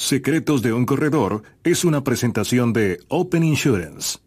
Secretos 0.00 0.62
de 0.62 0.72
un 0.72 0.86
corredor 0.86 1.42
es 1.64 1.84
una 1.84 2.04
presentación 2.04 2.72
de 2.72 3.00
Open 3.08 3.42
Insurance. 3.42 4.20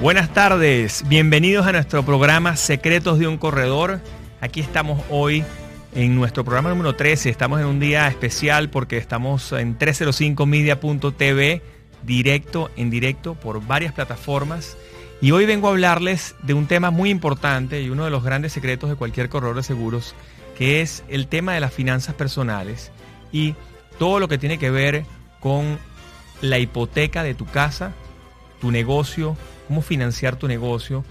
Buenas 0.00 0.34
tardes, 0.34 1.04
bienvenidos 1.06 1.64
a 1.64 1.72
nuestro 1.72 2.04
programa 2.04 2.56
Secretos 2.56 3.20
de 3.20 3.28
un 3.28 3.38
Corredor. 3.38 4.00
Aquí 4.40 4.60
estamos 4.60 5.00
hoy 5.10 5.44
en 5.94 6.16
nuestro 6.16 6.42
programa 6.44 6.70
número 6.70 6.96
13. 6.96 7.30
Estamos 7.30 7.60
en 7.60 7.66
un 7.66 7.78
día 7.78 8.08
especial 8.08 8.68
porque 8.68 8.96
estamos 8.96 9.52
en 9.52 9.78
305media.tv, 9.78 11.62
directo, 12.02 12.68
en 12.76 12.90
directo, 12.90 13.34
por 13.36 13.64
varias 13.64 13.92
plataformas. 13.92 14.76
Y 15.20 15.30
hoy 15.30 15.46
vengo 15.46 15.68
a 15.68 15.70
hablarles 15.70 16.34
de 16.42 16.54
un 16.54 16.66
tema 16.66 16.90
muy 16.90 17.10
importante 17.10 17.80
y 17.80 17.90
uno 17.90 18.04
de 18.04 18.10
los 18.10 18.24
grandes 18.24 18.52
secretos 18.52 18.90
de 18.90 18.96
cualquier 18.96 19.28
corredor 19.28 19.54
de 19.54 19.62
seguros, 19.62 20.16
que 20.58 20.80
es 20.80 21.04
el 21.08 21.28
tema 21.28 21.54
de 21.54 21.60
las 21.60 21.72
finanzas 21.72 22.16
personales 22.16 22.90
y 23.32 23.54
todo 23.98 24.20
lo 24.20 24.28
que 24.28 24.38
tiene 24.38 24.58
que 24.58 24.70
ver 24.70 25.04
con 25.40 25.78
la 26.40 26.58
hipoteca 26.58 27.22
de 27.22 27.34
tu 27.34 27.46
casa, 27.46 27.92
tu 28.60 28.70
negocio, 28.70 29.36
cómo 29.68 29.82
financiar 29.82 30.36
tu 30.36 30.48
negocio 30.48 31.04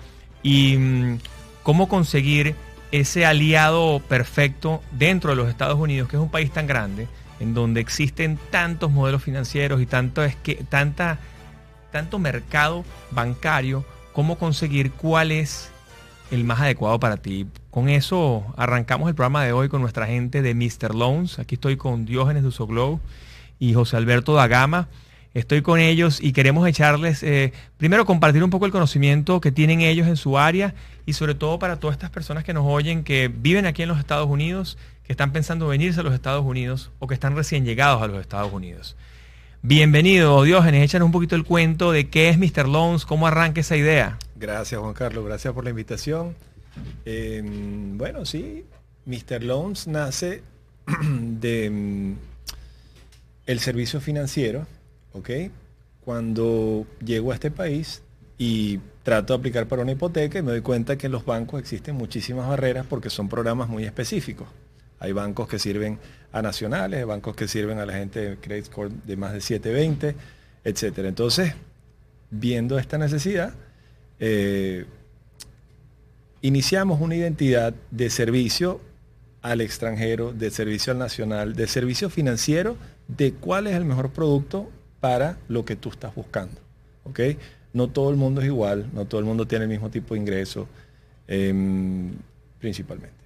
y 0.44 0.78
mm, 0.78 1.20
cómo 1.64 1.90
conseguir 1.90 2.56
ese 2.92 3.26
aliado 3.26 4.02
perfecto 4.08 4.82
dentro 4.92 5.32
de 5.32 5.38
los 5.38 5.50
Estados 5.50 5.80
Unidos, 5.80 6.10
que 6.10 6.18
es 6.18 6.22
un 6.22 6.30
país 6.30 6.52
tan 6.52 6.68
grande, 6.68 7.08
en 7.40 7.54
donde 7.54 7.82
existen 7.82 8.38
tantos 8.52 8.92
modelos 8.92 9.24
financieros 9.24 9.82
y 9.82 9.86
tanto, 9.86 10.24
es 10.24 10.36
que, 10.36 10.64
tanto 10.66 12.20
mercado 12.20 12.84
bancario, 13.12 13.86
cómo 14.14 14.38
conseguir 14.38 14.92
cuál 14.92 15.32
es 15.32 15.70
el 16.30 16.44
más 16.44 16.60
adecuado 16.60 17.00
para 17.00 17.18
ti. 17.18 17.48
Con 17.72 17.88
eso 17.88 18.44
arrancamos 18.58 19.08
el 19.08 19.16
programa 19.16 19.46
de 19.46 19.54
hoy 19.54 19.70
con 19.70 19.80
nuestra 19.80 20.06
gente 20.06 20.42
de 20.42 20.54
Mr. 20.54 20.94
Loans. 20.94 21.40
Aquí 21.40 21.56
estoy 21.56 21.78
con 21.78 22.06
Diógenes 22.06 22.44
de 22.44 22.50
Usoglow 22.50 23.00
y 23.60 23.74
José 23.74 23.96
Alberto 23.96 24.34
da 24.34 24.48
Gama. 24.48 24.90
Estoy 25.34 25.62
con 25.62 25.80
ellos 25.80 26.22
y 26.22 26.34
queremos 26.34 26.68
echarles, 26.68 27.24
eh, 27.24 27.54
primero 27.78 28.06
compartir 28.06 28.44
un 28.44 28.50
poco 28.50 28.66
el 28.66 28.74
conocimiento 28.74 29.40
que 29.40 29.54
tienen 29.54 29.80
ellos 29.80 30.10
en 30.10 30.18
su 30.18 30.38
área 30.38 30.76
y 31.06 31.14
sobre 31.14 31.34
todo 31.34 31.60
para 31.60 31.80
todas 31.80 31.94
estas 31.94 32.10
personas 32.10 32.44
que 32.44 32.54
nos 32.54 32.66
oyen, 32.66 33.06
que 33.06 33.30
viven 33.34 33.66
aquí 33.66 33.84
en 33.84 33.88
los 33.88 34.00
Estados 34.00 34.30
Unidos, 34.30 34.78
que 35.06 35.14
están 35.14 35.32
pensando 35.32 35.70
venirse 35.70 36.02
a 36.02 36.04
los 36.04 36.14
Estados 36.14 36.44
Unidos 36.44 36.92
o 37.00 37.08
que 37.08 37.14
están 37.14 37.38
recién 37.38 37.64
llegados 37.64 38.02
a 38.02 38.08
los 38.08 38.20
Estados 38.20 38.52
Unidos. 38.52 38.98
Bienvenido, 39.62 40.44
Diógenes, 40.44 40.84
échanos 40.84 41.06
un 41.06 41.14
poquito 41.14 41.38
el 41.38 41.46
cuento 41.46 41.94
de 41.94 42.10
qué 42.10 42.28
es 42.28 42.38
Mr. 42.38 42.68
Loans, 42.68 43.06
cómo 43.06 43.28
arranca 43.28 43.62
esa 43.62 43.78
idea. 43.78 44.18
Gracias 44.36 44.82
Juan 44.82 44.94
Carlos, 44.94 45.24
gracias 45.24 45.54
por 45.54 45.64
la 45.64 45.70
invitación. 45.70 46.36
Eh, 47.06 47.42
bueno, 47.96 48.26
sí, 48.26 48.66
Mr. 49.06 49.44
Loans 49.44 49.88
nace 49.88 50.44
de 51.10 51.70
mm, 51.70 52.16
el 53.46 53.60
servicio 53.60 54.00
financiero, 54.00 54.68
¿ok? 55.14 55.30
Cuando 56.04 56.86
llego 57.04 57.32
a 57.32 57.36
este 57.36 57.52
país 57.52 58.02
y 58.38 58.80
trato 59.04 59.34
de 59.34 59.40
aplicar 59.40 59.68
para 59.68 59.82
una 59.82 59.92
hipoteca 59.92 60.40
y 60.40 60.42
me 60.42 60.52
doy 60.52 60.62
cuenta 60.62 60.98
que 60.98 61.08
en 61.08 61.12
los 61.12 61.26
bancos 61.26 61.60
existen 61.60 61.96
muchísimas 61.96 62.48
barreras 62.48 62.86
porque 62.88 63.10
son 63.10 63.30
programas 63.30 63.70
muy 63.70 63.84
específicos. 63.84 64.48
Hay 65.00 65.12
bancos 65.14 65.48
que 65.48 65.58
sirven 65.58 66.00
a 66.32 66.42
nacionales, 66.42 67.00
hay 67.00 67.06
bancos 67.06 67.36
que 67.36 67.48
sirven 67.48 67.80
a 67.80 67.86
la 67.86 67.94
gente 67.94 68.20
de 68.20 68.38
credit 68.38 68.66
score 68.66 68.92
de 68.92 69.18
más 69.18 69.34
de 69.34 69.42
720, 69.42 70.16
etcétera. 70.64 71.08
Entonces, 71.08 71.54
viendo 72.30 72.78
esta 72.78 72.98
necesidad, 72.98 73.54
eh, 74.20 74.86
iniciamos 76.42 77.02
una 77.02 77.16
identidad 77.16 77.74
de 77.92 78.10
servicio 78.10 78.82
al 79.42 79.62
extranjero, 79.62 80.34
de 80.34 80.52
servicio 80.52 80.94
al 80.94 81.00
nacional, 81.00 81.56
de 81.56 81.68
servicio 81.68 82.10
financiero, 82.10 82.78
de 83.08 83.34
cuál 83.34 83.68
es 83.68 83.76
el 83.76 83.86
mejor 83.86 84.12
producto 84.12 84.70
para 85.00 85.38
lo 85.48 85.66
que 85.66 85.76
tú 85.76 85.90
estás 85.90 86.14
buscando. 86.14 86.60
¿ok? 87.04 87.20
No 87.74 87.88
todo 87.88 88.10
el 88.10 88.18
mundo 88.18 88.42
es 88.42 88.48
igual, 88.48 88.90
no 88.94 89.06
todo 89.06 89.20
el 89.20 89.26
mundo 89.26 89.48
tiene 89.48 89.66
el 89.66 89.70
mismo 89.70 89.90
tipo 89.90 90.14
de 90.14 90.20
ingreso, 90.20 90.68
em, 91.28 92.12
principalmente. 92.60 93.22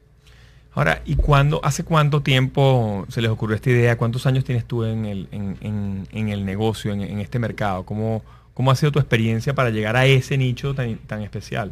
Ahora, 0.73 1.01
¿y 1.05 1.15
cuándo, 1.15 1.61
hace 1.63 1.83
cuánto 1.83 2.21
tiempo 2.21 3.05
se 3.09 3.21
les 3.21 3.31
ocurrió 3.31 3.55
esta 3.55 3.69
idea? 3.69 3.97
¿Cuántos 3.97 4.25
años 4.25 4.43
tienes 4.43 4.65
tú 4.65 4.83
en 4.83 5.05
el, 5.05 5.27
en, 5.31 6.29
el 6.29 6.45
negocio, 6.45 6.91
en, 6.91 7.01
en 7.01 7.19
este 7.19 7.39
mercado? 7.39 7.85
¿Cómo, 7.85 8.23
¿Cómo 8.53 8.71
ha 8.71 8.75
sido 8.75 8.91
tu 8.91 8.99
experiencia 8.99 9.55
para 9.55 9.69
llegar 9.69 9.95
a 9.95 10.05
ese 10.05 10.37
nicho 10.37 10.75
tan, 10.75 10.97
tan 10.97 11.21
especial? 11.21 11.71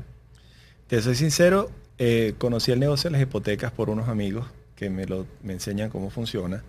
Te 0.93 1.01
soy 1.01 1.15
sincero, 1.15 1.71
eh, 1.97 2.35
conocí 2.37 2.71
el 2.71 2.79
negocio 2.79 3.09
de 3.09 3.13
las 3.13 3.21
hipotecas 3.23 3.71
por 3.71 3.89
unos 3.89 4.09
amigos 4.09 4.45
que 4.75 4.91
me, 4.91 5.07
lo, 5.07 5.25
me 5.41 5.53
enseñan 5.53 5.89
cómo 5.89 6.11
funciona. 6.11 6.63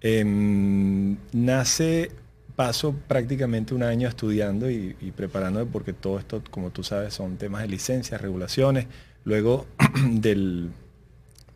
Em, 0.00 1.16
nace, 1.32 2.12
paso 2.54 2.94
prácticamente 3.08 3.74
un 3.74 3.82
año 3.82 4.06
estudiando 4.06 4.70
y, 4.70 4.94
y 5.00 5.10
preparándome 5.10 5.66
porque 5.66 5.92
todo 5.92 6.20
esto, 6.20 6.40
como 6.52 6.70
tú 6.70 6.84
sabes, 6.84 7.14
son 7.14 7.36
temas 7.36 7.62
de 7.62 7.66
licencias, 7.66 8.20
regulaciones. 8.20 8.86
Luego 9.24 9.66
del 10.08 10.70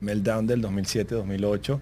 meltdown 0.01 0.49
del 0.49 0.61
2007-2008, 0.61 1.79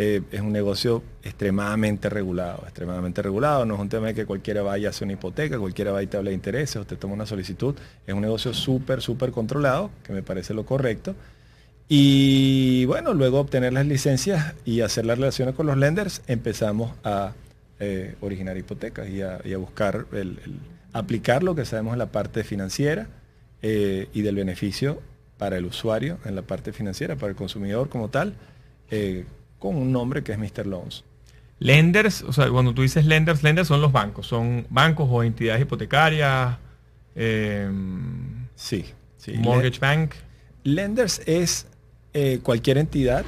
eh, 0.00 0.22
es 0.30 0.40
un 0.40 0.52
negocio 0.52 1.02
extremadamente 1.24 2.08
regulado, 2.08 2.62
extremadamente 2.62 3.20
regulado. 3.20 3.64
No 3.64 3.74
es 3.74 3.80
un 3.80 3.88
tema 3.88 4.06
de 4.06 4.14
que 4.14 4.26
cualquiera 4.26 4.62
vaya 4.62 4.86
a 4.86 4.90
hacer 4.90 5.06
una 5.06 5.14
hipoteca, 5.14 5.58
cualquiera 5.58 5.90
vaya 5.90 6.04
y 6.04 6.06
te 6.06 6.16
habla 6.16 6.30
de 6.30 6.34
intereses, 6.34 6.76
usted 6.76 6.96
toma 6.96 7.14
una 7.14 7.26
solicitud. 7.26 7.74
Es 8.06 8.14
un 8.14 8.20
negocio 8.20 8.54
súper, 8.54 9.02
súper 9.02 9.32
controlado, 9.32 9.90
que 10.04 10.12
me 10.12 10.22
parece 10.22 10.54
lo 10.54 10.64
correcto. 10.64 11.16
Y 11.88 12.84
bueno, 12.84 13.12
luego 13.12 13.40
obtener 13.40 13.72
las 13.72 13.86
licencias 13.86 14.54
y 14.64 14.82
hacer 14.82 15.04
las 15.04 15.18
relaciones 15.18 15.56
con 15.56 15.66
los 15.66 15.76
lenders, 15.76 16.22
empezamos 16.28 16.92
a 17.02 17.32
eh, 17.80 18.14
originar 18.20 18.56
hipotecas 18.56 19.08
y 19.08 19.22
a, 19.22 19.40
buscar, 19.58 20.06
el, 20.12 20.38
aplicar 20.92 21.42
lo 21.42 21.56
que 21.56 21.64
sabemos 21.64 21.94
en 21.94 21.98
la 21.98 22.12
parte 22.12 22.44
financiera 22.44 23.08
eh, 23.62 24.06
y 24.14 24.22
del 24.22 24.36
beneficio 24.36 25.02
para 25.38 25.56
el 25.56 25.64
usuario 25.64 26.18
en 26.24 26.36
la 26.36 26.42
parte 26.42 26.72
financiera, 26.72 27.16
para 27.16 27.30
el 27.30 27.36
consumidor 27.36 27.88
como 27.88 28.10
tal, 28.10 28.34
con 29.58 29.76
un 29.76 29.92
nombre 29.92 30.22
que 30.22 30.32
es 30.32 30.38
Mr. 30.38 30.66
Loans. 30.66 31.04
Lenders, 31.60 32.22
o 32.22 32.32
sea, 32.32 32.48
cuando 32.50 32.72
tú 32.72 32.82
dices 32.82 33.04
lenders, 33.04 33.42
lenders 33.42 33.66
son 33.68 33.80
los 33.80 33.90
bancos, 33.90 34.26
son 34.28 34.66
bancos 34.70 35.08
o 35.10 35.22
entidades 35.24 35.62
hipotecarias, 35.62 36.56
eh, 37.16 37.68
Sí, 38.54 38.84
sí. 39.16 39.32
mortgage 39.38 39.80
bank. 39.80 40.12
Lenders 40.64 41.20
es 41.26 41.66
eh, 42.14 42.38
cualquier 42.42 42.78
entidad, 42.78 43.24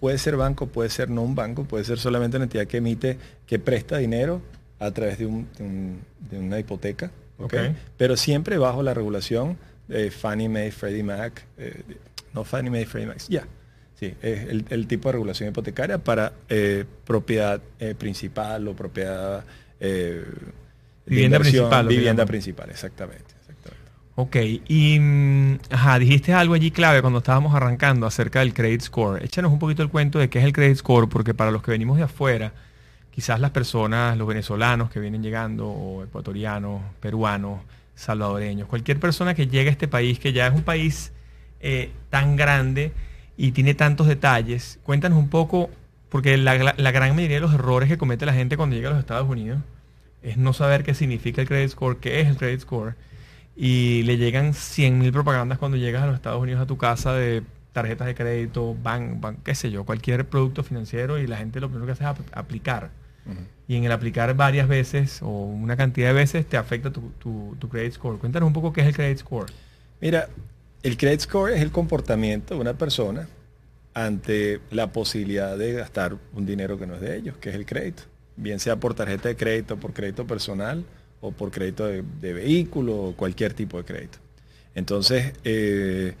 puede 0.00 0.18
ser 0.18 0.36
banco, 0.36 0.66
puede 0.68 0.88
ser 0.90 1.10
no 1.10 1.22
un 1.22 1.34
banco, 1.34 1.64
puede 1.64 1.84
ser 1.84 1.98
solamente 1.98 2.36
una 2.36 2.44
entidad 2.44 2.66
que 2.66 2.78
emite, 2.78 3.18
que 3.46 3.58
presta 3.58 3.98
dinero 3.98 4.40
a 4.78 4.90
través 4.92 5.18
de, 5.18 5.26
un- 5.26 5.48
de 5.58 5.64
un- 5.64 6.00
de 6.30 6.38
una 6.38 6.58
hipoteca, 6.58 7.10
¿ok? 7.38 7.44
Ok. 7.44 7.54
pero 7.96 8.16
siempre 8.16 8.56
bajo 8.58 8.82
la 8.82 8.94
regulación 8.94 9.58
de 9.86 10.10
Fannie 10.10 10.48
Mae, 10.48 10.70
Freddie 10.70 11.02
Mac, 11.02 11.44
eh, 11.58 11.82
no 12.32 12.44
Fannie 12.44 12.70
Mae, 12.70 12.86
Freddie 12.86 13.08
Mac, 13.08 13.18
ya, 13.28 13.46
Sí, 13.98 14.14
es 14.22 14.46
el, 14.70 14.86
tipo 14.86 15.08
de 15.08 15.14
regulación 15.14 15.48
hipotecaria 15.48 15.98
para 15.98 16.32
eh, 16.48 16.84
propiedad 17.04 17.60
eh, 17.80 17.96
principal 17.98 18.68
o 18.68 18.74
propiedad 18.74 19.44
eh, 19.80 20.24
vivienda 21.04 21.40
principal. 21.40 21.88
Vivienda 21.88 22.24
principal, 22.24 22.70
exactamente, 22.70 23.34
exactamente. 23.40 23.90
Ok, 24.14 24.36
y 24.68 25.00
mm, 25.00 25.58
ajá, 25.70 25.98
dijiste 25.98 26.32
algo 26.32 26.54
allí 26.54 26.70
clave 26.70 27.00
cuando 27.00 27.18
estábamos 27.18 27.56
arrancando 27.56 28.06
acerca 28.06 28.38
del 28.38 28.54
credit 28.54 28.82
score. 28.82 29.24
Échanos 29.24 29.50
un 29.50 29.58
poquito 29.58 29.82
el 29.82 29.88
cuento 29.88 30.20
de 30.20 30.30
qué 30.30 30.38
es 30.38 30.44
el 30.44 30.52
credit 30.52 30.76
score, 30.76 31.08
porque 31.08 31.34
para 31.34 31.50
los 31.50 31.60
que 31.64 31.72
venimos 31.72 31.96
de 31.96 32.04
afuera, 32.04 32.52
quizás 33.10 33.40
las 33.40 33.50
personas, 33.50 34.16
los 34.16 34.28
venezolanos 34.28 34.90
que 34.90 35.00
vienen 35.00 35.24
llegando, 35.24 35.66
o 35.66 36.04
ecuatorianos, 36.04 36.82
peruanos, 37.00 37.62
salvadoreños, 37.96 38.68
cualquier 38.68 39.00
persona 39.00 39.34
que 39.34 39.48
llegue 39.48 39.70
a 39.70 39.72
este 39.72 39.88
país, 39.88 40.20
que 40.20 40.32
ya 40.32 40.46
es 40.46 40.54
un 40.54 40.62
país 40.62 41.10
tan 42.10 42.36
grande, 42.36 42.92
y 43.38 43.52
tiene 43.52 43.72
tantos 43.72 44.08
detalles. 44.08 44.80
Cuéntanos 44.82 45.16
un 45.16 45.28
poco, 45.28 45.70
porque 46.10 46.36
la, 46.36 46.56
gran 46.56 47.14
mayoría 47.14 47.36
de 47.36 47.40
los 47.40 47.54
errores 47.54 47.88
que 47.88 47.96
comete 47.96 48.26
la 48.26 48.34
gente 48.34 48.56
cuando 48.56 48.74
llega 48.74 48.88
a 48.88 48.92
los 48.92 49.00
Estados 49.00 49.28
Unidos 49.28 49.60
es 50.22 50.36
no 50.36 50.52
saber 50.52 50.82
qué 50.82 50.92
significa 50.92 51.40
el 51.40 51.46
credit 51.46 51.70
score, 51.70 51.98
qué 51.98 52.20
es 52.20 52.26
el 52.26 52.36
credit 52.36 52.60
score. 52.60 52.96
Y 53.56 54.02
le 54.02 54.16
llegan 54.16 54.52
100.000 54.52 55.12
propagandas 55.12 55.58
cuando 55.58 55.76
llegas 55.76 56.02
a 56.02 56.06
los 56.06 56.16
Estados 56.16 56.42
Unidos 56.42 56.60
a 56.60 56.66
tu 56.66 56.76
casa 56.76 57.14
de 57.14 57.44
tarjetas 57.72 58.08
de 58.08 58.16
crédito, 58.16 58.76
bank, 58.82 59.38
qué 59.44 59.54
sé 59.54 59.70
yo, 59.70 59.84
cualquier 59.84 60.28
producto 60.28 60.64
financiero 60.64 61.16
y 61.16 61.28
la 61.28 61.36
gente 61.36 61.60
lo 61.60 61.68
primero 61.68 61.86
que 61.86 61.92
hace 61.92 62.04
es 62.04 62.10
aplicar. 62.32 62.90
Y 63.68 63.76
en 63.76 63.84
el 63.84 63.92
aplicar 63.92 64.34
varias 64.34 64.66
veces 64.66 65.20
o 65.22 65.28
una 65.28 65.76
cantidad 65.76 66.08
de 66.08 66.14
veces 66.14 66.46
te 66.46 66.56
afecta 66.56 66.90
tu, 66.90 67.12
tu, 67.18 67.54
tu 67.58 67.68
credit 67.68 67.92
score. 67.92 68.18
Cuéntanos 68.18 68.46
un 68.48 68.52
poco 68.54 68.72
qué 68.72 68.80
es 68.80 68.86
el 68.88 68.94
credit 68.94 69.18
score. 69.18 69.52
Mira, 70.00 70.28
el 70.82 70.96
credit 70.96 71.20
score 71.20 71.52
es 71.52 71.60
el 71.60 71.70
comportamiento 71.70 72.54
de 72.54 72.60
una 72.60 72.74
persona 72.74 73.28
ante 73.94 74.60
la 74.70 74.92
posibilidad 74.92 75.56
de 75.58 75.72
gastar 75.72 76.16
un 76.34 76.46
dinero 76.46 76.78
que 76.78 76.86
no 76.86 76.94
es 76.94 77.00
de 77.00 77.16
ellos, 77.16 77.36
que 77.38 77.50
es 77.50 77.56
el 77.56 77.66
crédito. 77.66 78.04
Bien 78.36 78.60
sea 78.60 78.76
por 78.76 78.94
tarjeta 78.94 79.28
de 79.28 79.36
crédito, 79.36 79.76
por 79.76 79.92
crédito 79.92 80.26
personal 80.26 80.84
o 81.20 81.32
por 81.32 81.50
crédito 81.50 81.86
de, 81.86 82.02
vehículo 82.32 82.96
o 82.96 83.16
cualquier 83.16 83.54
tipo 83.54 83.78
de 83.78 83.84
crédito. 83.84 84.18
Entonces, 84.74 85.32
eh, 85.42 86.14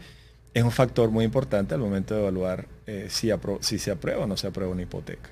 es 0.52 0.62
un 0.64 0.72
factor 0.72 1.10
muy 1.10 1.24
importante 1.24 1.74
al 1.74 1.80
momento 1.80 2.14
de 2.14 2.20
evaluar 2.20 2.66
eh, 2.86 3.06
si, 3.10 3.78
se 3.78 3.90
aprueba 3.92 4.24
o 4.24 4.26
no 4.26 4.36
se 4.36 4.48
aprueba 4.48 4.72
una 4.72 4.82
hipoteca. 4.82 5.30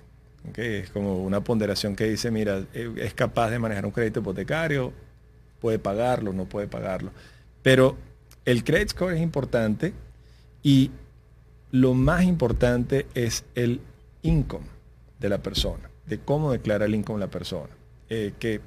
Es 0.55 0.91
como 0.91 1.25
una 1.25 1.41
ponderación 1.41 1.97
que 1.97 2.05
dice, 2.05 2.31
mira, 2.31 2.63
eh, 2.73 2.93
es 2.99 3.15
capaz 3.15 3.51
de 3.51 3.59
manejar 3.59 3.85
un 3.85 3.91
crédito 3.91 4.21
hipotecario, 4.21 4.93
puede 5.61 5.81
pagarlo, 5.81 6.33
no 6.33 6.45
puede 6.45 6.69
pagarlo. 6.69 7.11
Pero 7.63 7.97
el 8.47 8.65
credit 8.65 8.91
score 8.91 9.15
es 9.15 9.21
importante 9.21 9.93
y 10.63 10.91
lo 11.73 11.95
más 11.95 12.25
importante 12.25 13.07
es 13.15 13.45
el 13.55 13.81
income 14.23 14.67
de 15.21 15.29
la 15.29 15.39
persona, 15.39 15.91
de 16.07 16.21
cómo 16.21 16.53
declara 16.53 16.87
el 16.87 16.95
income 16.95 17.21
la 17.21 17.29
persona. 17.29 17.71
Eh, 18.09 18.33
que 18.39 18.61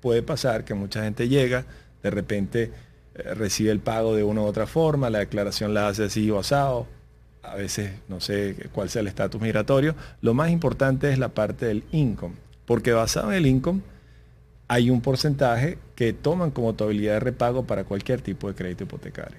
puede 0.00 0.22
pasar 0.22 0.64
que 0.64 0.74
mucha 0.74 1.04
gente 1.04 1.28
llega, 1.28 1.64
de 2.02 2.10
repente 2.10 2.72
eh, 3.14 3.34
recibe 3.34 3.70
el 3.70 3.78
pago 3.78 4.16
de 4.16 4.24
una 4.24 4.42
u 4.42 4.44
otra 4.44 4.66
forma, 4.66 5.08
la 5.10 5.20
declaración 5.20 5.72
la 5.72 5.88
hace 5.88 6.04
así 6.04 6.28
o 6.30 6.40
asado, 6.40 6.88
a 7.42 7.54
veces 7.54 7.92
no 8.08 8.20
sé 8.20 8.56
cuál 8.72 8.90
sea 8.90 9.00
el 9.00 9.06
estatus 9.06 9.40
migratorio. 9.40 9.94
Lo 10.22 10.34
más 10.34 10.50
importante 10.50 11.12
es 11.12 11.18
la 11.18 11.28
parte 11.28 11.66
del 11.66 11.84
income, 11.92 12.34
porque 12.66 12.92
basado 12.92 13.30
en 13.30 13.38
el 13.38 13.46
income 13.46 13.80
hay 14.68 14.90
un 14.90 15.00
porcentaje 15.00 15.78
que 15.94 16.12
toman 16.12 16.50
como 16.50 16.74
tu 16.74 16.84
habilidad 16.84 17.14
de 17.14 17.20
repago 17.20 17.64
para 17.64 17.84
cualquier 17.84 18.20
tipo 18.20 18.48
de 18.48 18.54
crédito 18.54 18.84
hipotecario. 18.84 19.38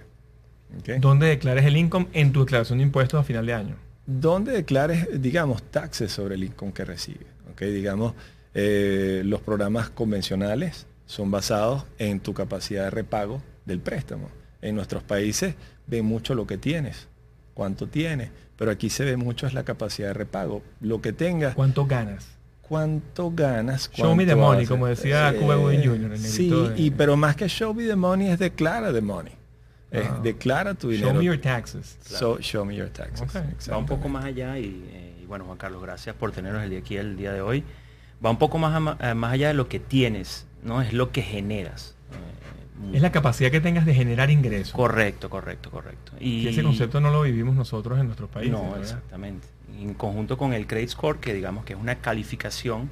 ¿Dónde 0.99 1.27
declares 1.27 1.65
el 1.65 1.77
income 1.77 2.07
en 2.13 2.31
tu 2.31 2.41
declaración 2.41 2.79
de 2.79 2.83
impuestos 2.83 3.19
a 3.19 3.23
final 3.23 3.45
de 3.45 3.53
año? 3.53 3.75
¿Dónde 4.05 4.51
declares, 4.51 5.07
digamos, 5.21 5.63
taxes 5.63 6.11
sobre 6.11 6.35
el 6.35 6.43
income 6.43 6.73
que 6.73 6.85
recibes? 6.85 7.27
Digamos, 7.59 8.13
eh, 8.53 9.21
los 9.25 9.41
programas 9.41 9.89
convencionales 9.89 10.85
son 11.05 11.31
basados 11.31 11.85
en 11.97 12.19
tu 12.19 12.33
capacidad 12.33 12.83
de 12.85 12.89
repago 12.89 13.41
del 13.65 13.79
préstamo. 13.79 14.29
En 14.61 14.75
nuestros 14.75 15.03
países 15.03 15.55
ven 15.87 16.05
mucho 16.05 16.35
lo 16.35 16.45
que 16.45 16.57
tienes, 16.57 17.07
cuánto 17.53 17.87
tienes, 17.87 18.31
pero 18.57 18.71
aquí 18.71 18.89
se 18.89 19.05
ve 19.05 19.17
mucho 19.17 19.47
es 19.47 19.53
la 19.53 19.63
capacidad 19.63 20.09
de 20.09 20.13
repago. 20.13 20.61
Lo 20.81 21.01
que 21.01 21.13
tengas. 21.13 21.55
¿Cuánto 21.55 21.85
ganas? 21.85 22.27
Cuánto 22.67 23.31
ganas. 23.31 23.89
Show 23.93 24.15
me 24.15 24.25
the 24.25 24.35
money, 24.35 24.65
como 24.65 24.87
decía 24.87 25.33
Cuba 25.39 25.55
Gooding 25.55 25.83
Jr. 25.83 26.17
sí, 26.17 26.51
y, 26.75 26.91
pero 26.91 27.15
más 27.15 27.35
que 27.35 27.47
show 27.47 27.73
me 27.73 27.85
the 27.85 27.95
money 27.95 28.27
es 28.27 28.39
declara 28.39 28.91
the 28.91 29.01
money. 29.01 29.33
Ah. 29.93 30.19
declara 30.21 30.73
tu 30.73 30.89
dinero. 30.89 31.11
Show 31.11 31.19
me 31.19 31.25
your 31.25 31.39
taxes. 31.39 31.97
show 32.41 32.65
me 32.65 32.75
your 32.75 32.89
taxes. 32.89 33.27
Va 33.71 33.77
un 33.77 33.85
poco 33.85 34.09
más 34.09 34.25
allá 34.25 34.57
eh, 34.57 35.13
y, 35.21 35.25
bueno, 35.25 35.45
Juan 35.45 35.57
Carlos, 35.57 35.81
gracias 35.81 36.15
por 36.15 36.31
tenernos 36.31 36.63
el 36.63 36.69
día 36.69 36.79
aquí 36.79 36.97
el 36.97 37.15
día 37.15 37.31
de 37.31 37.41
hoy. 37.41 37.63
Va 38.23 38.29
un 38.29 38.37
poco 38.37 38.57
más, 38.57 38.97
eh, 38.99 39.13
más 39.13 39.33
allá 39.33 39.49
de 39.49 39.53
lo 39.53 39.69
que 39.69 39.79
tienes, 39.79 40.47
¿no? 40.63 40.81
Es 40.81 40.93
lo 40.93 41.11
que 41.11 41.21
generas. 41.21 41.95
Es 42.91 43.01
la 43.01 43.11
capacidad 43.11 43.51
que 43.51 43.61
tengas 43.61 43.85
de 43.85 43.93
generar 43.93 44.29
ingresos. 44.29 44.73
Correcto, 44.73 45.29
correcto, 45.29 45.71
correcto. 45.71 46.11
Y 46.19 46.45
ese 46.47 46.61
concepto 46.61 46.99
no 46.99 47.09
lo 47.09 47.21
vivimos 47.21 47.55
nosotros 47.55 47.97
en 47.99 48.07
nuestros 48.07 48.29
países. 48.29 48.51
No, 48.51 48.75
exactamente 48.75 49.54
en 49.79 49.93
conjunto 49.93 50.37
con 50.37 50.53
el 50.53 50.67
Credit 50.67 50.89
Score, 50.89 51.19
que 51.19 51.33
digamos 51.33 51.65
que 51.65 51.73
es 51.73 51.79
una 51.79 51.95
calificación 51.95 52.89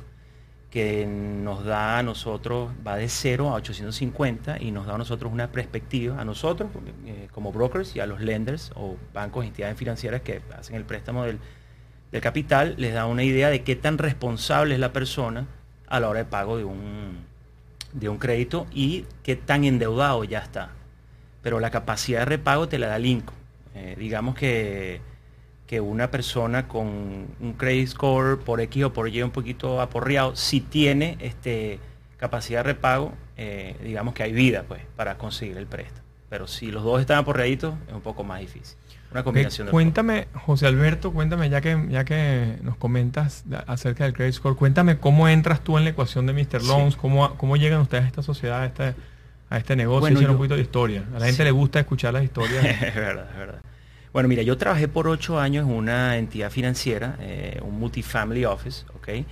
que 0.74 1.06
nos 1.06 1.64
da 1.64 2.00
a 2.00 2.04
nosotros, 2.04 2.72
va 2.86 2.96
de 2.96 3.08
0 3.08 3.50
a 3.50 3.54
850 3.54 4.60
y 4.60 4.72
nos 4.72 4.88
da 4.88 4.96
a 4.96 4.98
nosotros 4.98 5.32
una 5.32 5.52
perspectiva, 5.52 6.20
a 6.20 6.26
nosotros 6.26 6.72
eh, 7.06 7.28
como 7.32 7.52
brokers 7.52 7.96
y 7.96 8.00
a 8.00 8.08
los 8.08 8.22
lenders 8.22 8.72
o 8.74 8.98
bancos, 9.14 9.46
entidades 9.46 9.78
financieras 9.78 10.22
que 10.22 10.42
hacen 10.58 10.76
el 10.76 10.84
préstamo 10.84 11.26
del, 11.26 11.40
capital, 12.22 12.74
les 12.80 12.96
da 12.96 13.06
una 13.06 13.24
idea 13.24 13.50
de 13.50 13.62
qué 13.62 13.76
tan 13.76 14.00
responsable 14.00 14.74
es 14.74 14.80
la 14.80 14.94
persona 14.94 15.46
a 15.88 16.00
la 16.00 16.10
hora 16.10 16.20
de 16.20 16.26
pago 16.26 16.58
de 16.58 16.64
un, 16.64 17.20
de 17.92 18.10
un 18.10 18.18
crédito 18.18 18.66
y 18.72 19.06
qué 19.22 19.36
tan 19.36 19.66
endeudado 19.66 20.24
ya 20.24 20.40
está. 20.40 20.72
Pero 21.44 21.60
la 21.60 21.70
capacidad 21.70 22.22
de 22.22 22.26
repago 22.26 22.68
te 22.68 22.80
la 22.80 22.88
da 22.88 22.96
el 22.96 23.06
INCO. 23.06 23.34
Eh, 23.76 23.96
digamos 23.98 24.34
que 24.34 25.02
que 25.74 25.82
una 25.82 26.12
persona 26.12 26.68
con 26.68 26.86
un 27.40 27.54
credit 27.58 27.88
score 27.88 28.38
por 28.38 28.62
X 28.62 28.84
o 28.84 28.94
por 28.94 29.10
Y 29.10 29.24
un 29.24 29.32
poquito 29.32 29.82
aporreado, 29.82 30.36
si 30.36 30.62
tiene 30.62 31.18
este, 31.20 31.80
capacidad 32.18 32.60
de 32.60 32.74
repago, 32.74 33.12
eh, 33.38 33.76
digamos 33.84 34.14
que 34.14 34.22
hay 34.22 34.34
vida 34.34 34.66
pues, 34.68 34.82
para 34.96 35.18
conseguir 35.18 35.58
el 35.58 35.66
préstamo. 35.66 36.06
Pero 36.30 36.46
si 36.46 36.68
los 36.68 36.84
dos 36.84 37.02
están 37.02 37.18
aporreaditos, 37.18 37.74
es 37.88 37.94
un 37.96 38.02
poco 38.02 38.24
más 38.24 38.42
difícil. 38.42 38.78
Una 39.12 39.24
combinación 39.24 39.70
Cuéntame, 39.70 40.28
José 40.36 40.68
Alberto, 40.68 41.12
cuéntame, 41.12 41.50
ya 41.50 41.60
que, 41.60 41.88
ya 41.90 42.06
que 42.06 42.60
nos 42.62 42.78
comentas 42.78 43.44
acerca 43.66 44.04
del 44.04 44.14
credit 44.14 44.36
score, 44.36 44.56
cuéntame 44.56 45.00
cómo 45.00 45.28
entras 45.28 45.62
tú 45.62 45.80
en 45.80 45.86
la 45.86 45.90
ecuación 45.90 46.28
de 46.28 46.34
Mr. 46.34 46.62
Loans, 46.66 46.96
cómo, 46.98 47.36
cómo 47.36 47.58
llegan 47.58 47.82
ustedes 47.82 48.04
a 48.04 48.08
esta 48.08 48.22
sociedad, 48.22 48.62
a 48.62 48.66
este, 48.68 48.94
a 49.50 49.58
este 49.58 49.76
negocio, 49.76 50.02
bueno, 50.14 50.34
un 50.34 50.38
poquito 50.38 50.56
de 50.56 50.62
historia. 50.62 51.04
A 51.16 51.18
la 51.18 51.26
gente 51.26 51.44
le 51.44 51.50
gusta 51.50 51.80
escuchar 51.80 52.14
las 52.14 52.24
historias. 52.24 52.64
es 52.84 52.94
verdad, 52.94 53.28
es 53.32 53.38
verdad. 53.40 53.73
Bueno, 54.14 54.30
mira, 54.30 54.44
yo 54.44 54.60
trabajé 54.60 54.88
por 54.88 55.08
ocho 55.08 55.40
años 55.40 55.68
en 55.68 55.74
una 55.74 56.18
entidad 56.18 56.52
financiera, 56.52 57.18
eh, 57.20 57.60
un 57.64 57.80
multifamily 57.80 58.46
office, 58.46 58.86
¿ok? 58.96 59.26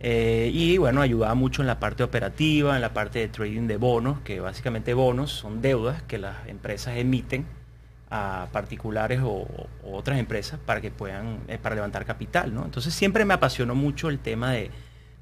Eh, 0.00 0.50
y 0.52 0.76
bueno, 0.76 1.02
ayudaba 1.02 1.36
mucho 1.36 1.62
en 1.62 1.68
la 1.68 1.78
parte 1.78 2.02
operativa, 2.02 2.74
en 2.74 2.82
la 2.82 2.92
parte 2.92 3.20
de 3.20 3.28
trading 3.28 3.68
de 3.68 3.76
bonos, 3.76 4.18
que 4.22 4.40
básicamente 4.40 4.92
bonos 4.92 5.30
son 5.30 5.62
deudas 5.62 6.02
que 6.02 6.18
las 6.18 6.48
empresas 6.48 6.96
emiten 6.96 7.46
a 8.10 8.48
particulares 8.50 9.20
o, 9.22 9.46
otras 9.84 10.18
empresas 10.18 10.58
para 10.58 10.80
que 10.80 10.90
puedan, 10.90 11.38
eh, 11.46 11.58
para 11.62 11.76
levantar 11.76 12.04
capital, 12.04 12.52
¿no? 12.52 12.64
Entonces 12.64 12.92
siempre 12.92 13.24
me 13.24 13.34
apasionó 13.34 13.76
mucho 13.76 14.08
el 14.08 14.18
tema 14.18 14.50
de, 14.50 14.70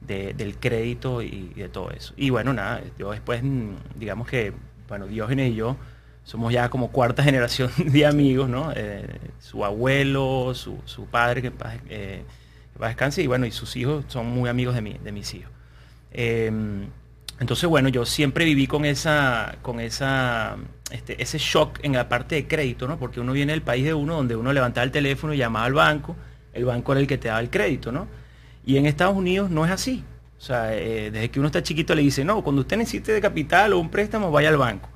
del 0.00 0.57
crédito 0.59 1.21
y, 1.21 1.52
de 1.54 1.69
todo 1.69 1.90
eso. 1.90 2.14
Y 2.16 2.31
bueno, 2.31 2.54
nada, 2.54 2.81
yo 2.99 3.11
después, 3.12 3.42
mm, 3.42 3.75
digamos 3.97 4.26
que, 4.26 4.54
bueno, 4.88 5.07
Diógenes 5.07 5.52
y 5.52 5.54
yo 5.57 5.76
somos 6.25 6.52
ya 6.52 6.69
como 6.69 6.91
cuarta 6.91 7.23
generación 7.25 7.71
de 7.76 8.07
amigos, 8.07 8.49
¿no? 8.49 8.73
Eh, 8.75 9.07
su 9.38 9.64
abuelo, 9.64 10.52
su, 10.55 11.07
padre, 11.11 11.43
que 11.43 11.50
va 11.50 11.75
eh, 11.88 12.25
a 12.81 12.88
descanse, 12.88 13.23
y 13.23 13.26
bueno, 13.26 13.47
y 13.47 13.50
sus 13.50 13.76
hijos 13.76 14.05
son 14.09 14.26
muy 14.26 14.49
amigos 14.49 14.75
de, 14.75 14.99
de 15.02 15.12
mis 15.12 15.35
hijos. 15.35 15.50
Em, 16.12 16.88
entonces, 17.41 17.69
bueno, 17.69 17.88
yo 17.88 18.07
siempre 18.07 18.45
viví 18.45 18.67
con 18.67 18.85
esa, 18.85 19.57
con 19.62 19.81
esa, 19.81 20.57
este, 20.91 21.21
ese 21.21 21.38
shock 21.38 21.81
en 21.83 21.93
la 21.93 22.09
parte 22.09 22.37
de 22.37 22.47
crédito, 22.47 22.87
¿no? 22.87 22.99
Porque 22.99 23.21
uno 23.21 23.33
viene 23.33 23.52
del 23.52 23.62
país 23.62 23.85
de 23.85 23.95
uno 23.95 24.17
donde 24.17 24.37
uno 24.37 24.52
levantaba 24.52 24.85
el 24.85 24.93
teléfono 24.93 25.35
y 25.35 25.38
llamaba 25.38 25.67
al 25.67 25.73
banco, 25.73 26.17
el 26.52 26.64
banco 26.64 26.93
era 26.93 27.00
el 27.00 27.07
que 27.07 27.19
te 27.19 27.29
daba 27.29 27.41
el 27.41 27.50
crédito, 27.50 27.91
¿no? 27.91 28.07
Y 28.64 28.76
en 28.76 28.87
Estados 28.87 29.17
Unidos 29.17 29.50
no 29.50 29.64
es 29.64 29.73
así. 29.73 30.05
O 30.38 30.41
sea, 30.41 30.75
eh, 30.75 31.11
desde 31.11 31.31
que 31.31 31.41
uno 31.41 31.49
está 31.49 31.62
chiquito 31.62 31.95
le 31.95 32.02
dice, 32.02 32.25
no, 32.25 32.43
cuando 32.43 32.62
usted 32.62 32.76
necesite 32.76 33.12
de 33.12 33.21
capital 33.21 33.73
o 33.73 33.79
un 33.79 33.91
préstamo, 33.91 34.31
vaya 34.31 34.49
al 34.49 34.57
banco. 34.57 34.88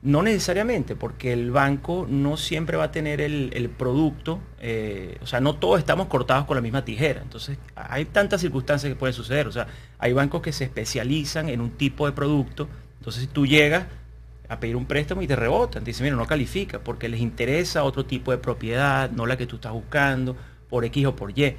No 0.00 0.22
necesariamente, 0.22 0.94
porque 0.94 1.32
el 1.32 1.50
banco 1.50 2.06
no 2.08 2.36
siempre 2.36 2.76
va 2.76 2.84
a 2.84 2.92
tener 2.92 3.20
el, 3.20 3.70
producto, 3.70 4.38
eh, 4.60 5.18
o 5.22 5.26
sea, 5.26 5.40
no 5.40 5.56
todos 5.56 5.80
estamos 5.80 6.06
cortados 6.06 6.44
con 6.44 6.54
la 6.54 6.60
misma 6.60 6.84
tijera. 6.84 7.20
Entonces, 7.20 7.58
hay 7.74 8.04
tantas 8.04 8.40
circunstancias 8.40 8.92
que 8.92 8.96
pueden 8.96 9.14
suceder. 9.14 9.48
O 9.48 9.52
sea, 9.52 9.66
hay 9.98 10.12
bancos 10.12 10.40
que 10.40 10.52
se 10.52 10.64
especializan 10.64 11.48
en 11.48 11.60
un 11.60 11.72
tipo 11.72 12.06
de 12.06 12.12
producto. 12.12 12.68
Entonces, 12.98 13.22
si 13.22 13.26
tú 13.28 13.44
llegas, 13.44 13.86
a 14.48 14.58
pedir 14.60 14.76
un 14.76 14.86
préstamo 14.86 15.22
y 15.22 15.26
te 15.26 15.36
rebotan. 15.36 15.84
Te 15.84 15.90
dicen, 15.90 16.04
mira, 16.04 16.16
no 16.16 16.26
califica 16.26 16.80
porque 16.80 17.08
les 17.08 17.20
interesa 17.20 17.84
otro 17.84 18.04
tipo 18.06 18.30
de 18.30 18.38
propiedad, 18.38 19.10
no 19.10 19.26
la 19.26 19.36
que 19.36 19.46
tú 19.46 19.56
estás 19.56 19.72
buscando, 19.72 20.36
por 20.68 20.84
X 20.84 21.06
o 21.06 21.16
por 21.16 21.38
Y. 21.38 21.56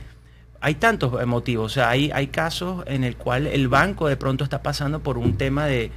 Hay 0.61 0.75
tantos 0.75 1.25
motivos, 1.25 1.71
o 1.71 1.73
sea, 1.73 1.89
hay, 1.89 2.11
hay 2.13 2.27
casos 2.27 2.83
en 2.85 3.05
el 3.05 3.15
cual 3.15 3.47
el 3.47 3.69
banco 3.69 4.09
de 4.09 4.17
pronto 4.17 4.43
está 4.43 4.61
pasando 4.61 5.01
por 5.01 5.17
un 5.17 5.37
tema 5.37 5.65
de, 5.67 5.91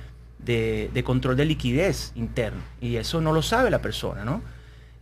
de, 0.45 1.03
control 1.05 1.37
de 1.37 1.45
liquidez 1.45 2.13
interno 2.15 2.61
y 2.81 2.97
eso 2.97 3.21
no 3.21 3.33
lo 3.33 3.43
sabe 3.43 3.71
la 3.71 3.81
persona, 3.81 4.25
¿no? 4.25 4.43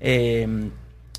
Em, 0.00 0.70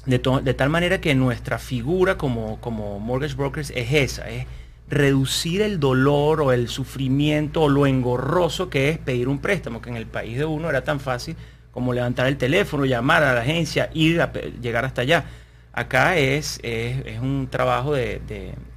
de, 0.05 0.19
tal 0.19 0.69
manera 0.69 0.99
que 0.99 1.13
nuestra 1.13 1.59
figura 1.59 2.17
como, 2.17 2.59
como 2.59 2.99
mortgage 2.99 3.35
brokers 3.35 3.71
es 3.75 3.93
esa, 3.93 4.29
es 4.29 4.45
reducir 4.89 5.61
el 5.61 5.79
dolor 5.79 6.41
o 6.41 6.51
el 6.51 6.67
sufrimiento 6.67 7.63
o 7.63 7.69
lo 7.69 7.85
engorroso 7.85 8.69
que 8.69 8.89
es 8.89 8.97
pedir 8.97 9.27
un 9.27 9.39
préstamo, 9.39 9.81
que 9.81 9.89
en 9.89 9.95
el 9.95 10.07
país 10.07 10.37
de 10.37 10.45
uno 10.45 10.69
era 10.69 10.83
tan 10.83 10.99
fácil 10.99 11.35
como 11.71 11.93
levantar 11.93 12.27
el 12.27 12.37
teléfono, 12.37 12.85
llamar 12.85 13.23
a 13.23 13.33
la 13.33 13.41
agencia, 13.41 13.89
ir 13.93 14.21
a 14.21 14.31
llegar 14.33 14.85
hasta 14.85 15.01
allá. 15.01 15.25
Acá 15.73 16.17
es, 16.17 16.59
es, 16.63 17.19
un 17.21 17.47
trabajo 17.49 17.93
de, 17.93 18.21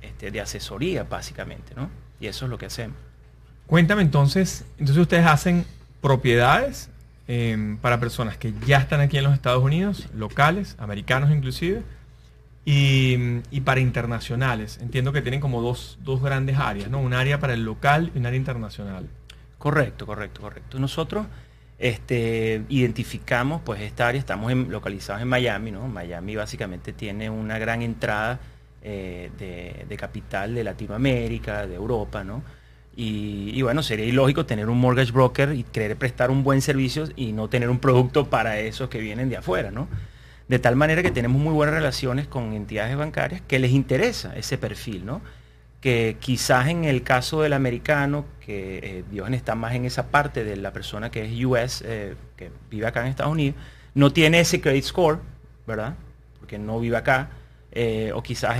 este, 0.01 0.31
de, 0.31 0.41
asesoría, 0.41 1.03
básicamente, 1.03 1.75
¿no? 1.75 1.91
Y 2.21 2.29
eso 2.29 2.45
es 2.45 2.51
lo 2.51 2.57
que 2.57 2.67
hacemos. 2.67 2.97
Cuéntame 3.67 4.03
entonces, 4.03 4.65
entonces 4.79 4.99
ustedes 4.99 5.27
hacen 5.27 5.65
propiedades 6.01 6.91
em, 7.27 7.79
para 7.79 7.99
personas 7.99 8.37
que 8.37 8.53
ya 8.67 8.79
están 8.79 9.01
aquí 9.01 9.17
en 9.17 9.25
los 9.25 9.33
Estados 9.33 9.63
Unidos, 9.63 10.09
locales, 10.15 10.77
americanos 10.79 11.31
inclusive, 11.31 11.83
y, 12.67 13.61
para 13.61 13.81
internacionales. 13.81 14.79
Entiendo 14.81 15.13
que 15.13 15.23
tienen 15.23 15.41
como 15.41 15.61
dos, 15.61 15.99
grandes 16.23 16.59
áreas, 16.59 16.91
¿no? 16.91 17.01
Un 17.01 17.13
área 17.13 17.39
para 17.39 17.55
el 17.55 17.65
local 17.65 18.11
y 18.15 18.19
un 18.19 18.27
área 18.27 18.39
internacional. 18.39 19.09
Correcto, 19.59 20.07
correcto, 20.07 20.41
correcto. 20.41 20.79
Nosotros 20.79 21.27
este, 21.79 22.63
identificamos 22.69 23.61
pues 23.63 23.81
esta 23.81 24.09
área, 24.09 24.19
estamos 24.19 24.53
localizados 24.55 25.23
en 25.23 25.29
Miami, 25.29 25.71
¿no? 25.71 25.87
Miami 25.89 26.37
básicamente 26.37 26.93
tiene 26.93 27.29
una 27.31 27.59
gran 27.59 27.83
entrada 27.83 28.41
eh, 28.83 29.31
de, 29.89 29.97
capital 29.97 30.55
de 30.55 30.65
Latinoamérica, 30.65 31.67
de 31.67 31.75
Europa, 31.75 32.25
¿no? 32.25 32.43
Y, 32.97 33.61
bueno, 33.63 33.83
sería 33.83 34.07
ilógico 34.07 34.47
tener 34.47 34.69
un 34.69 34.79
mortgage 34.79 35.11
broker 35.11 35.53
y 35.53 35.65
querer 35.65 35.97
prestar 35.97 36.31
un 36.31 36.45
buen 36.45 36.63
servicio 36.63 37.09
y 37.17 37.33
no 37.33 37.49
tener 37.49 37.69
un 37.69 37.81
producto 37.81 38.31
para 38.31 38.61
esos 38.61 38.89
que 38.89 39.01
vienen 39.01 39.29
de 39.29 39.37
afuera, 39.37 39.71
¿no? 39.71 39.89
de 40.49 40.59
tal 40.59 40.77
manera 40.77 41.03
que 41.03 41.11
tenemos 41.11 41.41
muy 41.41 41.53
buenas 41.53 41.75
relaciones 41.75 42.27
con 42.27 42.53
entidades 42.53 42.97
bancarias 42.97 43.41
que 43.47 43.59
les 43.59 43.71
interesa 43.71 44.37
ese 44.37 44.59
perfil, 44.59 45.07
¿no? 45.07 45.23
Que 45.81 46.17
quizás 46.21 46.69
en 46.69 46.85
el 46.85 47.03
caso 47.03 47.43
del 47.43 47.53
americano, 47.53 48.27
que 48.41 49.05
eh, 49.11 49.33
está 49.33 49.55
más 49.55 49.75
en 49.75 49.85
esa 49.85 50.09
parte 50.11 50.45
de 50.45 50.57
la 50.57 50.73
persona 50.73 51.11
que 51.11 51.25
es 51.25 51.45
US, 51.45 51.83
eh, 51.87 52.15
que 52.37 52.51
vive 52.71 52.87
acá 52.87 53.03
en 53.03 53.09
Estados 53.09 53.33
Unidos, 53.33 53.57
no 53.95 54.13
tiene 54.13 54.41
ese 54.41 54.61
credit 54.61 54.85
score, 54.85 55.19
¿verdad? 55.67 55.95
Porque 56.41 56.59
no 56.59 56.81
vive 56.81 56.97
acá. 56.97 57.31
Eh, 57.77 58.13
o 58.15 58.23
quizás 58.23 58.57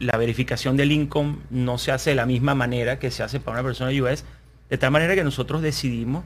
la 0.00 0.16
verificación 0.16 0.76
del 0.76 0.90
income 0.90 1.36
no 1.50 1.78
se 1.78 1.92
hace 1.92 2.10
de 2.10 2.16
la 2.16 2.26
misma 2.26 2.56
manera 2.56 2.98
que 2.98 3.12
se 3.12 3.22
hace 3.22 3.38
para 3.38 3.60
una 3.60 3.68
persona 3.68 3.92
US, 4.02 4.24
de 4.68 4.76
tal 4.76 4.90
manera 4.90 5.14
que 5.14 5.22
nosotros 5.22 5.62
decidimos 5.62 6.24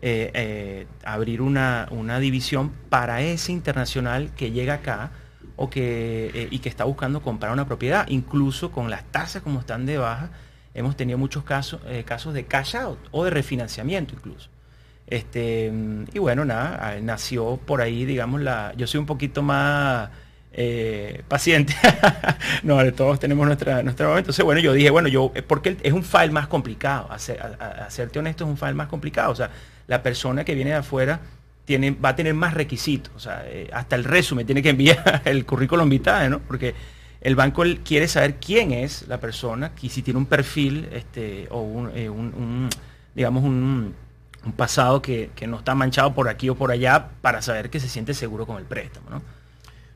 eh, 0.00 0.30
eh, 0.32 0.86
abrir 1.02 1.42
una, 1.42 1.88
división 2.20 2.70
para 2.90 3.22
ese 3.22 3.50
internacional 3.50 4.32
que 4.36 4.52
llega 4.52 4.74
acá 4.74 5.10
o 5.56 5.68
que, 5.68 6.48
y 6.52 6.60
que 6.60 6.68
está 6.68 6.84
buscando 6.84 7.22
comprar 7.22 7.52
una 7.52 7.66
propiedad. 7.66 8.06
Incluso 8.08 8.70
con 8.70 8.88
las 8.88 9.02
tasas 9.10 9.42
como 9.42 9.58
están 9.58 9.84
de 9.84 9.98
baja, 9.98 10.30
hemos 10.74 10.96
tenido 10.96 11.18
muchos 11.18 11.42
casos, 11.42 11.80
casos 12.04 12.34
de 12.34 12.46
cash 12.46 12.76
out 12.76 13.00
o 13.10 13.24
de 13.24 13.30
refinanciamiento 13.30 14.14
incluso. 14.14 14.48
Este, 15.08 15.72
y 16.14 16.18
bueno, 16.20 16.44
nada, 16.44 17.00
nació 17.02 17.56
por 17.56 17.80
ahí, 17.80 18.04
digamos, 18.04 18.40
la. 18.42 18.72
Yo 18.76 18.86
soy 18.86 19.00
un 19.00 19.06
poquito 19.06 19.42
más 19.42 20.08
paciente. 21.28 21.74
no, 22.62 22.92
todos 22.92 23.18
tenemos 23.20 23.46
nuestra, 23.46 23.82
nuestra 23.82 24.06
momento. 24.06 24.30
Entonces, 24.30 24.44
bueno, 24.44 24.60
yo 24.60 24.72
dije, 24.72 24.90
bueno, 24.90 25.08
yo, 25.08 25.32
porque 25.46 25.76
es 25.82 25.92
un 25.92 26.04
file 26.04 26.30
más 26.30 26.48
complicado. 26.48 27.08
Serte 27.88 28.18
honesto, 28.18 28.44
es 28.44 28.50
un 28.50 28.58
file 28.58 28.74
más 28.74 28.88
complicado. 28.88 29.32
O 29.32 29.36
sea, 29.36 29.50
la 29.86 30.02
persona 30.02 30.44
que 30.44 30.54
viene 30.54 30.70
de 30.70 30.76
afuera 30.76 31.20
tiene, 31.64 31.92
va 31.92 32.10
a 32.10 32.16
tener 32.16 32.34
más 32.34 32.54
requisitos. 32.54 33.12
O 33.14 33.20
sea, 33.20 33.44
eh, 33.46 33.70
hasta 33.72 33.96
el 33.96 34.04
resumen 34.04 34.46
tiene 34.46 34.62
que 34.62 34.70
enviar 34.70 35.22
el 35.24 35.44
currículum 35.46 35.88
vitae, 35.88 36.28
¿no? 36.28 36.40
Porque 36.40 36.74
el 37.20 37.36
banco 37.36 37.62
quiere 37.84 38.08
saber 38.08 38.36
quién 38.36 38.72
es 38.72 39.06
la 39.06 39.20
persona 39.20 39.72
y 39.80 39.90
si 39.90 40.02
tiene 40.02 40.18
un 40.18 40.26
perfil 40.26 40.88
este, 40.92 41.48
o 41.50 41.60
un, 41.60 41.90
eh, 41.94 42.10
digamos, 43.14 43.44
un, 43.44 43.94
pasado 44.56 45.02
que, 45.02 45.30
no 45.46 45.58
está 45.58 45.74
manchado 45.74 46.14
por 46.14 46.28
aquí 46.28 46.48
o 46.48 46.54
por 46.54 46.70
allá 46.70 47.10
para 47.20 47.42
saber 47.42 47.68
que 47.68 47.78
se 47.78 47.88
siente 47.88 48.14
seguro 48.14 48.46
con 48.46 48.56
el 48.56 48.64
préstamo, 48.64 49.10
¿no? 49.10 49.22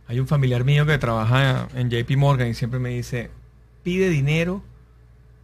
Hay 0.06 0.20
un 0.20 0.26
familiar 0.26 0.64
mío 0.64 0.84
que 0.84 0.98
trabaja 0.98 1.68
en 1.74 1.90
JP 1.90 2.16
Morgan 2.16 2.48
y 2.48 2.54
siempre 2.54 2.78
me 2.78 2.90
dice, 2.90 3.30
pide 3.82 4.10
dinero 4.10 4.62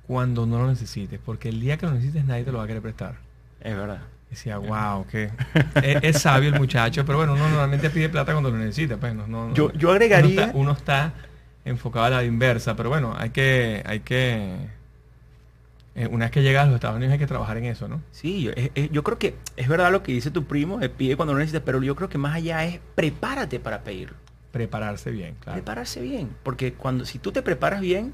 cuando 0.06 0.44
no 0.44 0.58
lo 0.58 0.66
necesites, 0.66 1.20
porque 1.24 1.48
el 1.48 1.60
día 1.60 1.78
que 1.78 1.86
lo 1.86 1.92
necesites 1.92 2.24
nadie 2.24 2.44
te 2.44 2.52
lo 2.52 2.58
va 2.58 2.64
a 2.64 2.66
querer 2.66 2.82
prestar. 2.82 3.14
Es 3.60 3.76
verdad. 3.76 4.02
Decía, 4.28 4.58
wow, 4.58 5.06
que 5.06 5.30
es, 5.82 6.20
sabio 6.20 6.50
el 6.50 6.58
muchacho, 6.58 7.04
pero 7.04 7.18
bueno, 7.18 7.34
uno 7.34 7.48
normalmente 7.48 7.90
pide 7.90 8.08
plata 8.08 8.32
cuando 8.32 8.50
lo 8.50 8.58
necesita. 8.58 8.96
Pues, 8.96 9.14
no, 9.14 9.54
yo, 9.54 9.72
yo 9.72 9.90
agregaría... 9.90 10.52
Uno 10.54 10.72
está, 10.72 11.14
enfocado 11.64 12.06
a 12.06 12.10
la 12.10 12.24
inversa, 12.24 12.76
pero 12.76 12.90
bueno, 12.90 13.14
hay 13.16 13.30
que... 13.30 13.82
Hay 13.86 14.00
que 14.00 14.68
eh, 15.96 16.06
una 16.06 16.26
vez 16.26 16.32
que 16.32 16.42
llegas 16.42 16.64
a 16.64 16.66
los 16.66 16.76
Estados 16.76 16.96
Unidos 16.96 17.12
hay 17.12 17.18
que 17.18 17.26
trabajar 17.26 17.56
en 17.56 17.64
eso, 17.64 17.88
¿no? 17.88 18.00
Sí, 18.12 18.42
yo, 18.42 18.52
yo 18.92 19.02
creo 19.02 19.18
que 19.18 19.34
es 19.56 19.68
verdad 19.68 19.90
lo 19.90 20.04
que 20.04 20.12
dice 20.12 20.30
tu 20.30 20.44
primo, 20.44 20.78
pide 20.96 21.16
cuando 21.16 21.32
lo 21.32 21.40
necesitas, 21.40 21.62
pero 21.64 21.82
yo 21.82 21.96
creo 21.96 22.08
que 22.08 22.18
más 22.18 22.36
allá 22.36 22.64
es 22.64 22.78
prepárate 22.94 23.58
para 23.58 23.82
pedirlo. 23.82 24.16
Prepararse 24.52 25.10
bien, 25.10 25.36
claro. 25.40 25.56
Prepararse 25.56 26.00
bien, 26.00 26.30
porque 26.42 26.72
cuando 26.72 27.04
si 27.04 27.18
tú 27.18 27.32
te 27.32 27.42
preparas 27.42 27.80
bien, 27.80 28.12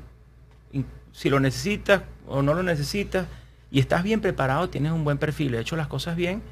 si 1.13 1.31
lo 1.31 1.41
necesitas 1.41 2.03
o 2.27 2.43
no 2.43 2.55
lo 2.55 2.63
necesitas, 2.63 3.27
y 3.71 3.81
estás 3.81 4.03
bien 4.03 4.21
preparado, 4.21 4.69
tienes 4.69 4.93
un 4.93 5.05
buen 5.05 5.19
perfil, 5.19 5.55
he 5.55 5.61
hecho 5.61 5.77
las 5.77 5.87
cosas 5.87 6.17
bien, 6.17 6.43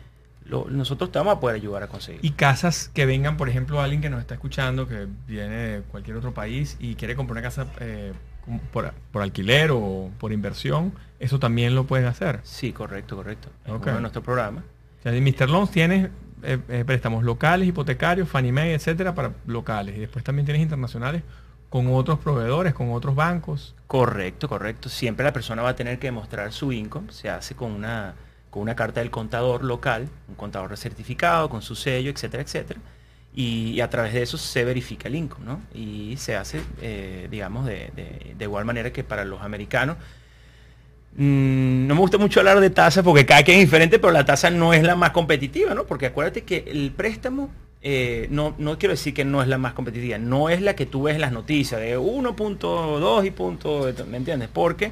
nosotros 0.44 1.10
te 1.10 1.18
vamos 1.18 1.36
a 1.36 1.40
poder 1.40 1.56
ayudar 1.56 1.82
a 1.82 1.88
conseguir. 1.88 2.20
Y 2.22 2.32
casas 2.32 2.90
que 2.92 3.06
vengan, 3.06 3.36
por 3.36 3.48
ejemplo, 3.48 3.80
alguien 3.80 4.00
que 4.02 4.10
nos 4.10 4.20
está 4.20 4.34
escuchando, 4.34 4.86
que 4.86 5.06
viene 5.26 5.56
de 5.56 5.82
cualquier 5.82 6.16
otro 6.16 6.34
país 6.34 6.76
y 6.80 6.96
quiere 6.96 7.16
comprar 7.16 7.34
una 7.34 7.42
casa 7.42 7.66
eh, 7.80 8.12
por, 8.72 8.92
alquiler 9.22 9.70
o 9.72 10.10
por 10.18 10.32
inversión, 10.32 10.92
eso 11.18 11.38
también 11.38 11.74
lo 11.74 11.84
pueden 11.84 12.06
hacer. 12.06 12.40
Sí, 12.42 12.72
correcto, 12.72 13.16
correcto. 13.16 13.48
Es 13.64 14.00
nuestro 14.00 14.22
programa. 14.22 14.62
O 15.00 15.02
sea, 15.02 15.12
Mr. 15.12 15.48
Loans 15.50 15.70
tienes 15.70 16.10
eh, 16.42 16.58
eh, 16.68 16.84
préstamos 16.84 17.24
locales, 17.24 17.68
hipotecarios, 17.68 18.28
Fannie 18.28 18.52
Mae, 18.52 18.74
etcétera, 18.74 19.14
para 19.14 19.32
locales. 19.46 19.96
Y 19.96 20.00
después 20.00 20.24
también 20.24 20.46
tienes 20.46 20.62
internacionales 20.62 21.22
con 21.70 21.92
otros 21.92 22.18
proveedores, 22.18 22.74
con 22.74 22.92
otros 22.92 23.14
bancos. 23.14 23.74
Correcto, 23.86 24.48
correcto. 24.48 24.88
Siempre 24.88 25.24
la 25.24 25.32
persona 25.32 25.62
va 25.62 25.70
a 25.70 25.76
tener 25.76 25.98
que 25.98 26.06
demostrar 26.06 26.52
su 26.52 26.72
income. 26.72 27.12
Se 27.12 27.28
hace 27.28 27.54
con 27.54 27.72
una, 27.72 28.14
con 28.50 28.62
una 28.62 28.76
carta 28.76 29.00
del 29.00 29.10
contador 29.10 29.64
local, 29.64 30.08
un 30.28 30.34
contador 30.36 30.76
certificado, 30.76 31.48
con 31.48 31.62
su 31.62 31.74
sello, 31.74 32.10
etcétera, 32.10 32.42
etcétera. 32.42 32.80
Y, 33.34 33.80
a 33.80 33.90
través 33.90 34.12
de 34.12 34.22
eso 34.22 34.38
se 34.38 34.64
verifica 34.64 35.08
el 35.08 35.16
income, 35.16 35.44
¿no? 35.44 35.60
Y 35.74 36.16
se 36.18 36.36
hace, 36.36 36.60
eh, 36.80 37.26
digamos, 37.28 37.66
de, 37.66 38.36
igual 38.38 38.64
manera 38.64 38.92
que 38.92 39.02
para 39.02 39.24
los 39.24 39.42
americanos. 39.42 39.96
Mm, 41.16 41.86
no 41.86 41.94
me 41.94 42.00
gusta 42.00 42.18
mucho 42.18 42.40
hablar 42.40 42.58
de 42.60 42.70
tasa 42.70 43.02
porque 43.02 43.24
cada 43.24 43.42
quien 43.44 43.58
es 43.58 43.64
diferente, 43.66 43.98
pero 43.98 44.12
la 44.12 44.24
tasa 44.24 44.50
no 44.50 44.74
es 44.74 44.82
la 44.82 44.96
más 44.96 45.10
competitiva, 45.10 45.74
¿no? 45.74 45.84
Porque 45.84 46.06
acuérdate 46.06 46.42
que 46.42 46.64
el 46.66 46.90
préstamo 46.90 47.50
eh, 47.82 48.26
no, 48.30 48.54
no 48.58 48.78
quiero 48.78 48.94
decir 48.94 49.14
que 49.14 49.24
no 49.24 49.42
es 49.42 49.48
la 49.48 49.58
más 49.58 49.74
competitiva, 49.74 50.18
no 50.18 50.48
es 50.48 50.62
la 50.62 50.74
que 50.74 50.86
tú 50.86 51.02
ves 51.02 51.16
en 51.16 51.20
las 51.20 51.32
noticias 51.32 51.80
de 51.80 51.98
1.2 51.98 53.26
y 53.26 53.30
punto, 53.30 53.92
¿me 54.08 54.16
entiendes? 54.16 54.48
Porque 54.52 54.90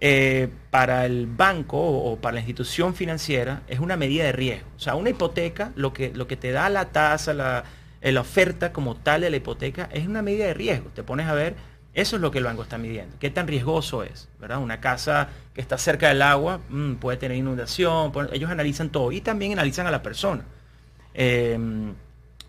eh, 0.00 0.48
para 0.70 1.04
el 1.04 1.26
banco 1.26 1.76
o, 1.78 2.16
para 2.16 2.34
la 2.34 2.40
institución 2.40 2.94
financiera 2.94 3.62
es 3.66 3.80
una 3.80 3.96
medida 3.96 4.24
de 4.24 4.32
riesgo. 4.32 4.68
O 4.76 4.80
sea, 4.80 4.94
una 4.94 5.10
hipoteca, 5.10 5.72
lo 5.74 5.92
que, 5.92 6.12
lo 6.14 6.28
que 6.28 6.36
te 6.36 6.52
da 6.52 6.70
la 6.70 6.86
tasa, 6.86 7.34
la, 7.34 7.64
la 8.00 8.20
oferta 8.20 8.72
como 8.72 8.94
tal 8.94 9.22
de 9.22 9.30
la 9.30 9.36
hipoteca, 9.36 9.88
es 9.92 10.06
una 10.06 10.22
medida 10.22 10.46
de 10.46 10.54
riesgo. 10.54 10.90
Te 10.94 11.02
pones 11.02 11.26
a 11.26 11.34
ver, 11.34 11.56
eso 12.00 12.16
es 12.16 12.22
lo 12.22 12.30
que 12.30 12.38
el 12.38 12.44
banco 12.44 12.62
está 12.62 12.78
midiendo. 12.78 13.16
¿Qué 13.18 13.30
tan 13.30 13.46
riesgoso 13.46 14.02
es? 14.02 14.28
¿verdad? 14.40 14.58
Una 14.58 14.80
casa 14.80 15.28
que 15.54 15.60
está 15.60 15.78
cerca 15.78 16.08
del 16.08 16.22
agua 16.22 16.60
mm, 16.68 16.94
puede 16.94 17.18
tener 17.18 17.36
inundación, 17.36 18.12
ellos 18.32 18.50
analizan 18.50 18.90
todo 18.90 19.12
y 19.12 19.20
también 19.20 19.52
analizan 19.52 19.86
a 19.86 19.90
la 19.90 20.02
persona. 20.02 20.44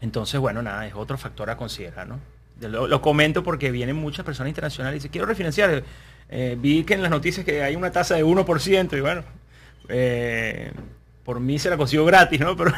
Entonces, 0.02 0.40
bueno, 0.40 0.62
nada, 0.62 0.88
es 0.88 0.94
otro 0.96 1.18
factor 1.18 1.50
a 1.50 1.58
considerar, 1.58 2.08
¿no? 2.08 2.20
Lo, 2.62 3.02
comento 3.02 3.44
porque 3.44 3.72
vienen 3.72 3.96
muchas 3.96 4.26
personas 4.26 4.50
internacionales 4.50 4.96
y 4.96 5.00
dicen, 5.00 5.12
quiero 5.12 5.28
refinanciar. 5.28 5.84
Eh, 6.30 6.58
vi 6.60 6.84
que 6.84 6.94
en 6.94 7.02
las 7.02 7.10
noticias 7.10 7.46
que 7.46 7.64
hay 7.64 7.76
una 7.76 7.92
tasa 7.92 8.16
de 8.16 8.26
1% 8.26 8.98
y 8.98 9.02
bueno, 9.02 9.24
eh, 9.88 10.72
por 11.24 11.40
mí 11.40 11.58
se 11.58 11.70
la 11.70 11.78
consigo 11.78 12.06
gratis, 12.06 12.40
¿no? 12.40 12.56
Pero, 12.58 12.74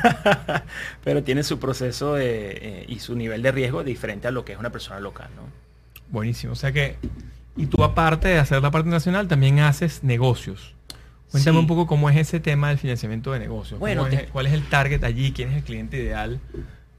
pero 1.04 1.24
tiene 1.24 1.44
su 1.44 1.60
proceso 1.60 2.18
eh, 2.18 2.86
y 2.88 3.00
su 3.00 3.16
nivel 3.16 3.42
de 3.42 3.52
riesgo 3.52 3.84
diferente 3.84 4.28
a 4.28 4.32
lo 4.32 4.46
que 4.46 4.54
es 4.54 4.60
una 4.60 4.72
persona 4.72 5.00
local, 5.00 5.30
¿no? 5.36 5.44
Buenísimo. 6.12 6.54
O 6.54 6.56
sea 6.56 6.72
que, 6.72 6.98
y 7.56 7.66
tú 7.68 7.84
aparte 7.84 8.28
de 8.28 8.40
hacer 8.40 8.62
la 8.62 8.72
parte 8.72 8.90
nacional, 8.90 9.28
también 9.28 9.60
haces 9.60 10.04
negocios. 10.04 10.76
Cuéntame 11.32 11.56
Sí. 11.58 11.60
un 11.62 11.68
poco 11.68 11.88
cómo 11.88 12.10
es 12.10 12.18
ese 12.18 12.40
tema 12.42 12.70
del 12.70 12.78
financiamiento 12.78 13.32
de 13.32 13.40
negocios. 13.40 13.80
Bueno, 13.80 14.04
¿Cómo 14.04 14.14
es- 14.14 14.26
te- 14.26 14.32
¿Cuál 14.32 14.48
es 14.48 14.54
el 14.54 14.68
target 14.68 15.04
allí? 15.04 15.32
¿Quién 15.32 15.50
es 15.50 15.58
el 15.58 15.64
cliente 15.64 15.98
ideal 15.98 16.42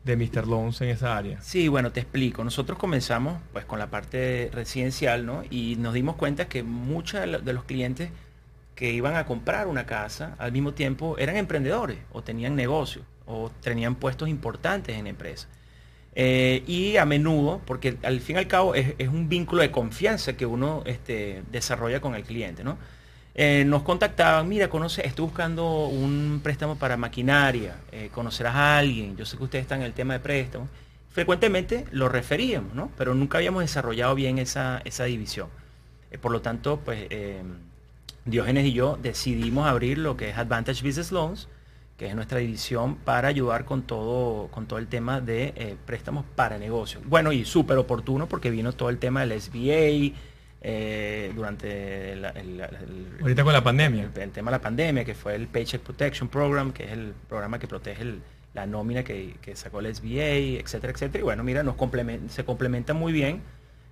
de 0.05 0.17
Mr. 0.17 0.47
Loans 0.49 0.81
en 0.81 0.89
esa 0.89 1.17
área? 1.17 1.41
Sí, 1.43 1.69
bueno, 1.69 1.93
te 1.93 2.01
explico. 2.01 2.43
Nosotros 2.43 2.79
comenzamos 2.79 3.39
pues 3.53 3.67
con 3.67 3.79
la 3.79 3.89
parte 3.91 4.51
residencial, 4.55 5.27
¿no? 5.27 5.43
Y 5.51 5.77
nos 5.77 5.93
dimos 5.93 6.17
cuenta 6.17 6.47
que 6.49 6.63
muchos 6.63 7.21
de 7.45 7.53
los 7.53 7.65
clientes 7.65 8.09
que 8.75 8.91
iban 8.93 9.17
a 9.17 9.27
comprar 9.27 9.67
una 9.67 9.85
casa 9.85 10.35
al 10.39 10.51
mismo 10.51 10.73
tiempo 10.73 11.17
eran 11.19 11.37
emprendedores 11.37 11.99
o 12.11 12.23
tenían 12.23 12.57
negocios 12.57 13.05
o 13.27 13.51
tenían 13.61 13.95
puestos 13.97 14.31
importantes 14.31 14.97
en 14.97 15.07
empresas. 15.07 15.47
Eh, 16.15 16.63
y 16.67 16.97
a 16.99 17.07
menudo, 17.07 17.61
porque 17.65 17.97
al 18.03 18.21
fin 18.21 18.37
y 18.37 18.41
al 18.41 18.47
cabo 18.47 18.75
es, 18.75 18.95
un 19.09 19.29
vínculo 19.29 19.63
de 19.63 19.71
confianza 19.71 20.35
que 20.35 20.45
uno 20.45 20.83
este, 20.85 21.43
desarrolla 21.51 22.01
con 22.01 22.15
el 22.15 22.23
cliente, 22.25 22.63
¿no? 22.65 22.77
Eh, 23.35 23.65
nos 23.67 23.83
contactaban, 23.83 24.47
mira, 24.47 24.69
conoce, 24.69 25.07
estoy 25.07 25.25
buscando 25.25 25.87
un 25.87 26.41
préstamo 26.43 26.77
para 26.77 26.99
maquinaria, 26.99 27.77
eh, 27.91 28.11
conocerás 28.13 28.55
a 28.55 28.77
alguien, 28.77 29.17
yo 29.17 29.25
sé 29.25 29.39
que 29.39 29.45
ustedes 29.45 29.63
están 29.63 29.81
en 29.81 29.87
el 29.87 29.95
tema 29.95 30.13
de 30.13 30.21
préstamos. 30.21 30.69
Frecuentemente 31.11 31.87
lo 31.93 32.11
referíamos, 32.11 32.75
¿no? 32.75 32.91
Pero 32.99 33.15
nunca 33.15 33.39
habíamos 33.39 33.63
desarrollado 33.63 34.15
bien 34.15 34.39
esa, 34.39 34.83
esa 34.85 35.05
división. 35.05 35.49
Por 36.21 36.31
lo 36.31 36.43
tanto, 36.43 36.79
pues 36.85 37.09
Diógenes 38.25 38.67
y 38.67 38.73
yo 38.73 38.99
decidimos 39.03 39.67
abrir 39.67 39.99
lo 39.99 40.17
que 40.17 40.31
es 40.31 40.39
Advantage 40.39 40.87
Business 40.87 41.11
Loans, 41.11 41.49
que 42.03 42.09
es 42.09 42.17
nuestra 42.17 42.39
división 42.41 42.97
para 42.97 43.29
ayudar 43.29 43.65
con 43.65 43.83
todo, 43.83 44.49
con 44.49 44.67
todo 44.67 44.81
el 44.81 44.89
tema 44.89 45.21
de 45.21 45.53
eh, 45.55 45.77
préstamos 45.87 46.25
para 46.35 46.59
negocios. 46.59 47.01
Bueno, 47.07 47.31
y 47.31 47.45
súper 47.45 47.79
oportuno 47.79 48.27
porque 48.27 48.51
vino 48.51 48.73
todo 48.73 48.91
el 48.91 48.99
tema 48.99 49.25
del 49.25 49.41
SBA 49.41 50.17
eh, 50.63 51.31
durante 51.33 52.13
el, 52.15 52.25
el- 52.25 52.61
el- 52.61 53.09
Ahorita 53.21 53.45
con 53.45 53.53
la 53.53 53.63
pandemia. 53.63 54.11
el, 54.17 54.31
tema 54.33 54.51
de 54.51 54.57
la 54.57 54.61
pandemia, 54.61 55.05
que 55.05 55.15
fue 55.15 55.37
el 55.37 55.47
Paycheck 55.47 55.81
Protection 55.81 56.29
Program, 56.29 56.73
que 56.73 56.87
es 56.87 56.91
el 56.91 57.15
programa 57.29 57.61
que 57.61 57.69
protege 57.69 58.17
la 58.53 58.67
nómina 58.67 59.05
que, 59.05 59.37
que 59.41 59.55
sacó 59.55 59.79
el 59.79 59.95
SBA, 59.95 60.59
etcétera, 60.61 60.93
etcétera. 60.93 61.21
Y 61.21 61.23
bueno, 61.23 61.45
mira, 61.45 61.63
nos 61.63 61.77
se 62.31 62.45
complementa 62.45 62.95
muy 62.95 63.13
bien. 63.13 63.43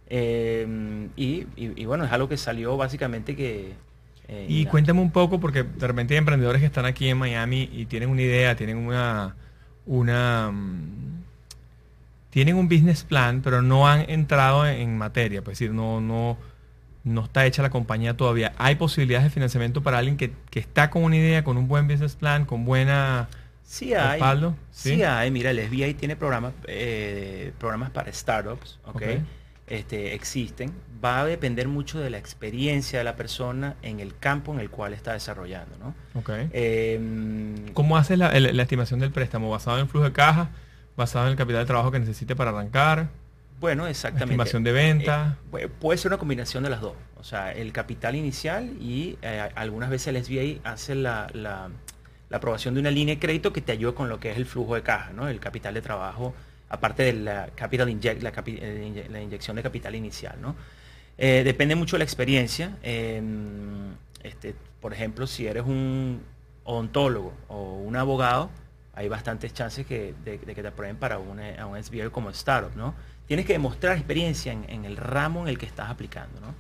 eh, 0.09 1.09
y, 1.15 1.47
y- 1.55 1.81
y 1.81 1.85
bueno, 1.87 2.05
es 2.05 2.11
algo 2.11 2.29
que 2.29 2.37
salió 2.37 2.77
básicamente 2.77 3.37
que... 3.37 3.75
eh, 4.31 4.47
Y 4.49 4.67
cuéntame 4.67 5.01
un 5.01 5.11
poco, 5.11 5.41
porque 5.41 5.63
de 5.65 5.87
repente 5.87 6.15
hay 6.15 6.19
emprendedores 6.19 6.61
que 6.61 6.67
están 6.67 6.85
aquí 6.87 7.09
en 7.09 7.19
Miami 7.19 7.69
y 7.73 7.87
tienen 7.87 8.09
una 8.11 8.23
idea, 8.23 8.55
tienen 8.57 8.77
una, 8.79 9.35
una 9.87 10.51
mm, 10.53 11.25
tienen 12.31 12.57
un 12.57 12.69
business 12.69 13.03
plan, 13.05 13.43
pero 13.43 13.61
no 13.63 13.89
han 13.89 14.09
entrado 14.09 14.67
en, 14.67 14.81
en 14.81 14.99
materia, 14.99 15.43
pues 15.43 15.55
es 15.57 15.61
decir, 15.61 15.75
no, 15.75 16.01
no, 16.01 16.39
no 17.05 17.25
está 17.25 17.45
hecha 17.47 17.63
la 17.63 17.71
compañía 17.71 18.17
todavía. 18.17 18.53
¿Hay 18.59 18.77
posibilidades 18.77 19.25
de 19.25 19.31
financiamiento 19.31 19.83
para 19.83 19.99
alguien 19.99 20.17
que, 20.17 20.33
que 20.51 20.61
está 20.61 20.91
con 20.91 21.03
una 21.05 21.17
idea, 21.17 21.45
con 21.45 21.57
un 21.57 21.67
buen 21.69 21.89
business 21.89 22.15
plan, 22.17 22.45
con 22.45 22.65
buena 22.65 23.29
Sí 23.63 23.95
hay. 23.95 24.11
respaldo? 24.11 24.57
Sí, 24.71 25.03
hay. 25.03 25.31
Mira, 25.31 25.51
el 25.51 25.59
SBA 25.61 25.97
tiene 25.99 26.17
programas, 26.17 26.53
eh, 26.67 27.53
programas 27.59 27.91
para 27.91 28.13
startups, 28.13 28.79
¿ok? 28.85 29.03
Ok. 29.03 29.03
Este, 29.71 30.15
existen. 30.15 30.73
Va 31.03 31.21
a 31.21 31.25
depender 31.25 31.67
mucho 31.69 31.99
de 32.01 32.11
la 32.11 32.19
experiencia 32.19 32.99
de 32.99 33.05
la 33.05 33.17
persona 33.17 33.77
en 33.83 34.01
el 34.01 34.15
campo 34.19 34.53
en 34.53 34.61
el 34.61 34.69
cual 34.69 34.93
está 34.93 35.13
desarrollando, 35.15 35.75
¿no? 35.79 35.95
Ok. 36.21 36.31
Em, 36.53 37.69
¿Cómo 37.73 37.97
haces 37.97 38.19
la, 38.19 38.29
estimación 38.37 39.01
del 39.01 39.11
préstamo? 39.11 39.49
¿Basado 39.49 39.79
en 39.79 39.89
flujo 39.89 40.05
de 40.05 40.13
caja? 40.13 40.51
¿Basado 40.97 41.25
en 41.27 41.31
el 41.33 41.37
capital 41.39 41.63
de 41.63 41.67
trabajo 41.67 41.91
que 41.91 42.01
necesite 42.01 42.37
para 42.37 42.51
arrancar? 42.51 43.09
bueno, 43.61 43.87
exactamente. 43.87 44.25
estimación 44.33 44.65
de 44.65 44.73
venta. 44.73 45.37
Eh, 45.53 45.67
pu- 45.67 45.69
puede 45.69 45.99
ser 45.99 46.11
una 46.11 46.17
combinación 46.19 46.63
de 46.65 46.71
las 46.71 46.81
dos. 46.81 46.95
O 47.19 47.25
sea, 47.25 47.53
el 47.53 47.73
capital 47.73 48.17
inicial 48.17 48.71
y 48.81 49.19
eh, 49.21 49.49
algunas 49.55 49.91
veces 49.91 50.09
el 50.09 50.17
SBA 50.17 50.61
hace 50.71 50.95
la- 50.95 51.27
la 51.35 51.69
aprobación 52.37 52.73
de 52.75 52.81
una 52.81 52.91
línea 52.91 53.15
de 53.15 53.21
crédito 53.21 53.53
que 53.53 53.61
te 53.61 53.73
ayuda 53.73 53.93
con 53.93 54.09
lo 54.09 54.19
que 54.19 54.31
es 54.31 54.39
el 54.39 54.47
flujo 54.47 54.75
de 54.77 54.83
caja, 54.83 55.13
¿no? 55.15 55.29
El 55.29 55.41
capital 55.41 55.75
de 55.75 55.83
trabajo, 55.83 56.35
aparte 56.71 57.03
de 57.03 57.13
la 57.13 57.49
capital 57.55 57.91
inject, 57.91 58.23
la, 58.23 58.33
capi- 58.33 58.59
eh, 58.61 59.07
la 59.11 59.21
inyección 59.21 59.57
de 59.57 59.63
capital 59.63 59.95
inicial, 59.95 60.37
¿no? 60.41 60.57
Eh, 61.19 61.43
depende 61.45 61.75
mucho 61.75 61.97
de 61.97 61.99
la 61.99 62.05
experiencia. 62.05 62.77
em, 62.83 63.93
este, 64.23 64.55
por 64.81 64.93
ejemplo, 64.95 65.27
si 65.27 65.47
eres 65.47 65.65
un 65.65 66.21
odontólogo 66.65 67.33
o 67.49 67.75
un 67.79 67.97
abogado, 67.97 68.49
hay 68.95 69.09
bastantes 69.09 69.53
chances 69.53 69.87
que, 69.87 70.15
de, 70.25 70.39
de 70.39 70.55
que 70.55 70.63
te 70.63 70.69
aprueben 70.69 70.97
para 70.97 71.19
un, 71.19 71.41
eh, 71.41 71.57
a 71.59 71.67
un 71.67 71.83
SBA 71.83 72.11
como 72.11 72.31
startup, 72.31 72.75
¿no? 72.77 72.95
Tienes 73.27 73.47
que 73.47 73.53
demostrar 73.55 73.97
experiencia 73.97 74.53
en, 74.53 74.65
en 74.69 74.85
el 74.85 74.97
ramo 74.97 75.43
en 75.43 75.49
el 75.49 75.59
que 75.59 75.67
estás 75.67 75.91
aplicando, 75.91 76.41
¿no? 76.41 76.55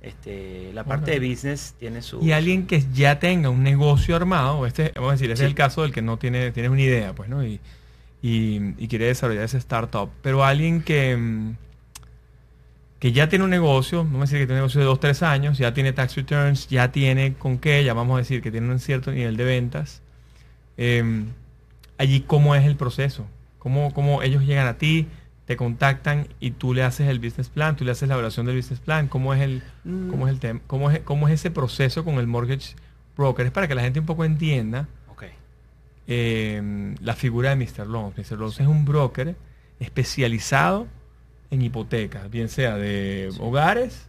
Este, 0.00 0.70
la 0.72 0.84
parte 0.84 1.10
de 1.18 1.18
business 1.28 1.74
tiene 1.78 2.00
su... 2.02 2.22
Y 2.22 2.30
alguien 2.32 2.66
que 2.66 2.84
ya 2.92 3.18
tenga 3.18 3.48
un 3.50 3.62
negocio 3.62 4.14
armado, 4.14 4.66
este, 4.66 4.92
vamos 4.94 5.10
a 5.10 5.12
decir, 5.12 5.30
ese 5.30 5.38
Sí. 5.40 5.44
es 5.44 5.48
el 5.48 5.54
caso 5.56 5.82
del 5.82 5.92
que 5.92 6.02
no 6.02 6.16
tiene, 6.16 6.52
tiene 6.52 6.68
una 6.68 6.82
idea, 6.82 7.12
pues, 7.14 7.28
¿no? 7.28 7.44
Y, 7.44 7.58
y- 8.28 8.88
quiere 8.88 9.06
desarrollar 9.06 9.44
ese 9.44 9.58
startup. 9.58 10.10
Pero 10.22 10.44
alguien 10.44 10.82
que, 10.82 11.52
que 12.98 13.12
ya 13.12 13.28
tiene 13.28 13.44
un 13.44 13.50
negocio, 13.50 13.98
vamos 14.04 14.18
a 14.20 14.20
decir 14.22 14.38
que 14.38 14.46
tiene 14.46 14.54
un 14.60 14.64
negocio 14.64 14.80
de 14.80 14.86
2, 14.86 15.00
3 15.00 15.22
años, 15.22 15.58
ya 15.58 15.74
tiene 15.74 15.92
tax 15.92 16.16
returns, 16.16 16.68
ya 16.68 16.90
tiene 16.92 17.34
con 17.34 17.58
qué, 17.58 17.84
ya 17.84 17.92
vamos 17.94 18.14
a 18.16 18.18
decir 18.18 18.40
que 18.42 18.50
tiene 18.50 18.68
un 18.70 18.78
cierto 18.78 19.12
nivel 19.12 19.36
de 19.36 19.44
ventas. 19.44 20.02
em, 20.78 21.26
allí, 21.98 22.20
¿cómo 22.26 22.54
es 22.54 22.64
el 22.66 22.76
proceso? 22.76 23.26
¿Cómo, 23.58 23.92
¿Cómo 23.94 24.22
ellos 24.22 24.44
llegan 24.44 24.66
a 24.66 24.78
ti? 24.78 25.06
te 25.46 25.56
contactan 25.56 26.26
y 26.40 26.50
tú 26.50 26.74
le 26.74 26.82
haces 26.82 27.06
el 27.08 27.20
business 27.20 27.50
plan, 27.50 27.76
tú 27.76 27.84
le 27.84 27.92
haces 27.92 28.08
la 28.08 28.14
evaluación 28.14 28.46
del 28.46 28.56
business 28.56 28.80
plan, 28.80 29.06
¿cómo 29.06 29.32
es 29.32 29.40
el, 29.40 29.62
cómo 30.10 30.26
es 30.26 30.32
el 30.34 30.40
tema? 30.40 30.58
¿Cómo 30.66 30.90
es, 30.90 30.98
¿Cómo 31.02 31.28
es 31.28 31.34
ese 31.34 31.52
proceso 31.52 32.04
con 32.04 32.16
el 32.16 32.26
mortgage 32.26 32.74
broker? 33.16 33.46
Es 33.46 33.52
para 33.52 33.68
que 33.68 33.76
la 33.76 33.82
gente 33.82 34.00
un 34.00 34.06
poco 34.06 34.24
entienda. 34.24 34.88
Eh, 36.08 36.94
la 37.00 37.14
figura 37.14 37.54
de 37.54 37.56
Mr. 37.56 37.86
Loans. 37.86 38.16
Mr. 38.16 38.38
Loans 38.38 38.60
es 38.60 38.66
un 38.66 38.84
broker 38.84 39.34
especializado 39.80 40.86
en 41.50 41.62
hipotecas, 41.62 42.30
bien 42.30 42.48
sea 42.48 42.76
de 42.76 43.28
Sí. 43.32 43.38
hogares 43.40 44.08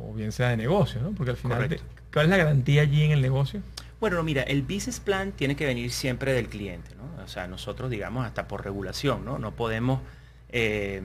o 0.00 0.12
bien 0.14 0.32
sea 0.32 0.48
de 0.50 0.56
negocios, 0.56 1.02
¿no? 1.02 1.10
Porque 1.12 1.30
al 1.32 1.36
final, 1.36 1.68
te- 1.68 1.80
¿cuál 2.12 2.26
es 2.26 2.30
la 2.30 2.36
garantía 2.38 2.82
allí 2.82 3.02
en 3.02 3.12
el 3.12 3.22
negocio? 3.22 3.60
Bueno, 4.00 4.16
no, 4.16 4.22
mira, 4.22 4.42
el 4.42 4.62
business 4.62 5.00
plan 5.00 5.32
tiene 5.32 5.56
que 5.56 5.64
venir 5.66 5.90
siempre 5.90 6.32
del 6.32 6.48
cliente, 6.48 6.90
¿no? 6.96 7.22
O 7.24 7.28
sea, 7.28 7.46
nosotros, 7.46 7.90
digamos, 7.90 8.26
hasta 8.26 8.46
por 8.46 8.64
regulación, 8.64 9.24
¿no? 9.24 9.38
No 9.38 9.52
podemos 9.52 10.00
eh, 10.50 11.02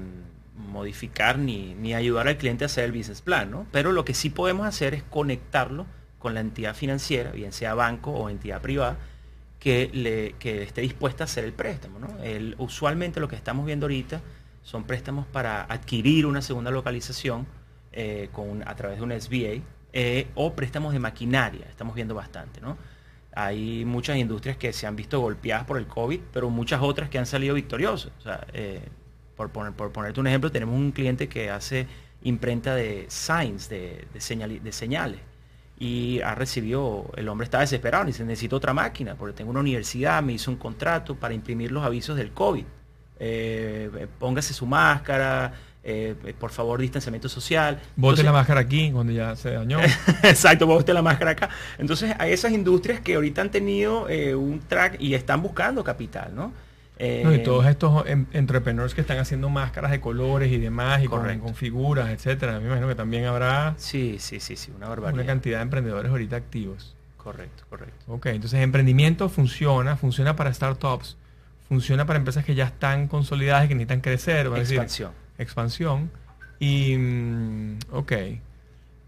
modificar 0.58 1.38
ni, 1.39 1.73
ni 1.75 1.93
ayudar 1.95 2.27
al 2.27 2.38
cliente 2.38 2.63
a 2.63 2.67
hacer 2.67 2.84
el 2.86 2.91
business 2.91 3.21
plan, 3.21 3.49
¿no? 3.49 3.65
Pero 3.71 3.91
lo 3.91 4.06
que 4.06 4.13
sí 4.13 4.30
podemos 4.30 4.67
hacer 4.67 4.93
es 4.93 5.04
conectarlo 5.04 5.86
con 6.19 6.34
la 6.34 6.41
entidad 6.41 6.75
financiera, 6.75 7.32
bien 7.32 7.51
sea 7.51 7.73
banco 7.73 8.12
o 8.12 8.30
entidad 8.30 8.62
privada, 8.62 8.97
que, 9.62 9.91
le, 9.93 10.34
que 10.39 10.63
esté 10.63 10.82
dispuesta 10.82 11.24
a 11.24 11.26
hacer 11.26 11.45
el 11.45 11.54
préstamo, 11.54 12.00
usualmente 12.58 13.19
lo 13.19 13.28
que 13.28 13.36
estamos 13.36 13.63
viendo 13.63 13.86
ahorita 13.86 14.19
son 14.63 14.86
préstamos 14.86 15.28
para 15.28 15.62
adquirir 15.65 16.26
una 16.26 16.41
segunda 16.41 16.71
localización 16.71 17.45
eh, 17.91 18.28
a 18.65 18.76
través 18.76 18.97
de 18.97 19.04
un 19.04 19.12
SBA 19.12 19.63
eh, 19.93 20.28
o 20.34 20.54
préstamos 20.56 20.93
de 20.93 21.00
maquinaria, 21.00 21.67
estamos 21.69 21.93
viendo 21.93 22.15
bastante. 22.15 22.60
Hay 23.34 23.86
muchas 23.86 24.17
industrias 24.17 24.58
que 24.58 24.74
se 24.74 24.88
han 24.88 24.95
visto 24.95 25.19
golpeadas 25.19 25.65
por 25.65 25.78
el 25.78 25.86
COVID, 25.86 26.21
pero 26.34 26.50
muchas 26.50 26.82
otras 26.82 27.10
que 27.10 27.19
han 27.19 27.28
salido 27.28 27.54
victoriosas. 27.54 28.12
Eh, 28.54 28.82
por, 29.36 29.52
poner, 29.52 29.74
ponerte 29.74 30.19
un 30.19 30.26
ejemplo, 30.26 30.52
tenemos 30.52 30.76
un 30.76 30.91
cliente 30.91 31.30
que 31.30 31.52
hace 31.52 31.86
imprenta 32.24 32.74
de 32.74 33.06
signs, 33.10 33.69
de 33.69 34.08
señales. 34.71 35.31
Y 35.84 36.22
ha 36.22 36.36
recibido, 36.36 37.10
el 37.17 37.28
hombre 37.28 37.46
está 37.46 37.60
desesperado, 37.62 38.06
dice, 38.06 38.24
necesito 38.24 38.56
otra 38.58 38.72
máquina, 38.72 39.15
porque 39.15 39.36
tengo 39.36 39.50
una 39.50 39.62
universidad, 39.62 40.22
me 40.22 40.34
hizo 40.34 40.52
un 40.52 40.58
contrato 40.58 41.15
para 41.15 41.34
imprimir 41.34 41.72
los 41.72 41.84
avisos 41.84 42.15
del 42.15 42.30
COVID. 42.34 42.63
Eh, 43.20 44.08
póngase 44.20 44.54
su 44.54 44.67
máscara, 44.67 45.52
eh, 45.84 46.13
eh, 46.24 46.36
por 46.39 46.52
favor, 46.52 46.80
distanciamiento 46.80 47.28
social. 47.28 47.78
Bote 47.96 48.22
Entonces- 48.22 48.26
la 48.26 48.32
máscara 48.32 48.62
aquí 48.62 48.91
cuando 48.91 49.12
ya 49.12 49.36
se 49.36 49.54
dañó. 49.54 49.80
Exacto, 50.24 50.67
usted 50.67 50.94
la 50.94 51.02
máscara 51.02 51.32
acá. 51.32 51.50
Entonces 51.80 52.13
hay 52.20 52.32
esas 52.32 52.52
industrias 52.52 53.00
que 53.00 53.15
ahorita 53.15 53.41
han 53.41 53.50
tenido 53.50 54.08
eh, 54.08 54.36
un 54.36 54.60
track 54.60 54.98
y 55.02 55.15
están 55.15 55.41
buscando 55.41 55.84
capital, 55.84 56.36
¿no? 56.36 56.54
Eh, 57.04 57.22
No, 57.24 57.34
y 57.34 57.42
todos 57.42 57.66
estos 57.66 58.06
em- 58.08 58.28
entrepreneurs 58.32 58.94
que 58.94 59.02
están 59.02 59.18
haciendo 59.18 59.50
máscaras 59.50 59.90
de 59.90 60.00
colores 60.00 60.52
y 60.52 60.60
demás 60.60 61.04
y 61.04 61.08
con, 61.08 61.40
con 61.40 61.56
figuras, 61.56 62.10
etcétera. 62.10 62.60
Me 62.60 62.68
imagino 62.68 62.88
que 62.88 62.94
también 62.94 63.26
habrá 63.26 63.74
Sí, 63.78 64.18
sí, 64.20 64.40
sí, 64.40 64.56
sí, 64.56 64.70
una 64.70 64.86
una 64.86 64.90
barbaridad. 64.90 65.26
cantidad 65.26 65.58
de 65.58 65.64
emprendedores 65.64 66.12
ahorita 66.12 66.36
activos. 66.36 66.96
Correcto, 67.18 67.64
correcto. 67.70 68.06
Ok, 68.08 68.28
entonces 68.28 68.60
emprendimiento 68.62 69.30
funciona, 69.30 69.96
funciona 69.98 70.36
para 70.36 70.54
startups, 70.54 71.18
funciona 71.68 72.06
para 72.06 72.18
empresas 72.20 72.46
que 72.46 72.54
ya 72.54 72.66
están 72.66 73.08
consolidadas 73.08 73.66
y 73.66 73.68
que 73.70 73.76
necesitan 73.76 74.02
crecer, 74.02 74.46
a 74.48 74.50
decir, 74.52 74.76
Expansión. 74.78 75.12
expansión. 75.40 76.12
Y, 76.60 76.96
mm, 76.98 77.78
ok. 77.94 78.12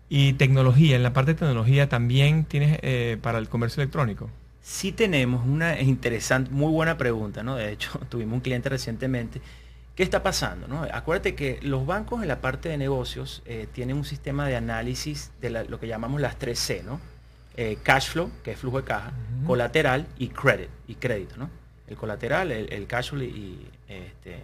Y 0.10 0.34
tecnología, 0.34 0.96
en 0.96 1.04
la 1.04 1.14
parte 1.14 1.34
de 1.34 1.40
tecnología 1.40 1.90
también 1.90 2.46
tienes 2.46 2.80
eh, 2.82 3.18
para 3.22 3.38
el 3.38 3.50
comercio 3.50 3.82
electrónico. 3.84 4.30
Sí 4.64 4.94
tenemos 4.94 5.46
una 5.46 5.80
interesante, 5.82 6.50
muy 6.50 6.72
buena 6.72 6.98
pregunta, 6.98 7.44
¿no? 7.44 7.56
De 7.56 7.72
hecho, 7.72 8.00
tuvimos 8.10 8.36
un 8.36 8.40
cliente 8.40 8.70
recientemente. 8.70 9.42
¿Qué 9.96 10.02
está 10.02 10.24
pasando? 10.24 10.68
No? 10.68 10.88
Acuérdate 10.92 11.36
que 11.36 11.60
los 11.62 11.86
bancos 11.86 12.24
en 12.24 12.28
la 12.28 12.42
parte 12.42 12.70
de 12.70 12.78
negocios 12.78 13.44
eh, 13.46 13.68
tienen 13.72 13.98
un 13.98 14.06
sistema 14.06 14.48
de 14.48 14.56
análisis 14.56 15.32
de 15.40 15.52
la- 15.52 15.64
lo 15.66 15.80
que 15.80 15.88
llamamos 15.88 16.20
las 16.20 16.40
3C, 16.40 16.82
¿no? 16.84 17.00
eh, 17.56 17.78
cash 17.84 18.10
flow, 18.10 18.32
que 18.44 18.52
es 18.52 18.60
flujo 18.60 18.78
de 18.78 18.84
caja, 18.84 19.12
colateral 19.46 20.08
y 20.18 20.30
credit, 20.30 20.70
y 20.88 20.96
crédito, 20.96 21.38
¿no? 21.38 21.50
El 21.88 21.98
colateral, 21.98 22.52
el, 22.52 22.88
cash 22.88 23.10
flow 23.10 23.22
y, 23.22 23.68
este, 23.88 24.40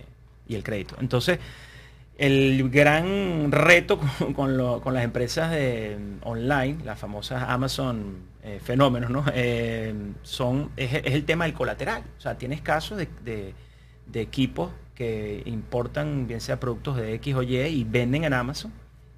y 0.47 0.55
el 0.55 0.63
crédito. 0.63 0.95
Entonces, 0.99 1.39
el 2.17 2.69
gran 2.69 3.51
reto 3.51 3.99
con, 4.36 4.58
las 4.58 5.03
empresas 5.03 5.51
de, 5.51 5.97
online, 6.21 6.84
las 6.84 6.99
famosas 6.99 7.43
Amazon 7.47 8.29
eh, 8.41 8.60
fenómenos, 8.63 9.10
¿no? 9.10 9.25
Eh, 9.34 9.93
son, 10.23 10.71
es, 10.78 10.93
el 11.06 11.25
tema 11.25 11.45
del 11.45 11.54
colateral. 11.54 12.04
O 12.17 12.21
sea, 12.21 12.38
tienes 12.38 12.62
casos 12.62 12.97
de, 12.97 13.54
equipos 14.13 14.71
que 14.95 15.43
importan, 15.45 16.28
bien 16.28 16.41
sea 16.41 16.60
productos 16.60 16.97
de 16.97 17.13
X 17.15 17.36
o 17.36 17.43
Y, 17.43 17.58
y 17.58 17.84
venden 17.84 18.23
en 18.23 18.34
Amazon 18.34 18.71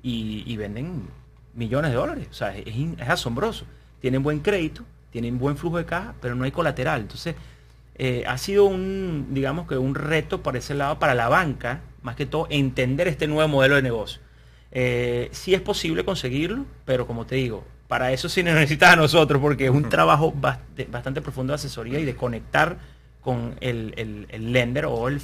y, 0.03 0.55
venden 0.57 1.07
millones 1.53 1.91
de 1.91 1.97
dólares. 1.97 2.27
O 2.31 2.33
sea, 2.33 2.55
es, 2.57 2.75
asombroso. 3.07 3.65
Tienen 3.99 4.23
buen 4.23 4.39
crédito, 4.39 4.83
tienen 5.11 5.37
buen 5.37 5.57
flujo 5.57 5.77
de 5.77 5.85
caja, 5.85 6.15
pero 6.21 6.35
no 6.35 6.43
hay 6.43 6.51
colateral. 6.51 7.01
Entonces, 7.01 7.35
eh, 7.95 8.23
ha 8.27 8.37
sido 8.37 8.65
un, 8.65 9.27
digamos 9.31 9.67
que 9.67 9.77
un 9.77 9.93
reto 9.93 10.41
por 10.41 10.57
ese 10.57 10.73
lado 10.73 10.97
para 10.97 11.13
la 11.13 11.29
banca, 11.29 11.81
más 12.01 12.15
que 12.15 12.25
todo, 12.25 12.47
entender 12.49 13.07
este 13.07 13.27
nuevo 13.27 13.47
modelo 13.47 13.75
de 13.75 13.83
negocio. 13.83 14.21
Eh, 14.71 15.29
sí 15.31 15.53
es 15.53 15.61
posible 15.61 16.05
conseguirlo, 16.05 16.65
pero 16.85 17.05
como 17.05 17.25
te 17.25 17.35
digo, 17.35 17.65
para 17.91 18.13
eso 18.13 18.29
sí 18.29 18.41
necesitas 18.41 18.93
a 18.93 18.95
nosotros, 18.95 19.41
porque 19.41 19.65
es 19.65 19.69
un 19.69 19.89
trabajo 19.89 20.33
bastante 20.33 21.21
profundo 21.21 21.51
de 21.51 21.55
asesoría 21.55 21.99
y 21.99 22.05
de 22.05 22.15
conectar 22.15 22.77
con 23.19 23.55
el, 23.59 24.27
lender 24.31 24.85
o 24.85 25.09
el, 25.09 25.21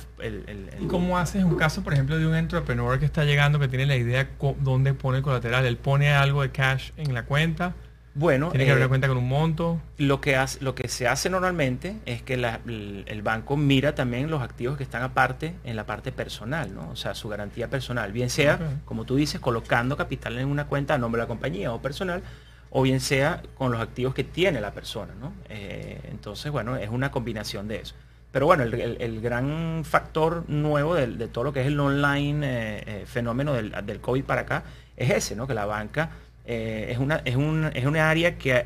¿Y 0.78 0.88
cómo 0.88 1.18
haces 1.18 1.46
un 1.46 1.56
caso, 1.56 1.82
por 1.82 1.94
ejemplo, 1.94 2.18
de 2.18 2.28
un 2.28 2.36
entrepreneur 2.36 3.00
que 3.00 3.06
está 3.06 3.24
llegando, 3.24 3.58
que 3.58 3.70
tiene 3.70 3.86
la 3.86 3.96
idea 3.96 4.32
dónde 4.60 4.94
pone 4.94 5.20
el 5.20 5.24
colateral? 5.24 5.66
Él 5.66 5.78
pone 5.78 6.14
algo 6.14 6.42
de 6.42 6.52
cash 6.52 6.92
en 6.98 7.14
la 7.14 7.24
cuenta. 7.24 7.74
Bueno, 8.16 8.50
tiene 8.50 8.66
que 8.66 8.72
abrir 8.72 8.82
la 8.82 8.88
eh, 8.88 8.90
cuenta 8.90 9.08
con 9.08 9.16
un 9.16 9.30
monto. 9.30 9.80
Lo 9.98 10.20
que, 10.20 10.36
hace, 10.36 10.62
lo 10.62 10.76
que 10.76 10.90
se 10.90 11.08
hace 11.08 11.30
normalmente 11.30 11.96
es 12.06 12.22
que 12.22 12.34
el, 12.34 13.22
banco 13.22 13.56
mira 13.56 13.96
también 13.96 14.30
los 14.30 14.42
activos 14.42 14.76
que 14.76 14.84
están 14.84 15.04
aparte 15.04 15.56
en 15.64 15.78
la 15.78 15.86
parte 15.86 16.12
personal, 16.12 16.76
¿no? 16.76 16.90
O 16.90 16.98
sea, 16.98 17.16
su 17.16 17.30
garantía 17.30 17.70
personal. 17.70 18.12
Bien 18.12 18.30
sea, 18.30 18.60
como 18.84 19.06
tú 19.06 19.16
dices, 19.16 19.40
colocando 19.40 19.96
capital 19.96 20.38
en 20.38 20.50
una 20.50 20.66
cuenta 20.68 20.96
a 20.96 20.98
nombre 20.98 21.22
de 21.22 21.24
la 21.24 21.28
compañía 21.30 21.72
o 21.72 21.82
personal, 21.82 22.24
o 22.70 22.82
bien 22.82 23.00
sea 23.00 23.42
con 23.56 23.72
los 23.72 23.82
activos 23.82 24.14
que 24.14 24.24
tiene 24.24 24.62
la 24.62 24.72
persona. 24.72 25.14
¿no? 25.20 25.34
Eh, 25.50 26.00
entonces, 26.12 26.52
bueno, 26.52 26.76
es 26.76 26.90
una 26.90 27.12
combinación 27.12 27.68
de 27.68 27.78
eso. 27.78 27.96
Pero 28.32 28.46
bueno, 28.46 28.64
el, 28.64 29.22
gran 29.22 29.84
factor 29.84 30.44
nuevo 30.48 30.96
de, 30.96 31.28
todo 31.28 31.46
lo 31.46 31.54
que 31.54 31.62
es 31.62 31.68
el 31.68 31.80
online 31.80 32.46
eh, 32.46 32.84
eh, 32.86 33.04
fenómeno 33.08 33.54
del, 33.54 34.00
COVID 34.02 34.24
para 34.26 34.42
acá 34.42 34.64
es 34.96 35.10
ese, 35.10 35.36
¿no? 35.36 35.48
que 35.48 35.54
la 35.54 35.66
banca 35.66 36.12
es, 36.46 36.98
una, 36.98 37.22
es, 37.26 37.36
un, 37.36 37.70
es 37.74 37.86
una 37.86 38.10
área 38.10 38.38
que 38.38 38.66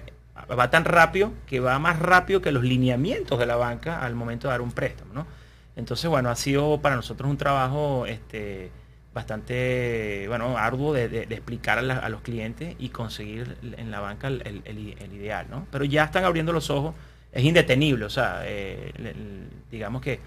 va 0.50 0.70
tan 0.70 0.86
rápido 0.86 1.32
que 1.46 1.60
va 1.60 1.78
más 1.80 2.00
rápido 2.00 2.42
que 2.42 2.52
los 2.52 2.64
lineamientos 2.64 3.40
de 3.40 3.46
la 3.46 3.56
banca 3.56 4.04
al 4.04 4.16
momento 4.16 4.48
de 4.48 4.52
dar 4.52 4.62
un 4.62 4.72
préstamo. 4.72 5.14
¿no? 5.14 5.28
Entonces, 5.76 6.10
bueno, 6.10 6.30
ha 6.30 6.36
sido 6.36 6.80
para 6.82 6.96
nosotros 6.96 7.30
un 7.30 7.38
trabajo 7.38 8.06
este, 8.06 8.72
bastante 9.14 10.26
bueno 10.28 10.58
arduo 10.58 10.94
de, 10.94 11.24
explicar 11.24 11.80
a, 11.80 12.10
los 12.10 12.22
clientes 12.22 12.76
y 12.80 12.90
conseguir 12.90 13.58
en 13.62 13.92
la 13.92 14.00
banca 14.00 14.30
el, 14.30 14.64
ideal 15.14 15.48
¿no? 15.50 15.68
pero 15.70 15.84
ya 15.84 16.06
están 16.06 16.24
abriendo 16.24 16.54
los 16.54 16.70
ojos 16.70 16.96
es 17.34 17.44
indetenible 17.44 18.06
o 18.06 18.10
sea 18.10 18.42
eh, 18.46 18.94
digamos 19.70 20.02
que 20.02 20.20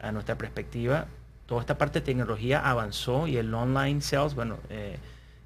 a 0.00 0.12
nuestra 0.12 0.36
perspectiva 0.36 1.06
toda 1.46 1.62
esta 1.62 1.78
parte 1.78 2.00
de 2.00 2.04
tecnología 2.04 2.60
avanzó 2.60 3.26
y 3.26 3.38
el 3.38 3.52
online 3.54 4.02
sales 4.02 4.34
bueno 4.34 4.58
eh, 4.68 4.98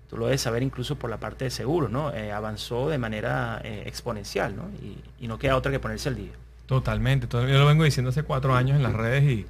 tú 0.09 0.17
lo 0.17 0.27
debes 0.27 0.41
saber 0.41 0.65
incluso 0.65 0.97
por 0.97 1.11
la 1.11 1.19
parte 1.19 1.45
de 1.45 1.51
seguros 1.51 1.93
no 1.93 2.13
eh, 2.13 2.33
avanzó 2.33 2.89
de 2.89 2.99
manera 2.99 3.61
exponencial 3.63 4.57
¿no? 4.57 4.69
Y, 4.83 4.99
y, 5.25 5.29
no 5.29 5.39
queda 5.39 5.57
otra 5.57 5.71
que 5.71 5.79
ponerse 5.79 6.09
al 6.09 6.17
día 6.17 6.33
totalmente 6.67 7.29
yo 7.31 7.47
lo 7.47 7.67
vengo 7.67 7.85
diciendo 7.85 8.11
hace 8.11 8.25
cuatro 8.25 8.57
años 8.57 8.77
en 8.77 8.83
las 8.83 8.95
redes 8.95 9.23
y 9.23 9.47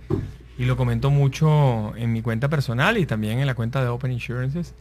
y 0.60 0.66
lo 0.66 0.76
comento 0.76 1.10
mucho 1.10 1.96
en 1.96 2.12
mi 2.12 2.20
cuenta 2.20 2.50
personal 2.50 2.98
y 2.98 3.06
también 3.06 3.38
en 3.38 3.46
la 3.46 3.54
cuenta 3.54 3.80
de 3.80 3.88
Open 3.88 4.12
Insurances, 4.12 4.74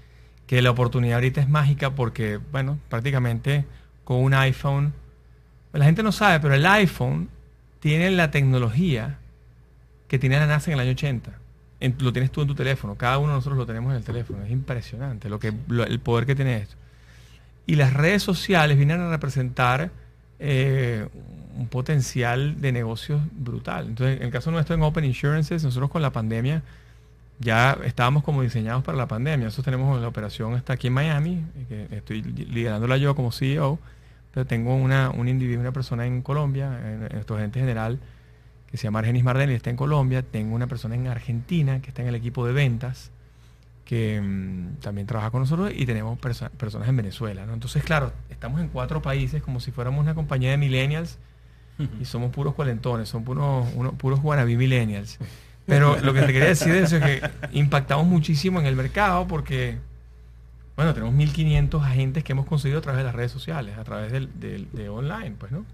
que 0.45 0.61
la 0.61 0.71
oportunidad 0.71 1.15
ahorita 1.15 1.39
es 1.39 1.47
mágica 1.47 1.95
porque, 1.95 2.37
bueno, 2.51 2.77
prácticamente 2.89 3.63
con 4.03 4.21
un 4.21 4.33
iPhone, 4.33 4.91
la 5.71 5.85
gente 5.85 6.03
no 6.03 6.11
sabe, 6.11 6.41
pero 6.41 6.53
el 6.53 6.65
iPhone 6.65 7.29
tiene 7.79 8.11
la 8.11 8.29
tecnología 8.29 9.19
que 10.09 10.19
tiene 10.19 10.37
la 10.37 10.47
NASA 10.47 10.69
en 10.69 10.73
el 10.73 10.81
año 10.81 10.91
80. 10.91 11.31
lo 11.99 12.11
tienes 12.11 12.29
tú 12.29 12.41
en 12.41 12.49
tu 12.49 12.55
teléfono, 12.55 12.95
cada 12.95 13.17
uno 13.17 13.29
de 13.29 13.35
nosotros 13.35 13.57
lo 13.57 13.65
tenemos 13.65 13.91
en 13.91 13.99
el 13.99 14.03
teléfono, 14.03 14.43
es 14.43 14.51
impresionante 14.51 15.29
lo 15.29 15.39
que, 15.39 15.53
el 15.87 15.99
poder 16.01 16.25
que 16.25 16.35
tiene 16.35 16.57
esto. 16.57 16.75
Y 17.67 17.75
las 17.75 17.93
redes 17.93 18.21
sociales 18.21 18.75
vienen 18.75 18.99
a 18.99 19.09
representar 19.09 19.91
eh, 20.39 21.07
un 21.57 21.67
potencial 21.67 22.59
de 22.61 22.71
negocios 22.71 23.21
brutal. 23.31 23.87
Entonces, 23.87 24.17
en 24.17 24.23
el 24.23 24.31
caso 24.31 24.51
nuestro 24.51 24.75
en 24.75 24.81
Open 24.83 25.05
Insurances, 25.05 25.63
nosotros 25.63 25.89
con 25.89 26.01
la 26.01 26.11
pandemia 26.11 26.63
ya 27.39 27.77
estábamos 27.85 28.23
como 28.23 28.41
diseñados 28.41 28.83
para 28.83 28.97
la 28.97 29.07
pandemia. 29.07 29.45
Nosotros 29.45 29.65
tenemos 29.65 30.01
la 30.01 30.07
operación 30.07 30.55
está 30.55 30.73
aquí 30.73 30.87
en 30.87 30.93
Miami, 30.93 31.45
que 31.67 31.87
estoy 31.91 32.21
liderándola 32.21 32.97
yo 32.97 33.15
como 33.15 33.31
CEO, 33.31 33.79
pero 34.33 34.45
tengo 34.45 34.75
una, 34.75 35.09
un 35.09 35.27
individuo, 35.27 35.61
una 35.61 35.71
persona 35.71 36.05
en 36.05 36.21
Colombia, 36.21 36.79
nuestro 37.11 37.37
gerente 37.37 37.59
general, 37.59 37.99
que 38.67 38.77
se 38.77 38.83
llama 38.83 38.99
Argenis 38.99 39.23
Mardelli, 39.23 39.53
está 39.53 39.69
en 39.69 39.77
Colombia. 39.77 40.21
Tengo 40.21 40.53
una 40.53 40.67
persona 40.67 40.95
en 40.95 41.07
Argentina 41.07 41.81
que 41.81 41.89
está 41.89 42.01
en 42.01 42.09
el 42.09 42.15
equipo 42.15 42.45
de 42.45 42.53
ventas 42.53 43.11
que 43.89 44.21
mm, 44.21 44.81
también 44.81 45.07
trabaja 45.07 45.31
con 45.31 45.41
nosotros 45.41 45.71
y 45.75 45.83
tenemos 45.87 46.19
personas 46.19 46.87
en 46.87 46.95
Venezuela. 46.95 47.43
Entonces, 47.51 47.83
claro, 47.83 48.13
estamos 48.29 48.61
en 48.61 48.67
cuatro 48.67 49.01
países 49.01 49.41
como 49.41 49.59
si 49.59 49.71
fuéramos 49.71 49.99
una 49.99 50.13
compañía 50.13 50.51
de 50.51 50.57
millennials 50.57 51.17
y 51.99 52.05
somos 52.05 52.29
puros 52.29 52.53
cuarentones, 52.53 53.09
son 53.09 53.23
puros, 53.23 53.67
uno, 53.73 53.93
puros 53.93 54.19
wannabe 54.21 54.55
millennials. 54.55 55.17
Pero 55.65 55.99
lo 56.01 56.13
que 56.13 56.21
te 56.21 56.27
quería 56.27 56.49
decir 56.49 56.75
es 56.75 56.93
que 56.93 57.27
impactamos 57.51 58.05
muchísimo 58.05 58.59
en 58.59 58.67
el 58.67 58.75
mercado 58.75 59.27
porque, 59.27 59.79
bueno, 60.75 60.93
tenemos 60.93 61.15
1.500 61.15 61.83
agentes 61.83 62.23
que 62.23 62.33
hemos 62.33 62.45
conseguido 62.45 62.77
a 62.77 62.81
través 62.83 62.99
de 62.99 63.05
las 63.05 63.15
redes 63.15 63.31
sociales, 63.31 63.75
a 63.75 63.83
través 63.83 64.11
del, 64.11 64.67
de 64.71 64.89
online, 64.89 65.33
pues, 65.39 65.51
¿no? 65.51 65.65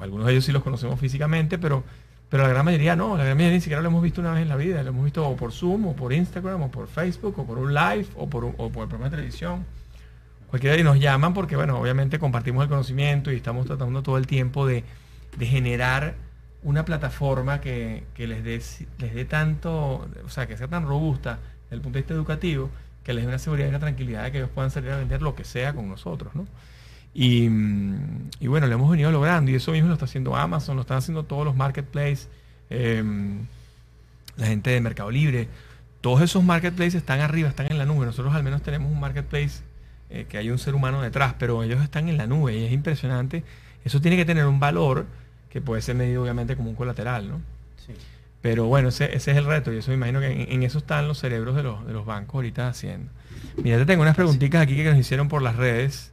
Algunos 0.00 0.26
de 0.26 0.32
ellos 0.32 0.44
sí 0.44 0.50
los 0.50 0.64
conocemos 0.64 0.98
físicamente, 0.98 1.58
pero 1.58 1.84
pero 2.32 2.44
la 2.44 2.48
gran 2.48 2.64
mayoría 2.64 2.96
no, 2.96 3.18
la 3.18 3.24
gran 3.24 3.36
mayoría 3.36 3.56
ni 3.56 3.60
siquiera 3.60 3.82
lo 3.82 3.88
hemos 3.90 4.02
visto 4.02 4.22
una 4.22 4.32
vez 4.32 4.40
en 4.40 4.48
la 4.48 4.56
vida, 4.56 4.82
lo 4.82 4.88
hemos 4.88 5.04
visto 5.04 5.28
o 5.28 5.36
por 5.36 5.52
Zoom, 5.52 5.88
o 5.88 5.94
por 5.94 6.14
Instagram, 6.14 6.62
o 6.62 6.70
por 6.70 6.88
Facebook, 6.88 7.38
o 7.38 7.44
por 7.46 7.58
un 7.58 7.74
live, 7.74 8.06
o 8.16 8.26
por, 8.26 8.46
o 8.46 8.70
por 8.70 8.84
el 8.84 8.88
programa 8.88 9.10
de 9.10 9.16
televisión. 9.16 9.66
Cualquiera 10.46 10.78
y 10.78 10.82
nos 10.82 10.98
llaman 10.98 11.34
porque, 11.34 11.56
bueno, 11.56 11.78
obviamente 11.78 12.18
compartimos 12.18 12.62
el 12.62 12.70
conocimiento 12.70 13.30
y 13.30 13.36
estamos 13.36 13.66
tratando 13.66 14.02
todo 14.02 14.16
el 14.16 14.26
tiempo 14.26 14.66
de, 14.66 14.82
generar 15.40 16.14
una 16.62 16.86
plataforma 16.86 17.60
que, 17.60 18.04
les 18.16 18.42
dé 18.42 18.62
les 18.96 19.14
dé 19.14 19.26
tanto, 19.26 20.08
o 20.24 20.28
sea, 20.30 20.46
que 20.46 20.56
sea 20.56 20.68
tan 20.68 20.86
robusta 20.86 21.38
desde 21.64 21.76
el 21.76 21.80
punto 21.82 21.98
de 21.98 22.00
vista 22.00 22.14
educativo, 22.14 22.70
que 23.04 23.12
les 23.12 23.24
dé 23.24 23.28
una 23.28 23.38
seguridad 23.38 23.66
y 23.66 23.68
una 23.68 23.80
tranquilidad 23.80 24.24
de 24.24 24.32
que 24.32 24.38
ellos 24.38 24.50
puedan 24.54 24.70
salir 24.70 24.90
a 24.90 24.96
vender 24.96 25.20
lo 25.20 25.34
que 25.34 25.44
sea 25.44 25.74
con 25.74 25.86
nosotros, 25.86 26.34
¿no? 26.34 26.46
Y, 27.12 27.50
bueno, 28.48 28.66
lo 28.66 28.74
hemos 28.74 28.90
venido 28.90 29.10
logrando 29.10 29.50
y 29.50 29.54
eso 29.54 29.72
mismo 29.72 29.88
lo 29.88 29.94
está 29.94 30.06
haciendo 30.06 30.34
Amazon, 30.36 30.76
lo 30.76 30.82
están 30.82 30.98
haciendo 30.98 31.24
todos 31.24 31.44
los 31.44 31.54
marketplaces, 31.54 32.28
em, 32.70 33.46
la 34.36 34.46
gente 34.46 34.70
de 34.70 34.80
Mercado 34.80 35.10
Libre. 35.10 35.48
Todos 36.00 36.22
esos 36.22 36.42
marketplaces 36.42 36.96
están 36.96 37.20
arriba, 37.20 37.48
están 37.48 37.70
en 37.70 37.78
la 37.78 37.84
nube. 37.84 38.06
Nosotros 38.06 38.34
al 38.34 38.42
menos 38.42 38.62
tenemos 38.62 38.90
un 38.90 38.98
marketplace 38.98 39.62
eh, 40.10 40.26
que 40.28 40.38
hay 40.38 40.50
un 40.50 40.58
ser 40.58 40.74
humano 40.74 41.00
detrás, 41.00 41.34
pero 41.38 41.62
ellos 41.62 41.82
están 41.82 42.08
en 42.08 42.16
la 42.16 42.26
nube 42.26 42.56
y 42.56 42.64
es 42.64 42.72
impresionante. 42.72 43.44
Eso 43.84 44.00
tiene 44.00 44.16
que 44.16 44.24
tener 44.24 44.46
un 44.46 44.60
valor 44.60 45.06
que 45.48 45.60
puede 45.60 45.82
ser 45.82 45.94
medido 45.94 46.22
obviamente 46.22 46.56
como 46.56 46.70
un 46.70 46.76
colateral, 46.76 47.28
¿no? 47.28 47.40
Pero 48.40 48.66
bueno, 48.66 48.88
ese, 48.88 49.14
es 49.16 49.28
el 49.28 49.44
reto 49.44 49.72
y 49.72 49.78
eso 49.78 49.90
me 49.90 49.94
imagino 49.94 50.18
que 50.18 50.52
en, 50.52 50.62
eso 50.64 50.78
están 50.78 51.06
los 51.06 51.18
cerebros 51.18 51.54
de 51.54 51.62
los, 51.62 51.86
de 51.86 51.92
los 51.92 52.04
bancos 52.04 52.34
ahorita 52.34 52.68
haciendo. 52.68 53.10
Mira, 53.62 53.78
te 53.78 53.86
tengo 53.86 54.02
unas 54.02 54.16
preguntitas 54.16 54.60
aquí 54.60 54.74
que 54.74 54.84
nos 54.84 54.98
hicieron 54.98 55.28
por 55.28 55.42
las 55.42 55.56
redes. 55.56 56.11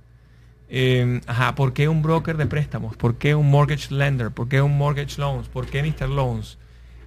Eh, 0.69 1.19
ajá, 1.25 1.55
¿por 1.55 1.73
qué 1.73 1.89
un 1.89 2.01
broker 2.01 2.37
de 2.37 2.45
préstamos? 2.45 2.95
¿Por 2.95 3.15
qué 3.15 3.33
un 3.33 3.49
mortgage 3.49 3.93
lender? 3.93 4.29
¿Por 4.29 4.47
qué 4.47 4.61
un 4.61 4.77
mortgage 4.77 5.19
loans? 5.19 5.47
¿Por 5.47 5.65
qué 5.65 5.81
Mr. 5.81 6.07
Loans? 6.07 6.57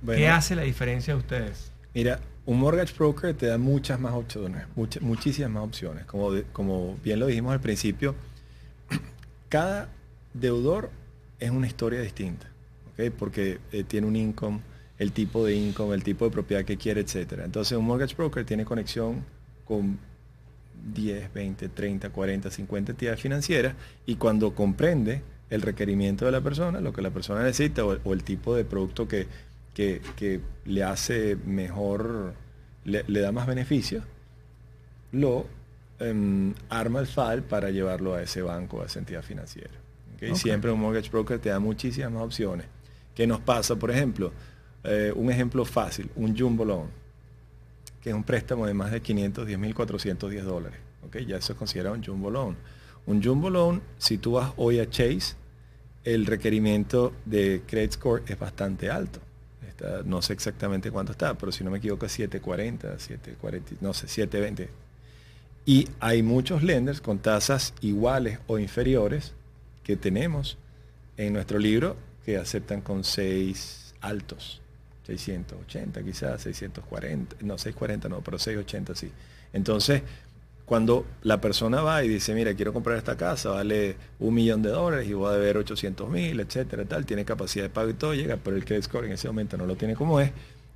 ¿Qué 0.04 0.28
hace 0.28 0.56
la 0.56 0.62
diferencia 0.62 1.14
de 1.14 1.20
ustedes? 1.20 1.70
Mira, 1.94 2.18
un 2.44 2.58
mortgage 2.58 2.92
broker 2.98 3.34
te 3.34 3.46
da 3.46 3.58
muchas 3.58 4.00
más 4.00 4.14
opciones, 4.14 4.64
muchísimas 5.00 5.50
más 5.50 5.62
opciones. 5.62 6.04
Como, 6.06 6.30
como 6.52 6.96
bien 7.04 7.20
lo 7.20 7.26
dijimos 7.26 7.52
al 7.52 7.60
principio, 7.60 8.16
cada 9.48 9.88
deudor 10.34 10.90
es 11.38 11.50
una 11.50 11.68
historia 11.68 12.00
distinta, 12.00 12.48
porque 13.16 13.60
eh, 13.70 13.84
tiene 13.84 14.08
un 14.08 14.16
income, 14.16 14.60
el 14.98 15.12
tipo 15.12 15.44
de 15.44 15.54
income, 15.54 15.94
el 15.94 16.02
tipo 16.02 16.24
de 16.24 16.32
propiedad 16.32 16.64
que 16.64 16.76
quiere, 16.76 17.02
etc. 17.02 17.42
Entonces 17.44 17.78
un 17.78 17.84
mortgage 17.84 18.16
broker 18.16 18.44
tiene 18.44 18.64
conexión 18.64 19.24
con 19.64 19.98
10, 20.82 21.32
20, 21.32 21.68
30, 21.68 22.10
40, 22.10 22.50
50 22.50 22.92
entidades 22.92 23.20
financieras 23.20 23.74
y 24.06 24.16
cuando 24.16 24.54
comprende 24.54 25.22
el 25.50 25.62
requerimiento 25.62 26.24
de 26.24 26.32
la 26.32 26.40
persona, 26.40 26.80
lo 26.80 26.92
que 26.92 27.02
la 27.02 27.10
persona 27.10 27.42
necesita 27.42 27.84
o, 27.84 28.12
el 28.12 28.24
tipo 28.24 28.56
de 28.56 28.64
producto 28.64 29.06
que, 29.06 29.26
le 30.64 30.84
hace 30.84 31.36
mejor, 31.36 32.34
le, 32.84 33.20
da 33.20 33.32
más 33.32 33.46
beneficio, 33.46 34.02
lo 35.12 35.46
em, 35.98 36.54
arma 36.70 37.00
el 37.00 37.06
FAL 37.06 37.42
para 37.42 37.70
llevarlo 37.70 38.14
a 38.14 38.22
ese 38.22 38.42
banco, 38.42 38.82
a 38.82 38.86
esa 38.86 38.98
entidad 38.98 39.22
financiera. 39.22 39.74
¿ok? 40.14 40.34
Siempre 40.34 40.70
un 40.70 40.80
mortgage 40.80 41.10
broker 41.10 41.38
te 41.38 41.50
da 41.50 41.58
muchísimas 41.58 42.10
más 42.12 42.22
opciones. 42.22 42.66
¿Qué 43.14 43.26
nos 43.26 43.40
pasa? 43.40 43.76
Por 43.76 43.90
ejemplo, 43.90 44.32
eh, 44.84 45.12
un 45.14 45.30
ejemplo 45.30 45.64
fácil, 45.64 46.10
un 46.16 46.36
jumbo 46.36 46.64
loan, 46.64 46.88
que 48.02 48.10
es 48.10 48.14
un 48.14 48.24
préstamo 48.24 48.66
de 48.66 48.74
más 48.74 48.90
de 48.90 49.02
510.410 49.02 50.42
dólares. 50.42 50.78
¿ok? 51.06 51.18
Ya 51.18 51.36
eso 51.36 51.52
es 51.52 51.58
considerado 51.58 51.94
un 51.94 52.04
jumbo 52.04 52.30
loan. 52.30 52.56
Un 53.06 53.22
jumbo 53.22 53.48
loan, 53.48 53.82
si 53.98 54.18
tú 54.18 54.32
vas 54.32 54.52
hoy 54.56 54.80
a 54.80 54.90
Chase, 54.90 55.36
el 56.04 56.26
requerimiento 56.26 57.12
de 57.24 57.62
credit 57.66 57.92
score 57.92 58.22
es 58.26 58.38
bastante 58.38 58.90
alto. 58.90 59.20
no 60.04 60.22
sé 60.22 60.32
exactamente 60.32 60.90
cuánto 60.90 61.12
está, 61.12 61.34
pero 61.34 61.50
si 61.50 61.64
no 61.64 61.70
me 61.70 61.78
equivoco 61.78 62.06
es 62.06 62.12
740, 62.12 62.98
740, 62.98 63.74
no 63.80 63.92
sé, 63.94 64.08
720. 64.08 64.70
Y 65.64 65.88
hay 66.00 66.22
muchos 66.22 66.62
lenders 66.62 67.00
con 67.00 67.20
tasas 67.20 67.72
iguales 67.80 68.40
o 68.48 68.58
inferiores 68.58 69.32
que 69.84 69.96
tenemos 69.96 70.58
en 71.16 71.32
nuestro 71.32 71.58
libro 71.58 71.96
que 72.24 72.36
aceptan 72.36 72.80
con 72.80 73.04
6 73.04 73.94
altos. 74.00 74.61
680 75.06 76.02
quizás, 76.02 76.42
640, 76.42 77.36
no 77.40 77.58
640 77.58 78.08
no, 78.08 78.20
pero 78.20 78.38
680 78.38 78.94
sí. 78.94 79.10
Entonces, 79.52 80.02
cuando 80.64 81.04
la 81.22 81.40
persona 81.40 81.82
va 81.82 82.04
y 82.04 82.08
dice, 82.08 82.34
mira, 82.34 82.54
quiero 82.54 82.72
comprar 82.72 82.96
esta 82.96 83.16
casa, 83.16 83.50
vale 83.50 83.96
un 84.20 84.34
millón 84.34 84.62
de 84.62 84.70
dólares 84.70 85.08
y 85.08 85.12
voy 85.12 85.28
a 85.28 85.32
deber 85.32 85.58
800 85.58 86.08
mil, 86.08 86.38
etcétera, 86.40 86.84
tal, 86.84 87.04
tiene 87.04 87.24
capacidad 87.24 87.64
de 87.64 87.70
pago 87.70 87.90
y 87.90 87.94
todo, 87.94 88.14
llega, 88.14 88.36
pero 88.36 88.56
el 88.56 88.64
credit 88.64 88.84
score 88.84 89.06
en 89.06 89.12
ese 89.12 89.28
momento 89.28 89.56
no 89.56 89.66
lo 89.66 89.76
tiene 89.76 89.94
como 89.94 90.20
es, 90.20 90.30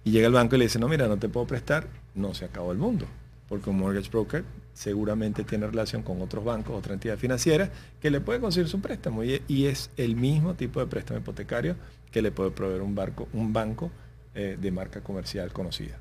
y 0.05 0.11
llega 0.11 0.27
el 0.27 0.33
banco 0.33 0.57
y 0.57 0.59
le 0.59 0.65
dice, 0.67 0.79
no, 0.79 0.89
mira, 0.89 1.09
no 1.09 1.19
te 1.19 1.29
puedo 1.29 1.47
prestar, 1.47 1.87
no 2.15 2.35
se 2.35 2.45
acabó 2.45 2.73
el 2.73 2.79
mundo, 2.79 3.07
porque 3.49 3.71
un 3.71 3.79
mortgage 3.79 4.11
broker 4.11 4.45
seguramente 4.75 5.45
tiene 5.45 5.67
relación 5.67 6.03
con 6.03 6.21
otros 6.21 6.45
bancos, 6.45 6.77
otra 6.77 6.93
entidad 6.93 7.17
financiera, 7.17 7.71
que 8.03 8.11
le 8.11 8.21
puede 8.21 8.41
conseguir 8.41 8.69
su 8.69 8.81
préstamo, 8.81 9.23
y 9.25 9.67
es 9.67 9.91
el 9.97 10.17
mismo 10.17 10.55
tipo 10.55 10.81
de 10.81 10.87
préstamo 10.87 11.21
hipotecario 11.21 11.77
que 12.11 12.23
le 12.23 12.33
puede 12.33 12.51
proveer 12.51 12.83
un, 12.83 12.95
barco, 12.95 13.29
un 13.33 13.53
banco 13.53 13.91
eh, 14.39 14.59
de 14.61 14.71
marca 14.71 15.01
comercial 15.01 15.51
conocida. 15.51 15.99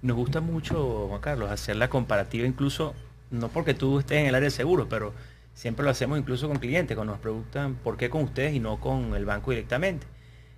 Nos 0.00 0.16
gusta 0.16 0.40
mucho, 0.40 1.06
Juan 1.08 1.20
Carlos, 1.20 1.50
hacer 1.50 1.76
la 1.76 1.90
comparativa 1.90 2.46
incluso, 2.46 2.94
no 3.30 3.50
porque 3.50 3.74
tú 3.74 3.98
estés 3.98 4.20
en 4.20 4.26
el 4.26 4.34
área 4.34 4.46
de 4.46 4.50
seguros, 4.50 4.86
pero 4.88 5.12
siempre 5.52 5.84
lo 5.84 5.90
hacemos 5.90 6.18
incluso 6.18 6.48
con 6.48 6.58
clientes, 6.58 6.96
cuando 6.96 7.12
nos 7.12 7.20
preguntan 7.20 7.74
por 7.74 7.98
qué 7.98 8.08
con 8.08 8.22
ustedes 8.22 8.54
y 8.54 8.58
no 8.58 8.80
con 8.80 9.14
el 9.14 9.26
banco 9.26 9.50
directamente. 9.50 10.06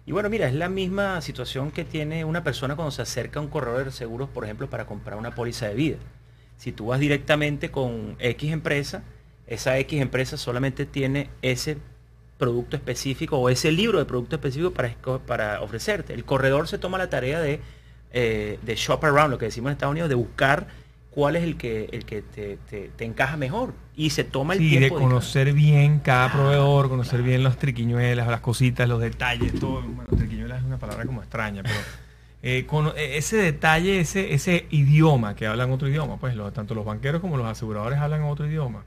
Y 0.06 0.12
bueno, 0.12 0.30
mira, 0.30 0.46
es 0.46 0.54
la 0.54 0.68
misma 0.68 1.20
situación 1.20 1.72
que 1.72 1.84
tiene 1.84 2.24
una 2.24 2.44
persona 2.44 2.76
cuando 2.76 2.92
se 2.92 3.02
acerca 3.02 3.40
a 3.40 3.42
un 3.42 3.48
corredor 3.48 3.86
de 3.86 3.90
seguros, 3.90 4.28
por 4.28 4.44
ejemplo, 4.44 4.70
para 4.70 4.86
comprar 4.86 5.18
una 5.18 5.34
póliza 5.34 5.66
de 5.66 5.74
vida. 5.74 5.96
Si 6.56 6.70
tú 6.70 6.86
vas 6.86 7.00
directamente 7.00 7.72
con 7.72 8.14
X 8.20 8.52
empresa, 8.52 9.02
esa 9.48 9.76
X 9.78 10.00
empresa 10.00 10.36
solamente 10.36 10.86
tiene 10.86 11.28
ese 11.42 11.78
producto 12.38 12.76
específico 12.76 13.38
o 13.38 13.48
ese 13.48 13.72
libro 13.72 13.98
de 13.98 14.04
producto 14.04 14.36
específico 14.36 14.72
para, 14.72 14.94
para 15.26 15.62
ofrecerte. 15.62 16.14
El 16.14 16.24
corredor 16.24 16.68
se 16.68 16.78
toma 16.78 16.98
la 16.98 17.08
tarea 17.08 17.40
de, 17.40 17.60
eh, 18.12 18.58
de 18.62 18.76
shop 18.76 19.04
around, 19.04 19.30
lo 19.30 19.38
que 19.38 19.46
decimos 19.46 19.70
en 19.70 19.72
Estados 19.72 19.92
Unidos, 19.92 20.08
de 20.08 20.14
buscar 20.14 20.66
cuál 21.10 21.36
es 21.36 21.44
el 21.44 21.56
que, 21.56 21.88
el 21.92 22.04
que 22.04 22.20
te, 22.20 22.58
te, 22.68 23.04
encaja 23.04 23.36
mejor. 23.36 23.72
Y 23.96 24.10
se 24.10 24.24
toma 24.24 24.52
el 24.52 24.60
tiempo. 24.60 24.96
de 24.96 25.02
conocer 25.02 25.52
bien 25.54 26.00
cada 26.00 26.30
proveedor, 26.30 26.90
conocer 26.90 27.22
bien 27.22 27.42
los 27.42 27.56
triquiñuelas, 27.56 28.28
las 28.28 28.40
cositas, 28.40 28.86
los 28.86 29.00
detalles, 29.00 29.58
todo. 29.58 29.80
Bueno, 29.80 30.10
triquiñuelas 30.14 30.58
es 30.58 30.64
una 30.64 30.78
palabra 30.78 31.06
como 31.06 31.22
extraña, 31.22 31.62
pero 31.62 31.76
eh, 32.42 32.66
con 32.66 32.88
e, 32.96 33.16
ese 33.16 33.38
detalle, 33.38 34.00
ese, 34.00 34.34
ese 34.34 34.66
idioma 34.70 35.34
que 35.34 35.46
hablan 35.46 35.70
otro 35.72 35.88
idioma, 35.88 36.18
pues 36.18 36.36
tanto 36.52 36.74
los 36.74 36.84
banqueros 36.84 37.22
como 37.22 37.38
los 37.38 37.46
aseguradores 37.46 37.98
hablan 37.98 38.24
otro 38.24 38.46
idioma 38.46 38.84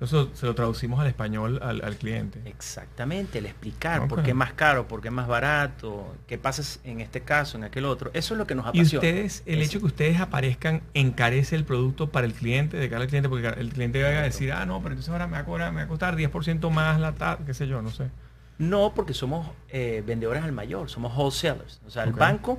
eso 0.00 0.30
se 0.34 0.46
lo 0.46 0.54
traducimos 0.54 0.98
al 0.98 1.08
español 1.08 1.60
al, 1.62 1.96
cliente. 1.96 2.40
Exactamente, 2.46 3.38
el 3.38 3.46
explicar 3.46 4.08
por 4.08 4.22
qué 4.22 4.30
es 4.30 4.36
más 4.36 4.54
caro, 4.54 4.88
por 4.88 5.02
qué 5.02 5.08
es 5.08 5.14
más 5.14 5.28
barato, 5.28 6.16
qué 6.26 6.38
pasa 6.38 6.62
en 6.84 7.00
este 7.00 7.20
caso, 7.20 7.58
en 7.58 7.64
aquel 7.64 7.84
otro. 7.84 8.10
Eso 8.14 8.34
es 8.34 8.38
lo 8.38 8.46
que 8.46 8.54
nos 8.54 8.66
apasiona. 8.66 8.90
Y 8.90 8.96
ustedes, 8.96 9.42
el 9.44 9.60
hecho 9.60 9.78
que 9.78 9.86
ustedes 9.86 10.18
aparezcan 10.18 10.82
encarece 10.94 11.54
el 11.54 11.64
producto 11.64 12.10
para 12.10 12.26
el 12.26 12.32
cliente, 12.32 12.78
de 12.78 12.88
cara 12.88 13.02
al 13.02 13.08
cliente, 13.08 13.28
porque 13.28 13.48
el 13.48 13.72
cliente 13.74 14.02
va 14.02 14.08
a 14.08 14.22
decir, 14.22 14.52
ah, 14.52 14.64
no, 14.64 14.78
pero 14.78 14.94
entonces 14.94 15.12
ahora 15.12 15.26
me 15.26 15.34
va 15.34 15.40
a, 15.40 15.44
cobrar, 15.44 15.70
me 15.72 15.80
va 15.80 15.84
a 15.84 15.88
costar 15.88 16.16
10% 16.16 16.70
más 16.70 16.98
la 16.98 17.12
tarde, 17.12 17.44
qué 17.44 17.52
sé 17.52 17.68
yo, 17.68 17.82
no 17.82 17.90
sé. 17.90 18.08
No, 18.56 18.92
porque 18.94 19.12
somos 19.12 19.48
eh, 19.68 20.02
vendedores 20.06 20.42
al 20.42 20.52
mayor, 20.52 20.88
somos 20.88 21.16
wholesalers. 21.16 21.80
O 21.86 21.90
sea, 21.90 22.04
el 22.04 22.12
banco, 22.12 22.58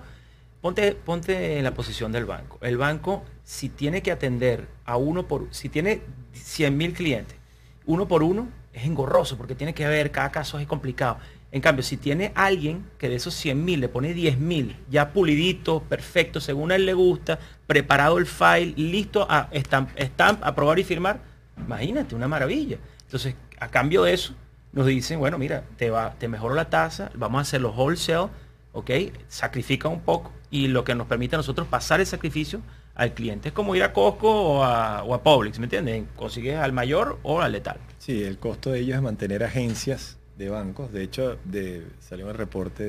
ponte, 0.62 0.94
ponte 0.94 1.58
en 1.58 1.64
la 1.64 1.74
posición 1.74 2.12
del 2.12 2.26
banco. 2.26 2.60
El 2.62 2.78
banco, 2.78 3.24
si 3.44 3.70
tiene 3.70 4.04
que 4.04 4.12
atender 4.12 4.68
a 4.86 4.98
uno 4.98 5.28
por, 5.28 5.48
si 5.52 5.70
tiene 5.70 6.02
100 6.34 6.78
mil 6.78 6.94
clientes, 6.94 7.38
uno 7.86 8.08
por 8.08 8.24
uno, 8.24 8.50
es 8.74 8.86
engorroso 8.86 9.38
porque 9.38 9.56
tiene 9.56 9.74
que 9.74 9.88
ver, 9.88 10.12
cada 10.12 10.32
caso 10.32 10.60
es 10.60 10.68
complicado. 10.68 11.18
En 11.52 11.60
cambio, 11.60 11.84
si 11.84 11.98
tiene 11.98 12.32
alguien 12.36 12.86
que 12.98 13.10
de 13.10 13.16
esos 13.16 13.34
100 13.34 13.66
mil 13.66 13.82
le 13.82 13.90
pone 13.90 14.14
10 14.14 14.38
mil, 14.38 14.78
ya 14.90 15.12
pulidito, 15.12 15.82
perfecto, 15.82 16.40
según 16.40 16.72
a 16.72 16.76
él 16.76 16.86
le 16.86 16.94
gusta, 16.94 17.40
preparado 17.68 18.18
el 18.18 18.26
file, 18.26 18.74
listo 18.78 19.28
a 19.30 19.50
stamp, 19.54 19.90
stamp, 20.00 20.42
aprobar 20.44 20.80
y 20.80 20.86
firmar, 20.86 21.20
imagínate, 21.58 22.16
una 22.16 22.30
maravilla. 22.30 22.78
Entonces, 23.04 23.36
a 23.60 23.68
cambio 23.68 24.04
de 24.04 24.14
eso, 24.14 24.34
nos 24.72 24.86
dicen, 24.86 25.20
bueno, 25.20 25.38
mira, 25.38 25.66
te, 25.76 25.90
va, 25.90 26.14
te 26.18 26.30
mejoro 26.30 26.56
la 26.56 26.70
tasa, 26.70 27.12
vamos 27.16 27.40
a 27.40 27.42
hacer 27.42 27.60
los 27.60 27.76
wholesale, 27.76 28.30
¿ok? 28.72 28.92
Sacrifica 29.28 29.90
un 29.90 30.00
poco 30.00 30.32
y 30.50 30.68
lo 30.68 30.86
que 30.86 30.96
nos 30.96 31.08
permite 31.08 31.36
a 31.36 31.38
nosotros 31.38 31.68
pasar 31.68 32.00
el 32.00 32.06
sacrificio 32.06 32.62
al 33.02 33.14
cliente. 33.14 33.50
Es 33.50 33.54
como 33.54 33.76
ir 33.76 33.84
a 33.84 33.94
Costco 33.94 34.30
o 34.30 34.64
a, 34.64 35.04
o 35.04 35.22
Publix, 35.22 35.60
¿me 35.60 35.66
entiendes? 35.66 36.04
Consigues 36.16 36.58
al 36.58 36.72
mayor 36.74 37.20
o 37.24 37.42
al 37.42 37.52
letal. 37.52 37.78
Sí, 37.98 38.24
el 38.24 38.38
costo 38.38 38.72
de 38.72 38.80
ellos 38.80 38.96
es 38.96 39.02
mantener 39.02 39.44
agencias 39.44 40.18
de 40.38 40.50
bancos. 40.50 40.92
De 40.92 41.04
hecho, 41.04 41.38
de, 41.44 41.86
salió 42.00 42.30
el 42.30 42.38
reporte 42.38 42.84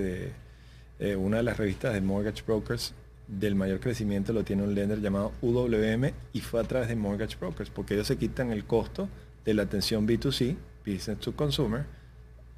de 0.98 1.16
una 1.16 1.38
de 1.38 1.42
las 1.42 1.56
revistas 1.56 1.94
de 1.94 2.00
Mortgage 2.00 2.44
Brokers 2.46 2.94
del 3.26 3.54
mayor 3.54 3.80
crecimiento 3.80 4.32
lo 4.32 4.44
tiene 4.44 4.62
un 4.62 4.74
lender 4.74 5.00
llamado 5.00 5.32
UWM 5.40 6.12
y 6.32 6.40
fue 6.40 6.60
a 6.60 6.64
través 6.64 6.88
de 6.88 6.96
Mortgage 6.96 7.36
Brokers 7.40 7.70
porque 7.70 7.94
ellos 7.94 8.06
se 8.06 8.18
quitan 8.18 8.52
el 8.52 8.64
costo 8.64 9.08
de 9.44 9.54
la 9.54 9.62
atención 9.62 10.06
B2C, 10.06 10.56
Business 10.86 11.18
to 11.18 11.34
Consumer, 11.34 11.84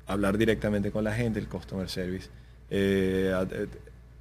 hablar 0.06 0.36
directamente 0.36 0.90
con 0.90 1.04
la 1.04 1.14
gente, 1.14 1.38
el 1.38 1.48
Customer 1.48 1.88
Service. 1.88 2.28
Eh, 2.70 3.32
eh, 3.52 3.66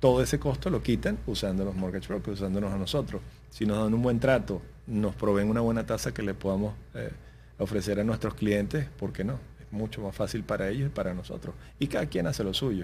todo 0.04 0.22
ese 0.22 0.38
costo 0.38 0.70
lo 0.70 0.84
quitan 0.84 1.18
usando 1.28 1.64
los 1.64 1.76
mortgage 1.76 2.10
brokers, 2.10 2.42
usándonos 2.42 2.74
a 2.74 2.78
nosotros. 2.78 3.22
Si 3.50 3.66
nos 3.66 3.82
dan 3.82 3.94
un 3.94 4.02
buen 4.02 4.20
trato, 4.20 4.62
nos 4.86 5.16
proveen 5.16 5.50
una 5.50 5.62
buena 5.62 5.86
tasa 5.86 6.14
que 6.14 6.22
le 6.22 6.34
podamos 6.34 6.74
eh, 6.94 7.10
ofrecer 7.58 8.02
a 8.02 8.04
nuestros 8.04 8.34
clientes, 8.34 8.86
¿por 9.00 9.14
qué 9.14 9.24
no? 9.24 9.40
Es 9.62 9.72
mucho 9.72 10.02
más 10.02 10.14
fácil 10.14 10.44
para 10.44 10.68
ellos 10.68 10.88
y 10.88 10.90
para 10.90 11.14
nosotros. 11.14 11.56
Y 11.80 11.88
cada 11.88 12.06
quien 12.08 12.28
hace 12.28 12.44
lo 12.44 12.54
suyo. 12.54 12.84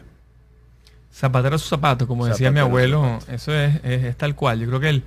Zapatero 1.11 1.57
a 1.57 1.59
su 1.59 1.67
zapato, 1.67 2.07
como 2.07 2.25
decía 2.25 2.51
mi 2.51 2.61
abuelo, 2.61 3.19
eso 3.27 3.53
es, 3.53 4.15
tal 4.15 4.33
cual. 4.33 4.61
Yo 4.61 4.67
creo 4.67 4.79
que 4.79 4.89
el, 4.89 5.03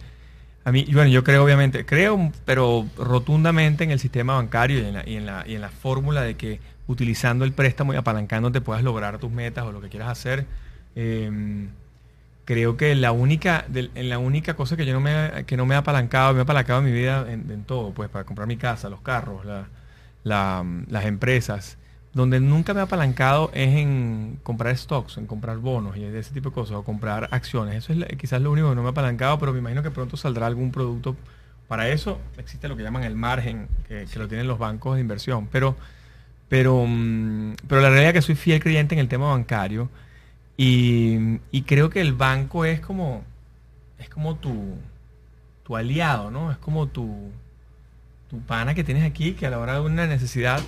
a 0.67 0.71
mí, 0.71 0.87
bueno, 0.93 1.09
yo 1.09 1.25
creo 1.25 1.43
obviamente, 1.43 1.87
creo, 1.87 2.31
pero 2.45 2.87
rotundamente 2.99 3.85
en 3.85 3.91
el 3.91 3.99
sistema 3.99 4.35
bancario 4.35 4.81
y 4.81 4.85
en 4.85 4.93
la, 4.93 5.09
y 5.09 5.17
en 5.17 5.25
la, 5.25 5.45
y 5.49 5.55
en 5.55 5.63
la 5.63 5.71
fórmula 5.71 6.21
de 6.21 6.35
que 6.35 6.61
utilizando 6.89 7.47
el 7.47 7.53
préstamo 7.53 7.95
y 7.95 7.97
apalancándote 7.97 8.61
puedas 8.61 8.83
lograr 8.83 9.17
tus 9.17 9.31
metas 9.31 9.65
o 9.65 9.73
lo 9.73 9.81
que 9.81 9.89
quieras 9.89 10.11
hacer. 10.11 10.45
Eh, 10.95 11.71
creo 12.45 12.77
que 12.77 12.95
la 12.95 13.13
única, 13.13 13.65
en 13.75 14.09
la 14.09 14.19
única 14.19 14.55
cosa 14.55 14.77
que 14.77 14.87
yo 14.87 14.93
no 14.93 15.01
me, 15.01 15.45
que 15.47 15.57
no 15.57 15.67
me 15.67 15.75
he 15.75 15.79
apalancado, 15.79 16.33
me 16.33 16.41
he 16.41 16.43
apalancado 16.43 16.81
en 16.81 16.87
mi 16.87 16.93
vida 16.93 17.27
en, 17.31 17.65
todo, 17.65 17.93
pues 17.93 18.09
para 18.09 18.25
comprar 18.25 18.49
mi 18.49 18.57
casa, 18.57 18.89
los 18.89 19.01
carros, 19.01 19.47
las 20.25 21.05
empresas. 21.05 21.79
Donde 22.15 22.41
nunca 22.41 22.75
me 22.75 22.81
he 22.81 22.83
apalancado 22.83 23.51
es 23.55 23.75
en 23.75 24.39
comprar 24.43 24.77
stocks, 24.77 25.17
en 25.17 25.27
comprar 25.27 25.57
bonos 25.59 25.97
y 25.97 26.05
ese 26.05 26.35
tipo 26.35 26.51
de 26.51 26.55
cosas, 26.55 26.77
o 26.77 26.85
comprar 26.85 27.29
acciones. 27.31 27.77
Eso 27.77 27.95
es 27.95 28.17
quizás 28.19 28.43
lo 28.43 28.53
único 28.53 28.69
que 28.69 28.75
no 28.75 28.83
me 28.83 28.89
he 28.89 28.91
apalancado, 28.91 29.39
pero 29.39 29.53
me 29.53 29.61
imagino 29.61 29.83
que 29.83 29.91
pronto 29.91 30.17
saldrá 30.17 30.47
algún 30.47 30.71
producto. 30.73 31.17
Para 31.69 31.89
eso 31.89 32.21
existe 32.37 32.69
lo 32.69 32.77
que 32.77 32.83
llaman 32.83 33.05
el 33.05 33.17
margen, 33.17 33.69
que, 33.89 34.07
lo 34.17 34.29
tienen 34.29 34.47
los 34.47 34.59
bancos 34.59 34.97
de 34.97 35.01
inversión. 35.01 35.49
Pero, 35.51 35.75
pero, 36.51 36.85
mm, 36.87 37.55
pero 37.67 37.81
la 37.81 37.89
realidad 37.89 38.11
es 38.11 38.15
que 38.15 38.23
soy 38.23 38.35
fiel 38.35 38.61
creyente 38.61 38.95
en 38.95 38.99
el 38.99 39.09
tema 39.09 39.31
bancario 39.31 39.89
y, 40.57 41.63
creo 41.67 41.91
que 41.91 42.01
el 42.01 42.13
banco 42.13 42.65
es 42.65 42.81
como, 42.81 43.25
es 43.99 44.09
como 44.09 44.37
tu, 44.37 44.77
tu 45.65 45.77
aliado, 45.77 46.31
¿no? 46.31 46.51
Es 46.51 46.59
como 46.59 46.87
tu, 46.89 47.31
tu 48.29 48.41
pana 48.41 48.75
que 48.75 48.85
tienes 48.85 49.05
aquí 49.05 49.33
que 49.33 49.47
a 49.47 49.51
la 49.51 49.59
hora 49.59 49.75
de 49.75 49.81
una 49.81 50.07
necesidad 50.07 50.61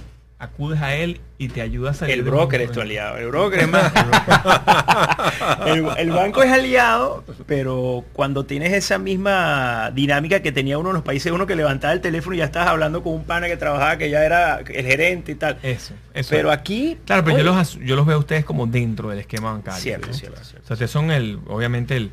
acudes 0.45 0.81
a 0.81 0.95
él 0.95 1.21
y 1.39 1.49
te 1.49 1.61
ayuda 1.61 1.91
a 1.91 1.95
salir. 1.95 2.15
El 2.15 2.23
broker 2.23 2.61
es 2.61 2.73
tu 2.73 2.81
aliado, 2.81 3.19
el 3.19 3.29
broker 3.29 3.61
es 3.61 3.69
más. 3.69 3.93
el, 5.67 6.11
banco 6.11 6.43
es 6.43 6.53
aliado, 6.53 7.25
pero 7.47 8.05
cuando 8.13 8.45
tienes 8.45 8.73
esa 8.73 8.99
misma 8.99 9.91
dinámica 9.93 10.41
que 10.41 10.53
tenía 10.53 10.79
uno 10.79 10.91
en 10.91 10.95
los 10.95 11.03
países, 11.03 11.33
uno 11.33 11.47
que 11.47 11.57
levantaba 11.57 11.93
el 11.93 12.01
teléfono 12.01 12.35
y 12.37 12.39
ya 12.39 12.45
estabas 12.45 12.69
hablando 12.69 13.03
con 13.03 13.15
un 13.15 13.25
pana 13.25 13.49
que 13.49 13.57
trabajaba, 13.57 13.99
que 13.99 14.11
ya 14.11 14.25
era 14.25 14.61
el 14.61 14.87
gerente 14.87 15.33
y 15.33 15.35
tal. 15.35 15.59
Eso, 15.63 15.95
eso. 16.15 16.31
Pero 16.31 16.51
aquí. 16.51 16.99
Claro, 17.05 17.25
pero 17.25 17.39
yo 17.39 17.45
los, 17.45 17.79
yo 17.81 17.97
los 17.97 18.07
veo 18.07 18.17
a 18.17 18.21
ustedes 18.21 18.45
como 18.45 18.67
dentro 18.67 19.11
del 19.11 19.19
esquema 19.19 19.53
bancario. 19.53 19.81
Cierto, 19.81 20.13
cierto, 20.13 20.45
cierto. 20.45 20.65
O 20.65 20.67
sea, 20.67 20.75
ustedes 20.75 20.91
son 20.91 21.11
el, 21.11 21.41
obviamente 21.49 21.97
el 21.97 22.11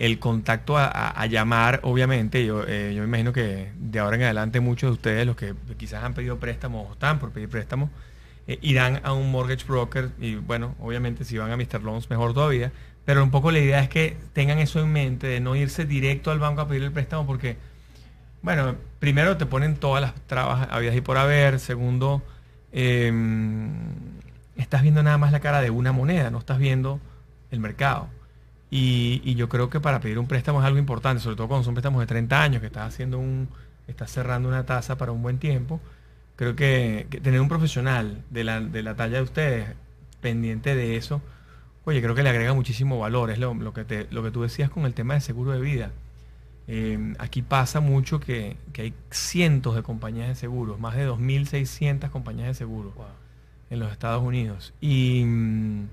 el 0.00 0.18
contacto 0.18 0.78
a, 0.78 1.26
llamar, 1.26 1.80
obviamente, 1.82 2.46
yo, 2.46 2.64
eh, 2.66 2.94
yo 2.94 3.02
me 3.02 3.08
imagino 3.08 3.34
que 3.34 3.70
de 3.76 3.98
ahora 3.98 4.16
en 4.16 4.22
adelante 4.22 4.58
muchos 4.60 4.88
de 4.88 4.92
ustedes, 4.94 5.26
los 5.26 5.36
que 5.36 5.54
quizás 5.76 6.02
han 6.02 6.14
pedido 6.14 6.38
préstamos 6.38 6.88
o 6.88 6.92
están 6.94 7.18
por 7.18 7.32
pedir 7.32 7.50
préstamos, 7.50 7.90
eh, 8.46 8.58
irán 8.62 9.00
a 9.04 9.12
un 9.12 9.30
mortgage 9.30 9.66
broker 9.66 10.08
y 10.18 10.36
bueno, 10.36 10.74
obviamente 10.80 11.26
si 11.26 11.36
van 11.36 11.50
a 11.52 11.56
Mr. 11.58 11.82
Loans 11.82 12.08
mejor 12.08 12.32
todavía, 12.32 12.72
pero 13.04 13.22
un 13.22 13.30
poco 13.30 13.50
la 13.50 13.58
idea 13.58 13.80
es 13.80 13.90
que 13.90 14.16
tengan 14.32 14.58
eso 14.58 14.80
en 14.80 14.90
mente, 14.90 15.26
de 15.26 15.40
no 15.40 15.54
irse 15.54 15.84
directo 15.84 16.30
al 16.30 16.38
banco 16.38 16.62
a 16.62 16.66
pedir 16.66 16.82
el 16.82 16.92
préstamo 16.92 17.26
porque, 17.26 17.58
bueno, 18.40 18.76
primero 19.00 19.36
te 19.36 19.44
ponen 19.44 19.76
todas 19.76 20.00
las 20.00 20.14
trabas 20.26 20.66
habidas 20.70 20.96
y 20.96 21.02
por 21.02 21.18
haber, 21.18 21.60
segundo, 21.60 22.22
em, 22.72 23.82
estás 24.56 24.80
viendo 24.80 25.02
nada 25.02 25.18
más 25.18 25.30
la 25.30 25.40
cara 25.40 25.60
de 25.60 25.68
una 25.68 25.92
moneda, 25.92 26.30
no 26.30 26.38
estás 26.38 26.58
viendo 26.58 27.00
el 27.50 27.60
mercado. 27.60 28.08
Y, 28.70 29.34
yo 29.34 29.48
creo 29.48 29.68
que 29.68 29.80
para 29.80 30.00
pedir 30.00 30.18
un 30.18 30.26
préstamo 30.26 30.60
es 30.60 30.66
algo 30.66 30.78
importante, 30.78 31.22
sobre 31.22 31.36
todo 31.36 31.48
cuando 31.48 31.64
son 31.64 31.74
préstamos 31.74 32.00
de 32.00 32.06
30 32.06 32.42
años, 32.42 32.60
que 32.60 32.66
estás 32.68 32.88
haciendo 32.94 33.18
un, 33.18 33.48
estás 33.88 34.12
cerrando 34.12 34.48
una 34.48 34.64
tasa 34.64 34.96
para 34.96 35.12
un 35.12 35.22
buen 35.22 35.38
tiempo. 35.38 35.80
Creo 36.36 36.56
que, 36.56 37.06
tener 37.22 37.40
un 37.40 37.48
profesional 37.48 38.22
de 38.30 38.44
la, 38.44 38.60
de 38.60 38.82
la, 38.82 38.94
talla 38.94 39.18
de 39.18 39.22
ustedes 39.22 39.66
pendiente 40.20 40.74
de 40.74 40.96
eso, 40.96 41.20
oye, 41.84 42.00
creo 42.00 42.14
que 42.14 42.22
le 42.22 42.30
agrega 42.30 42.54
muchísimo 42.54 42.98
valor. 42.98 43.30
Es 43.30 43.38
lo, 43.38 43.72
que, 43.74 43.84
te, 43.84 44.06
lo 44.10 44.22
que 44.22 44.30
tú 44.30 44.42
decías 44.42 44.70
con 44.70 44.86
el 44.86 44.94
tema 44.94 45.14
de 45.14 45.20
seguro 45.20 45.52
de 45.52 45.60
vida. 45.60 45.90
Eh, 46.68 47.14
aquí 47.18 47.42
pasa 47.42 47.80
mucho 47.80 48.20
que, 48.20 48.56
hay 48.78 48.94
cientos 49.10 49.74
de 49.74 49.82
compañías 49.82 50.28
de 50.28 50.36
seguros, 50.36 50.78
más 50.78 50.94
de 50.94 51.08
2.600 51.08 52.10
compañías 52.10 52.46
de 52.46 52.54
seguros 52.54 52.92
en 53.70 53.80
los 53.80 53.90
Estados 53.90 54.22
Unidos. 54.22 54.72
Y 54.80 55.24
mm, 55.24 55.88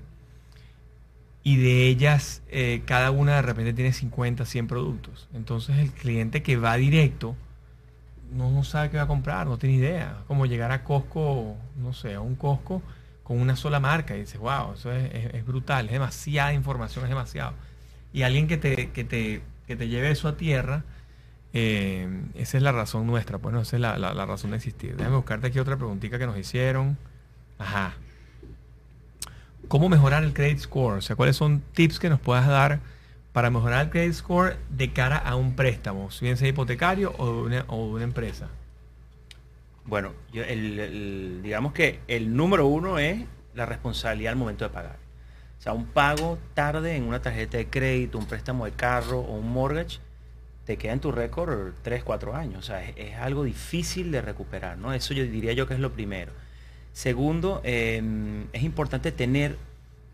y 1.42 1.56
de 1.56 1.86
ellas 1.86 2.42
eh, 2.48 2.82
cada 2.84 3.10
una 3.10 3.36
de 3.36 3.42
repente 3.42 3.72
tiene 3.72 3.92
50, 3.92 4.44
100 4.44 4.66
productos. 4.66 5.28
Entonces 5.34 5.78
el 5.78 5.92
cliente 5.92 6.42
que 6.42 6.56
va 6.56 6.76
directo 6.76 7.36
no, 8.32 8.62
sabe 8.64 8.90
qué 8.90 8.98
va 8.98 9.04
a 9.04 9.06
comprar, 9.06 9.46
no 9.46 9.58
tiene 9.58 9.76
idea. 9.76 10.18
Como 10.26 10.46
llegar 10.46 10.72
a 10.72 10.84
Costco, 10.84 11.56
no 11.76 11.92
sé, 11.92 12.14
a 12.14 12.20
un 12.20 12.34
Costco 12.34 12.82
con 13.22 13.40
una 13.40 13.56
sola 13.56 13.80
marca 13.80 14.16
y 14.16 14.20
dice 14.20 14.38
wow, 14.38 14.74
eso 14.74 14.92
es, 14.92 15.44
brutal, 15.46 15.86
es 15.86 15.92
demasiada 15.92 16.52
información, 16.52 17.04
es 17.04 17.10
demasiado. 17.10 17.54
Y 18.12 18.22
alguien 18.22 18.46
que 18.46 18.56
te, 18.56 18.90
que 18.90 19.04
te, 19.04 19.42
que 19.66 19.76
te 19.76 19.88
lleve 19.88 20.10
eso 20.10 20.28
a 20.28 20.36
tierra, 20.36 20.84
eh, 21.52 22.08
esa 22.34 22.56
es 22.56 22.62
la 22.62 22.72
razón 22.72 23.06
nuestra, 23.06 23.38
bueno, 23.38 23.60
esa 23.60 23.76
es 23.76 23.80
la, 23.80 23.98
la 23.98 24.26
razón 24.26 24.50
de 24.50 24.56
existir. 24.56 24.96
Déjame 24.96 25.16
buscarte 25.16 25.46
aquí 25.46 25.58
otra 25.58 25.76
preguntita 25.76 26.18
que 26.18 26.26
nos 26.26 26.38
hicieron. 26.38 26.96
Ajá. 27.58 27.94
¿Cómo 29.68 29.88
mejorar 29.88 30.24
el 30.24 30.32
credit 30.32 30.58
score? 30.58 30.98
O 30.98 31.00
sea, 31.02 31.14
¿cuáles 31.14 31.36
son 31.36 31.60
tips 31.74 31.98
que 31.98 32.08
nos 32.08 32.18
puedas 32.18 32.46
dar 32.46 32.80
para 33.32 33.50
mejorar 33.50 33.84
el 33.84 33.90
credit 33.90 34.14
score 34.14 34.56
de 34.70 34.92
cara 34.92 35.18
a 35.18 35.36
un 35.36 35.54
préstamo, 35.54 36.10
si 36.10 36.24
bien 36.24 36.36
sea 36.36 36.48
hipotecario 36.48 37.12
o 37.18 37.42
una, 37.42 38.02
empresa? 38.02 38.48
Bueno, 39.84 40.12
digamos 40.32 41.72
que 41.72 42.00
el 42.08 42.34
número 42.34 42.66
uno 42.66 42.98
es 42.98 43.24
la 43.54 43.66
responsabilidad 43.66 44.32
al 44.32 44.38
momento 44.38 44.64
de 44.64 44.70
pagar. 44.70 44.96
O 45.58 45.62
sea, 45.62 45.72
un 45.72 45.86
pago 45.86 46.38
tarde 46.54 46.96
en 46.96 47.04
una 47.04 47.20
tarjeta 47.20 47.58
de 47.58 47.66
crédito, 47.66 48.16
un 48.16 48.26
préstamo 48.26 48.64
de 48.64 48.72
carro 48.72 49.20
o 49.20 49.34
un 49.34 49.52
mortgage, 49.52 49.98
te 50.64 50.76
queda 50.76 50.92
en 50.92 51.00
tu 51.00 51.12
récord 51.12 51.72
3, 51.82 52.04
4 52.04 52.34
años. 52.36 52.58
O 52.58 52.62
sea, 52.62 52.86
es, 52.88 53.16
algo 53.16 53.44
difícil 53.44 54.12
de 54.12 54.20
recuperar, 54.22 54.78
¿no? 54.78 54.92
Eso 54.92 55.14
yo 55.14 55.24
diría 55.24 55.52
yo 55.52 55.66
que 55.66 55.74
es 55.74 55.80
lo 55.80 55.92
primero. 55.92 56.32
Segundo, 56.98 57.60
em, 57.62 58.48
es 58.52 58.64
importante 58.64 59.12
tener 59.12 59.56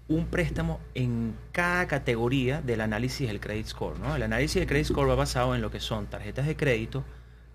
un 0.06 0.26
préstamo 0.26 0.80
en 0.94 1.34
cada 1.50 1.86
categoría 1.88 2.60
del 2.60 2.82
análisis 2.82 3.26
del 3.26 3.40
credit 3.40 3.68
score. 3.68 3.96
El 4.14 4.22
análisis 4.22 4.56
del 4.56 4.66
credit 4.66 4.88
score 4.88 5.08
va 5.08 5.14
basado 5.14 5.54
en 5.54 5.62
lo 5.62 5.70
que 5.70 5.80
son 5.80 6.08
tarjetas 6.08 6.46
de 6.46 6.56
crédito, 6.56 7.02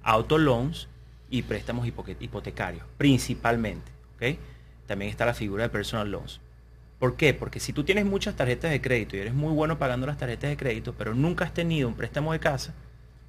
auto 0.01 0.39
loans 0.39 0.87
y 1.29 1.43
préstamos 1.43 1.85
hipotecarios, 1.87 2.83
principalmente. 2.97 3.91
También 4.87 5.11
está 5.11 5.27
la 5.27 5.35
figura 5.35 5.65
de 5.65 5.69
personal 5.69 6.09
loans. 6.09 6.41
¿Por 6.97 7.15
qué? 7.15 7.35
Porque 7.35 7.59
si 7.59 7.71
tú 7.71 7.83
tienes 7.83 8.05
muchas 8.05 8.35
tarjetas 8.35 8.71
de 8.71 8.81
crédito 8.81 9.15
y 9.15 9.19
eres 9.19 9.35
muy 9.35 9.53
bueno 9.53 9.77
pagando 9.77 10.07
las 10.07 10.17
tarjetas 10.17 10.49
de 10.49 10.57
crédito, 10.57 10.95
pero 10.97 11.13
nunca 11.13 11.45
has 11.45 11.53
tenido 11.53 11.87
un 11.87 11.93
préstamo 11.93 12.33
de 12.33 12.39
casa, 12.39 12.73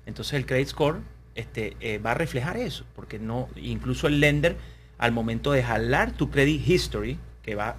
entonces 0.07 0.33
el 0.33 0.47
credit 0.47 0.69
score 0.69 1.01
este, 1.35 1.77
eh, 1.81 1.99
va 1.99 2.13
a 2.13 2.15
reflejar 2.15 2.57
eso, 2.57 2.87
porque 2.97 3.19
no, 3.19 3.51
incluso 3.55 4.07
el 4.07 4.19
lender 4.21 4.80
al 5.01 5.13
momento 5.13 5.53
de 5.53 5.63
jalar 5.63 6.13
tu 6.13 6.31
credit 6.31 6.69
history, 6.69 7.19
que 7.43 7.55
va 7.55 7.77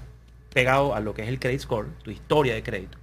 pegado 0.54 0.96
a 0.96 1.00
lo 1.00 1.14
que 1.14 1.22
es 1.22 1.30
el 1.30 1.40
credit 1.40 1.62
score, 1.62 1.88
tu 2.04 2.10
historia 2.10 2.56
de 2.56 2.64
crédito, 2.64 2.98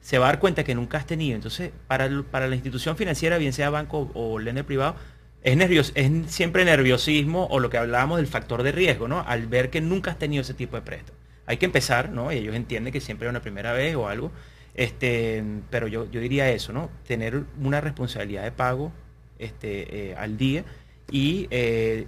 se 0.00 0.18
va 0.18 0.26
a 0.26 0.28
dar 0.30 0.40
cuenta 0.40 0.64
que 0.64 0.74
nunca 0.74 0.98
has 0.98 1.06
tenido. 1.06 1.36
Entonces, 1.36 1.70
para, 1.86 2.10
para 2.28 2.48
la 2.48 2.56
institución 2.56 2.96
financiera, 2.96 3.38
bien 3.38 3.52
sea 3.52 3.70
banco 3.70 4.10
o 4.14 4.40
lender 4.40 4.66
privado, 4.66 4.96
es, 5.44 5.56
nervios, 5.56 5.92
es 5.94 6.10
siempre 6.26 6.64
nerviosismo 6.64 7.46
o 7.50 7.60
lo 7.60 7.70
que 7.70 7.78
hablábamos 7.78 8.18
del 8.18 8.26
factor 8.26 8.64
de 8.64 8.72
riesgo, 8.72 9.06
¿no? 9.06 9.20
Al 9.20 9.46
ver 9.46 9.70
que 9.70 9.80
nunca 9.80 10.10
has 10.10 10.18
tenido 10.18 10.42
ese 10.42 10.54
tipo 10.54 10.76
de 10.76 10.82
préstamo. 10.82 11.18
Hay 11.46 11.56
que 11.56 11.66
empezar, 11.66 12.10
¿no? 12.10 12.32
Y 12.32 12.38
ellos 12.38 12.56
entienden 12.56 12.92
que 12.92 13.00
siempre 13.00 13.28
es 13.28 13.30
una 13.30 13.42
primera 13.42 13.72
vez 13.72 13.94
o 13.94 14.08
algo. 14.08 14.32
Este, 14.74 15.44
pero 15.70 15.86
yo, 15.86 16.10
yo 16.10 16.20
diría 16.20 16.50
eso, 16.50 16.72
¿no? 16.72 16.90
Tener 17.06 17.44
una 17.60 17.80
responsabilidad 17.80 18.42
de 18.42 18.50
pago 18.50 18.92
este, 19.38 20.10
eh, 20.10 20.16
al 20.16 20.36
día 20.36 20.64
y 21.12 21.46
eh, 21.50 22.06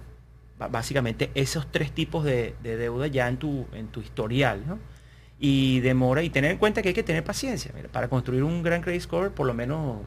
básicamente 0.69 1.31
esos 1.35 1.71
tres 1.71 1.91
tipos 1.91 2.23
de, 2.23 2.55
deuda 2.61 3.07
ya 3.07 3.27
en 3.27 3.37
tu, 3.37 3.65
en 3.73 3.87
tu 3.87 4.01
historial, 4.01 4.63
¿no? 4.67 4.79
Y 5.39 5.81
demora, 5.81 6.23
y 6.23 6.29
tener 6.29 6.51
en 6.51 6.57
cuenta 6.57 6.81
que 6.81 6.89
hay 6.89 6.93
que 6.93 7.03
tener 7.03 7.23
paciencia. 7.23 7.71
para 7.91 8.07
construir 8.07 8.43
un 8.43 8.63
gran 8.63 8.81
credit 8.81 9.01
score, 9.01 9.31
por 9.31 9.45
lo 9.45 9.53
menos 9.53 9.99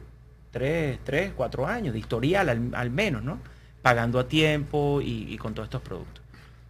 tres, 0.51 0.99
tres 1.03 1.31
cuatro 1.35 1.67
años 1.67 1.93
de 1.93 1.99
historial 1.99 2.71
al, 2.73 2.89
menos, 2.89 3.23
¿no? 3.23 3.39
Pagando 3.81 4.19
a 4.19 4.27
tiempo 4.27 5.01
y, 5.01 5.37
con 5.37 5.53
todos 5.53 5.67
estos 5.67 5.81
productos. 5.81 6.23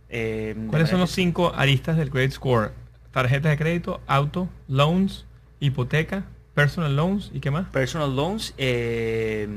Eh, 0.10 0.56
¿Cuáles 0.70 0.90
son 0.90 1.00
los 1.00 1.12
cinco 1.12 1.54
aristas 1.56 1.98
del 1.98 2.10
credit 2.10 2.32
score? 2.32 2.74
Tarjetas 3.12 3.52
de 3.52 3.58
crédito, 3.58 4.02
auto, 4.08 4.50
loans, 4.68 5.26
hipoteca, 5.60 6.26
personal 6.54 6.96
loans 6.96 7.32
y 7.34 7.40
qué 7.40 7.52
más? 7.52 7.68
Personal 7.70 8.14
loans 8.16 8.54
eh, 8.58 9.48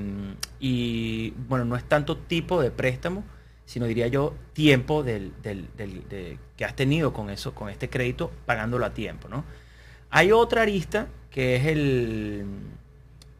y 0.60 1.32
bueno, 1.48 1.64
no 1.64 1.76
es 1.76 1.84
tanto 1.84 2.16
tipo 2.16 2.62
de 2.62 2.70
préstamo, 2.70 3.24
sino 3.72 3.86
diría 3.86 4.06
yo 4.08 4.34
tiempo 4.52 5.02
del, 5.02 5.32
que 6.56 6.64
has 6.66 6.76
tenido 6.76 7.14
con 7.14 7.30
eso, 7.30 7.54
con 7.54 7.70
este 7.70 7.88
crédito, 7.88 8.30
pagándolo 8.44 8.84
a 8.84 8.92
tiempo. 8.92 9.28
¿no? 9.28 9.46
Hay 10.10 10.30
otra 10.30 10.60
arista 10.60 11.06
que 11.30 11.56
es 11.56 11.64
el, 11.64 12.44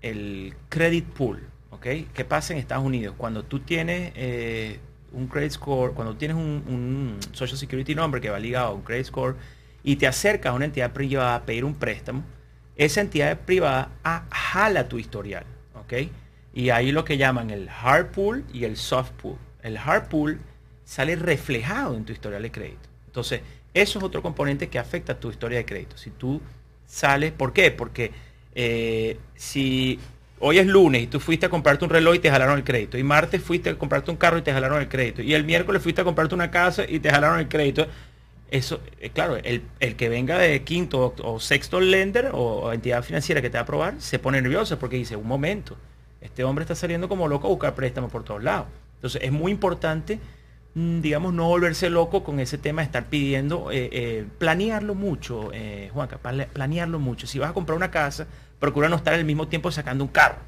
el 0.00 0.54
credit 0.70 1.04
pool. 1.04 1.46
¿ok? 1.68 1.86
¿Qué 2.14 2.24
pasa 2.26 2.54
en 2.54 2.60
Estados 2.60 2.82
Unidos? 2.82 3.14
Cuando 3.18 3.42
tú 3.42 3.60
tienes 3.60 4.12
eh, 4.16 4.80
un 5.12 5.26
credit 5.26 5.50
score, 5.50 5.92
cuando 5.92 6.16
tienes 6.16 6.34
un, 6.34 7.18
Social 7.32 7.58
Security 7.58 7.94
Number 7.94 8.18
que 8.18 8.30
va 8.30 8.38
ligado 8.38 8.68
a 8.68 8.72
un 8.72 8.80
credit 8.80 9.04
score 9.04 9.36
y 9.84 9.96
te 9.96 10.06
acercas 10.06 10.52
a 10.52 10.54
una 10.54 10.64
entidad 10.64 10.94
privada 10.94 11.34
a 11.34 11.42
pedir 11.42 11.66
un 11.66 11.74
préstamo, 11.74 12.24
esa 12.76 13.02
entidad 13.02 13.38
privada 13.40 13.90
jala 14.30 14.88
tu 14.88 14.98
historial. 14.98 15.44
¿ok? 15.74 16.08
Y 16.54 16.70
ahí 16.70 16.90
lo 16.90 17.04
que 17.04 17.18
llaman 17.18 17.50
el 17.50 17.68
hard 17.68 18.12
pool 18.12 18.46
y 18.50 18.64
el 18.64 18.78
soft 18.78 19.10
pool 19.10 19.36
el 19.62 19.76
hard 19.76 20.08
pool 20.08 20.40
sale 20.84 21.16
reflejado 21.16 21.96
en 21.96 22.04
tu 22.04 22.12
historial 22.12 22.42
de 22.42 22.50
crédito. 22.50 22.88
Entonces, 23.06 23.40
eso 23.74 23.98
es 23.98 24.04
otro 24.04 24.22
componente 24.22 24.68
que 24.68 24.78
afecta 24.78 25.14
a 25.14 25.20
tu 25.20 25.30
historia 25.30 25.58
de 25.58 25.64
crédito. 25.64 25.96
Si 25.96 26.10
tú 26.10 26.40
sales, 26.86 27.32
¿por 27.32 27.52
qué? 27.52 27.70
Porque 27.70 28.12
eh, 28.54 29.18
si 29.34 29.98
hoy 30.40 30.58
es 30.58 30.66
lunes 30.66 31.02
y 31.02 31.06
tú 31.06 31.20
fuiste 31.20 31.46
a 31.46 31.48
comprarte 31.48 31.84
un 31.84 31.90
reloj 31.90 32.16
y 32.16 32.18
te 32.18 32.30
jalaron 32.30 32.58
el 32.58 32.64
crédito, 32.64 32.98
y 32.98 33.02
martes 33.02 33.42
fuiste 33.42 33.70
a 33.70 33.78
comprarte 33.78 34.10
un 34.10 34.16
carro 34.16 34.38
y 34.38 34.42
te 34.42 34.52
jalaron 34.52 34.80
el 34.80 34.88
crédito, 34.88 35.22
y 35.22 35.34
el 35.34 35.44
miércoles 35.44 35.82
fuiste 35.82 36.00
a 36.00 36.04
comprarte 36.04 36.34
una 36.34 36.50
casa 36.50 36.84
y 36.86 36.98
te 37.00 37.10
jalaron 37.10 37.38
el 37.38 37.48
crédito, 37.48 37.86
eso, 38.50 38.80
eh, 39.00 39.10
claro, 39.10 39.36
el, 39.36 39.62
que 39.96 40.08
venga 40.10 40.36
de 40.38 40.62
quinto 40.62 41.14
o, 41.22 41.40
sexto 41.40 41.80
lender 41.80 42.30
o, 42.34 42.72
entidad 42.72 43.02
financiera 43.02 43.40
que 43.40 43.48
te 43.48 43.54
va 43.54 43.60
a 43.60 43.62
aprobar, 43.62 43.94
se 43.98 44.18
pone 44.18 44.42
nervioso 44.42 44.78
porque 44.78 44.96
dice, 44.96 45.16
un 45.16 45.26
momento, 45.26 45.78
este 46.20 46.44
hombre 46.44 46.64
está 46.64 46.74
saliendo 46.74 47.08
como 47.08 47.28
loco 47.28 47.46
a 47.46 47.50
buscar 47.50 47.74
préstamos 47.74 48.12
por 48.12 48.24
todos 48.24 48.42
lados. 48.42 48.66
Entonces 49.02 49.22
es 49.24 49.32
muy 49.32 49.50
importante, 49.50 50.20
mm, 50.76 51.00
digamos, 51.00 51.34
no 51.34 51.48
volverse 51.48 51.90
loco 51.90 52.22
con 52.22 52.38
ese 52.38 52.56
tema 52.56 52.82
de 52.82 52.86
estar 52.86 53.06
pidiendo, 53.06 53.72
eh, 53.72 53.90
eh, 53.90 54.26
planearlo 54.38 54.94
mucho, 54.94 55.50
eh, 55.52 55.90
Juanca, 55.92 56.18
planearlo 56.18 57.00
mucho. 57.00 57.26
Si 57.26 57.40
vas 57.40 57.50
a 57.50 57.52
comprar 57.52 57.76
una 57.76 57.90
casa, 57.90 58.28
procura 58.60 58.88
no 58.88 58.94
estar 58.94 59.14
al 59.14 59.24
mismo 59.24 59.48
tiempo 59.48 59.72
sacando 59.72 60.04
un 60.04 60.10
carro. 60.10 60.38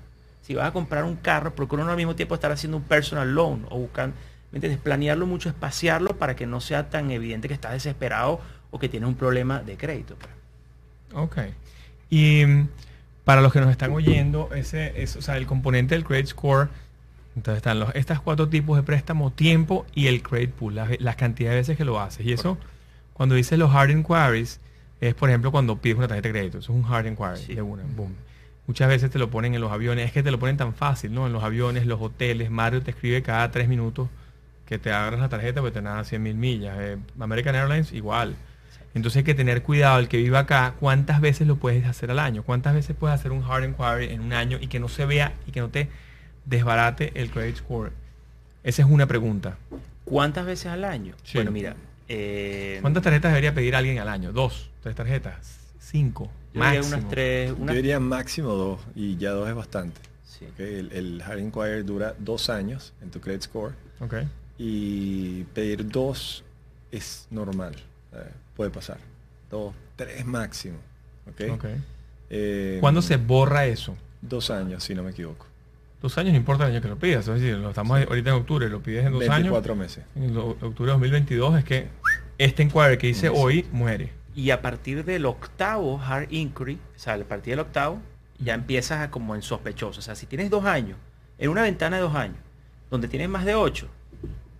Si 0.42 0.54
vas 0.54 0.68
a 0.68 0.72
comprar 0.72 1.02
un 1.02 1.16
carro, 1.16 1.52
procura 1.56 1.82
no 1.82 1.90
al 1.90 1.96
mismo 1.96 2.14
tiempo 2.14 2.36
estar 2.36 2.52
haciendo 2.52 2.76
un 2.76 2.84
personal 2.84 3.34
loan 3.34 3.66
o 3.70 3.78
buscando, 3.78 4.14
¿me 4.52 4.58
entiendes? 4.58 4.80
Planearlo 4.80 5.26
mucho, 5.26 5.48
espaciarlo 5.48 6.16
para 6.16 6.36
que 6.36 6.46
no 6.46 6.60
sea 6.60 6.90
tan 6.90 7.10
evidente 7.10 7.48
que 7.48 7.54
estás 7.54 7.72
desesperado 7.72 8.40
o 8.70 8.78
que 8.78 8.88
tienes 8.88 9.08
un 9.08 9.16
problema 9.16 9.64
de 9.64 9.76
crédito. 9.76 10.14
Pues. 10.14 10.30
Ok. 11.12 11.38
Y 12.08 12.46
mm, 12.46 12.68
para 13.24 13.40
los 13.40 13.52
que 13.52 13.60
nos 13.60 13.72
están 13.72 13.90
oyendo, 13.90 14.50
ese, 14.54 15.02
es, 15.02 15.16
o 15.16 15.22
sea, 15.22 15.36
el 15.38 15.46
componente 15.46 15.96
del 15.96 16.04
credit 16.04 16.26
score 16.26 16.68
entonces 17.36 17.58
están 17.58 17.80
los, 17.80 17.94
estos 17.94 18.20
cuatro 18.20 18.48
tipos 18.48 18.76
de 18.76 18.82
préstamo, 18.82 19.32
tiempo 19.32 19.86
y 19.94 20.06
el 20.06 20.22
credit 20.22 20.50
pool, 20.50 20.76
las, 20.76 21.16
cantidades 21.16 21.54
de 21.54 21.60
veces 21.60 21.76
que 21.76 21.84
lo 21.84 22.00
haces. 22.00 22.24
Y 22.24 22.32
eso, 22.32 22.58
cuando 23.12 23.34
dices 23.34 23.58
los 23.58 23.74
hard 23.74 23.90
inquiries, 23.90 24.60
es 25.00 25.14
por 25.14 25.28
ejemplo 25.28 25.50
cuando 25.50 25.76
pides 25.76 25.98
una 25.98 26.08
tarjeta 26.08 26.28
de 26.28 26.32
crédito. 26.32 26.58
Eso 26.58 26.72
es 26.72 26.78
un 26.78 26.92
hard 26.92 27.06
inquiry 27.06 27.54
de 27.54 27.62
una, 27.62 27.82
boom. 27.96 28.14
Muchas 28.66 28.88
veces 28.88 29.10
te 29.10 29.18
lo 29.18 29.30
ponen 29.30 29.54
en 29.54 29.60
los 29.60 29.72
aviones, 29.72 30.06
es 30.06 30.12
que 30.12 30.22
te 30.22 30.30
lo 30.30 30.38
ponen 30.38 30.56
tan 30.56 30.74
fácil, 30.74 31.12
¿no? 31.12 31.26
En 31.26 31.32
los 31.32 31.42
aviones, 31.42 31.86
los 31.86 32.00
hoteles, 32.00 32.50
Mario 32.50 32.82
te 32.82 32.92
escribe 32.92 33.22
cada 33.22 33.50
tres 33.50 33.68
minutos 33.68 34.08
que 34.64 34.78
te 34.78 34.90
abras 34.92 35.20
la 35.20 35.28
tarjeta 35.28 35.60
porque 35.60 35.74
te 35.74 35.82
nada 35.82 36.04
100 36.04 36.22
mil 36.22 36.34
millas. 36.34 36.76
Eh, 36.78 36.96
American 37.18 37.54
Airlines 37.54 37.92
igual. 37.92 38.36
Entonces 38.94 39.18
hay 39.18 39.24
que 39.24 39.34
tener 39.34 39.62
cuidado, 39.62 39.98
el 39.98 40.08
que 40.08 40.18
viva 40.18 40.38
acá, 40.38 40.74
cuántas 40.78 41.20
veces 41.20 41.48
lo 41.48 41.56
puedes 41.56 41.84
hacer 41.84 42.12
al 42.12 42.20
año, 42.20 42.44
cuántas 42.44 42.74
veces 42.74 42.96
puedes 42.98 43.18
hacer 43.18 43.32
un 43.32 43.42
hard 43.42 43.64
inquiry 43.64 44.14
en 44.14 44.20
un 44.20 44.32
año 44.32 44.56
y 44.60 44.68
que 44.68 44.78
no 44.78 44.88
se 44.88 45.04
vea 45.04 45.34
y 45.46 45.50
que 45.50 45.60
no 45.60 45.68
te 45.68 45.88
desbarate 46.44 47.12
el 47.20 47.30
credit 47.30 47.56
score. 47.56 47.92
Esa 48.62 48.82
es 48.82 48.88
una 48.88 49.06
pregunta. 49.06 49.56
¿Cuántas 50.04 50.46
veces 50.46 50.66
al 50.66 50.84
año? 50.84 51.14
Sí. 51.22 51.38
Bueno, 51.38 51.50
mira. 51.50 51.76
eh, 52.08 52.78
¿Cuántas 52.80 53.02
tarjetas 53.02 53.30
debería 53.32 53.54
pedir 53.54 53.74
alguien 53.76 53.98
al 53.98 54.08
año? 54.08 54.32
¿Dos? 54.32 54.70
¿Tres 54.82 54.94
tarjetas? 54.94 55.58
¿Cinco? 55.80 56.30
yo 56.54 56.60
diría 56.62 56.80
máximo. 56.80 56.96
unas 56.98 57.10
tres. 57.10 57.48
Yo 57.50 57.56
unas- 57.56 57.74
diría 57.76 58.00
máximo 58.00 58.48
dos 58.52 58.80
y 58.94 59.16
ya 59.16 59.30
dos 59.30 59.48
es 59.48 59.54
bastante. 59.54 60.00
sí. 60.26 60.46
El, 60.58 60.92
el 60.92 61.22
Hard 61.22 61.38
Inquiry 61.38 61.82
dura 61.82 62.14
dos 62.18 62.48
años 62.50 62.92
en 63.02 63.10
tu 63.10 63.20
credit 63.20 63.42
score 63.42 63.72
Ok. 64.00 64.14
y 64.58 65.44
pedir 65.54 65.88
dos 65.88 66.44
es 66.92 67.26
normal. 67.30 67.74
eh, 68.12 68.30
puede 68.56 68.70
pasar. 68.70 68.98
Dos, 69.50 69.74
tres 69.96 70.24
máximo. 70.24 70.76
¿ok? 71.28 71.52
ok. 71.54 71.64
Eh, 72.30 72.78
¿Cuándo 72.80 73.02
se 73.02 73.16
borra 73.16 73.66
eso? 73.66 73.96
Dos 74.22 74.50
años, 74.50 74.82
si 74.84 74.94
no 74.94 75.02
me 75.02 75.10
equivoco. 75.10 75.46
Dos 76.04 76.18
años 76.18 76.32
no 76.32 76.36
importa 76.36 76.66
el 76.66 76.72
año 76.72 76.82
que 76.82 76.88
lo 76.88 76.98
pidas. 76.98 77.26
Es 77.26 77.40
decir, 77.40 77.56
lo 77.56 77.70
estamos 77.70 77.98
ahorita 78.06 78.28
en 78.28 78.36
octubre, 78.36 78.68
lo 78.68 78.82
pides 78.82 79.06
en 79.06 79.12
dos 79.12 79.22
años. 79.22 79.36
24 79.52 79.74
meses. 79.74 80.04
En 80.14 80.34
lo- 80.34 80.48
octubre 80.50 80.84
de 80.84 80.92
2022 80.98 81.58
es 81.60 81.64
que 81.64 81.88
este 82.36 82.62
inquiry 82.62 82.98
que 82.98 83.08
hice 83.08 83.30
hoy 83.30 83.64
muere. 83.72 84.12
Y 84.34 84.50
a 84.50 84.60
partir 84.60 85.02
del 85.06 85.24
octavo 85.24 85.98
hard 85.98 86.30
inquiry, 86.30 86.74
o 86.94 86.98
sea, 86.98 87.14
a 87.14 87.18
partir 87.24 87.52
del 87.52 87.60
octavo, 87.60 88.02
ya 88.38 88.52
empiezas 88.52 89.00
a 89.00 89.10
como 89.10 89.34
en 89.34 89.40
sospechoso. 89.40 90.00
O 90.00 90.02
sea, 90.02 90.14
si 90.14 90.26
tienes 90.26 90.50
dos 90.50 90.66
años, 90.66 90.98
en 91.38 91.48
una 91.48 91.62
ventana 91.62 91.96
de 91.96 92.02
dos 92.02 92.14
años, 92.14 92.36
donde 92.90 93.08
tienes 93.08 93.30
más 93.30 93.46
de 93.46 93.54
ocho, 93.54 93.88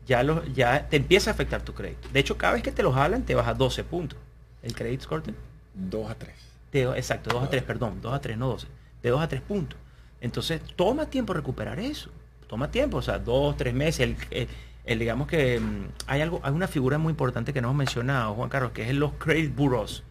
ya, 0.07 0.23
lo, 0.23 0.47
ya 0.47 0.89
te 0.89 0.97
empieza 0.97 1.29
a 1.29 1.35
afectar 1.35 1.61
tu 1.61 1.75
crédito. 1.75 2.09
De 2.11 2.21
hecho, 2.21 2.39
cada 2.39 2.55
vez 2.55 2.63
que 2.63 2.73
te 2.73 2.83
lo 2.83 2.91
jalan, 2.91 3.23
te 3.23 3.35
baja 3.35 3.53
12 3.53 3.85
puntos. 3.85 4.19
El 4.63 4.75
credit 4.75 5.03
score 5.03 5.21
te, 5.23 5.35
Dos 5.75 6.11
a 6.11 6.15
tres. 6.15 6.37
de- 6.73 6.85
exacto, 6.97 7.29
2 7.35 7.45
a 7.45 7.51
3, 7.51 7.63
perdón, 7.65 7.99
2 8.01 8.15
a 8.15 8.21
3, 8.23 8.39
no 8.39 8.49
12, 8.49 8.67
de 9.03 9.11
2 9.11 9.21
a 9.21 9.29
3 9.29 9.43
puntos. 9.43 9.79
Entonces, 10.25 10.61
toma 10.75 11.07
tiempo 11.11 11.33
recuperar 11.35 11.79
eso. 11.79 12.11
Toma 12.49 12.70
tiempo, 12.70 12.97
o 12.99 13.03
sea, 13.03 13.18
dos, 13.18 13.57
tres 13.57 13.75
meses. 13.75 14.01
El, 14.01 14.16
el- 14.31 14.49
el, 14.87 14.99
digamos 14.99 15.27
que 15.29 15.59
mm, 15.61 15.87
hay 16.09 16.20
algo, 16.20 16.41
hay 16.43 16.53
una 16.53 16.68
figura 16.68 16.99
muy 16.99 17.11
importante 17.12 17.53
que 17.55 17.61
no 17.62 17.68
hemos 17.68 17.79
mencionado, 17.79 18.35
Juan 18.35 18.51
Carlos, 18.51 18.72
que 18.72 18.83
es 18.89 18.95
los 18.95 19.12
credit 19.14 19.55
bureaus. 19.55 20.03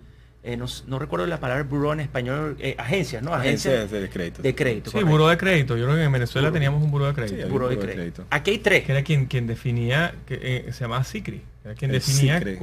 Eh, 0.45 0.57
no, 0.57 0.99
recuerdo 0.99 1.25
la 1.27 1.39
palabra 1.39 1.63
bureau 1.63 1.93
en 1.93 1.99
español, 2.01 2.57
eh, 2.59 2.75
agencias, 2.77 3.21
¿no? 3.23 3.33
Agencias 3.33 3.75
Agencias 3.75 4.01
de 4.01 4.09
crédito. 4.09 4.41
de 4.41 4.55
crédito. 4.55 4.91
Sí, 4.91 5.01
buró 5.03 5.27
de 5.29 5.37
crédito. 5.37 5.77
Yo 5.77 5.85
creo 5.85 5.95
que 5.97 6.03
en 6.03 6.11
Venezuela 6.11 6.47
Buró. 6.49 6.53
teníamos 6.53 6.83
un 6.83 6.91
buró 6.91 7.05
de 7.07 7.13
crédito. 7.13 7.43
Sí, 7.43 7.49
Buró 7.49 7.69
de 7.69 7.75
buró 7.75 7.87
de 7.87 7.93
crédito. 7.93 8.23
crédito. 8.23 8.25
Aquí 8.29 8.51
hay 8.51 8.57
tres. 8.57 8.83
que 8.83 8.91
era 8.91 9.03
quien, 9.03 9.25
quien 9.27 9.47
definía, 9.47 10.15
que 10.25 10.39
eh, 10.41 10.73
se 10.73 10.81
llamaba 10.81 11.03
SICRI. 11.03 11.41
Era 11.63 11.75
quien 11.75 11.91
El 11.91 11.99
definía, 11.99 12.37
el 12.39 12.57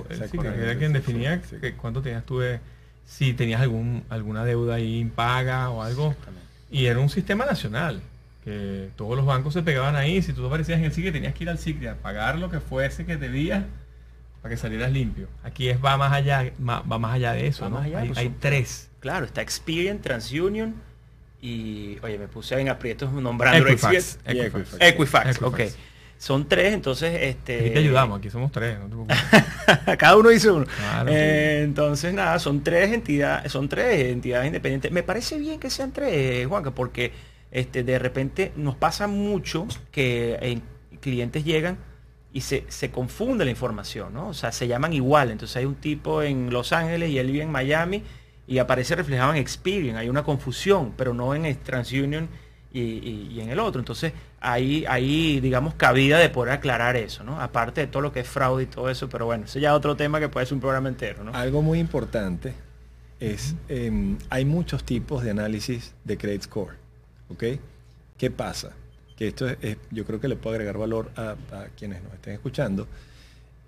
era 0.61 0.77
quien 0.79 0.93
definía 0.93 1.41
que 1.41 1.73
cuánto 1.75 2.03
tenías 2.03 2.25
tú 2.27 2.41
de, 2.41 2.61
si 3.07 3.33
tenías 3.35 3.61
algún, 3.63 4.03
alguna 4.11 4.45
deuda 4.45 4.75
ahí 4.75 4.99
impaga 4.99 5.71
o 5.71 5.81
algo. 5.83 6.09
Exactamente. 6.11 6.50
Y 6.71 6.87
era 6.87 7.01
un 7.01 7.09
sistema 7.09 7.45
nacional, 7.45 8.01
que 8.45 8.91
todos 8.97 9.17
los 9.17 9.27
bancos 9.27 9.55
se 9.55 9.63
pegaban 9.63 9.97
ahí. 9.97 10.23
Si 10.23 10.33
tú 10.33 10.47
aparecías 10.47 10.79
en 10.79 10.85
el 10.85 10.93
SICRE, 10.93 11.13
tenías 11.13 11.35
que 11.35 11.45
ir 11.45 11.51
al 11.51 11.59
SICRE 11.59 11.89
a 11.89 11.95
pagar 11.97 12.39
lo 12.39 12.51
que 12.51 12.61
fuese 12.61 13.05
que 13.05 13.17
debías 13.17 13.65
para 14.43 14.55
que 14.55 14.57
salieras 14.57 14.93
limpio. 14.93 15.29
Aquí 15.43 15.69
es 15.69 15.85
va 15.85 15.97
más 15.97 16.13
allá, 16.13 16.51
va 16.61 16.83
más 16.83 17.15
allá 17.15 17.33
de 17.33 17.47
eso, 17.47 17.71
hay, 17.77 18.07
pues, 18.07 18.31
tres. 18.41 18.91
Claro, 19.01 19.27
está 19.27 19.43
Experian, 19.43 19.99
TransUnion 20.01 20.75
y, 21.43 21.99
oye, 22.03 22.19
me 22.19 22.29
puse 22.29 22.59
en 22.61 22.69
aprietos 22.69 23.13
nombrando 23.13 23.67
Equifax. 23.67 24.19
Equifax. 24.25 24.75
Equifax. 24.75 24.77
Equifax, 24.81 25.37
Equifax. 25.37 25.43
ok. 25.43 25.61
Son 26.21 26.47
tres, 26.47 26.75
entonces, 26.75 27.19
este... 27.23 27.61
Aquí 27.61 27.71
te 27.71 27.79
ayudamos, 27.79 28.19
aquí 28.19 28.29
somos 28.29 28.53
tres. 28.53 28.79
no 28.79 28.85
te 28.85 28.91
preocupes. 28.91 29.97
Cada 29.99 30.19
uno 30.19 30.29
dice 30.29 30.51
uno. 30.51 30.67
Claro, 30.67 31.11
Eh, 31.11 31.63
entonces, 31.65 32.13
nada, 32.13 32.39
son 32.39 32.63
tres 32.63 32.93
entidades, 32.93 33.51
son 33.51 33.71
tres 33.71 34.13
entidades 34.13 34.47
independientes. 34.49 34.93
Me 34.93 35.03
parece 35.03 35.39
bien 35.39 35.59
que 35.59 35.71
sean 35.71 35.93
tres, 35.93 36.47
Juanca, 36.47 36.73
porque 36.73 37.13
este, 37.51 37.85
de 37.85 37.99
repente 37.99 38.53
nos 38.55 38.77
pasa 38.77 39.07
mucho 39.07 39.67
que 39.93 40.39
eh, 40.43 40.59
clientes 41.01 41.43
llegan 41.43 41.79
y 42.35 42.43
se, 42.43 42.67
se 42.69 42.91
confunde 42.91 43.47
la 43.47 43.51
información, 43.51 44.13
¿no? 44.13 44.29
O 44.29 44.35
sea, 44.35 44.53
se 44.53 44.69
llaman 44.69 44.93
igual. 44.93 45.31
Entonces 45.31 45.57
hay 45.57 45.65
un 45.65 45.77
tipo 45.77 46.23
en 46.23 46.51
Los 46.51 46.75
Ángeles 46.75 47.09
y 47.09 47.19
él 47.19 47.29
vive 47.29 47.45
en 47.45 47.51
Miami 47.51 48.03
y 48.47 48.59
aparece 48.59 48.95
reflejado 48.95 49.31
en 49.31 49.39
Experian. 49.39 49.97
Hay 49.97 50.11
una 50.11 50.23
confusión, 50.23 50.93
pero 50.99 51.15
no 51.15 51.35
en 51.35 51.57
TransUnion 51.57 52.29
y, 52.73 52.81
y- 52.81 53.29
y 53.35 53.41
en 53.41 53.51
el 53.51 53.59
otro. 53.59 53.81
Entonces, 53.81 54.13
ahí, 54.41 54.85
ahí, 54.89 55.41
digamos, 55.41 55.75
cabida 55.75 56.19
de 56.19 56.29
poder 56.31 56.53
aclarar 56.55 56.97
eso, 56.97 57.25
¿no? 57.25 57.41
Aparte 57.41 57.81
de 57.83 57.87
todo 57.89 58.03
lo 58.03 58.13
que 58.13 58.21
es 58.21 58.29
fraude 58.29 58.63
y 58.65 58.67
todo 58.67 58.89
eso, 58.91 59.09
pero 59.09 59.27
bueno, 59.27 59.45
ese 59.47 59.61
ya 59.61 59.71
es 59.71 59.75
otro 59.77 59.97
tema 59.97 60.21
que 60.21 60.29
puede 60.29 60.47
ser 60.47 60.55
un 60.55 60.61
programa 60.61 60.89
entero, 60.89 61.25
¿no? 61.25 61.33
Algo 61.35 61.63
muy 61.63 61.79
importante 61.79 62.55
es, 63.19 63.55
em, 63.69 64.17
hay 64.31 64.45
muchos 64.45 64.85
tipos 64.85 65.23
de 65.23 65.31
análisis 65.31 65.95
de 66.05 66.17
credit 66.17 66.43
score. 66.43 66.75
¿Ok? 67.29 67.45
¿Qué 68.17 68.31
pasa? 68.31 68.73
Que 69.17 69.29
esto 69.29 69.49
es, 69.49 69.59
es- 69.63 69.77
yo 69.91 70.05
creo 70.05 70.21
que 70.21 70.29
le 70.29 70.37
puedo 70.37 70.55
agregar 70.55 70.79
valor 70.79 71.11
a, 71.17 71.37
a 71.53 71.67
quienes 71.77 72.03
nos 72.03 72.15
estén 72.15 72.35
escuchando. 72.35 72.87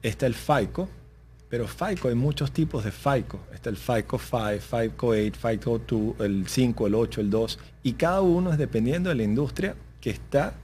Está 0.03 0.27
el 0.27 0.35
FICO, 0.35 0.89
pero 1.53 1.69
FICO 1.69 2.09
hay 2.09 2.15
muchos 2.15 2.51
tipos 2.51 2.83
de 2.83 2.91
FICO. 2.91 3.39
Está 3.53 3.69
el 3.69 3.77
FICO 3.77 4.19
5, 4.19 4.59
FICO 4.59 5.09
8, 5.09 5.33
FICO 5.39 5.81
2, 5.87 6.21
el 6.21 6.49
5, 6.49 6.87
el 6.87 6.95
8, 6.95 7.21
el 7.21 7.29
2. 7.29 7.59
Y 7.83 7.93
cada 7.93 8.23
uno 8.23 8.53
es 8.53 8.57
dependiendo 8.57 9.11
de 9.11 9.17
la 9.17 9.23
industria 9.23 9.75
que 10.01 10.09
está 10.09 10.55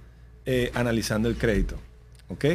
eh, 0.46 0.70
analizando 0.72 1.28
el 1.28 1.36
crédito. 1.36 1.76
¿Ok? 2.30 2.46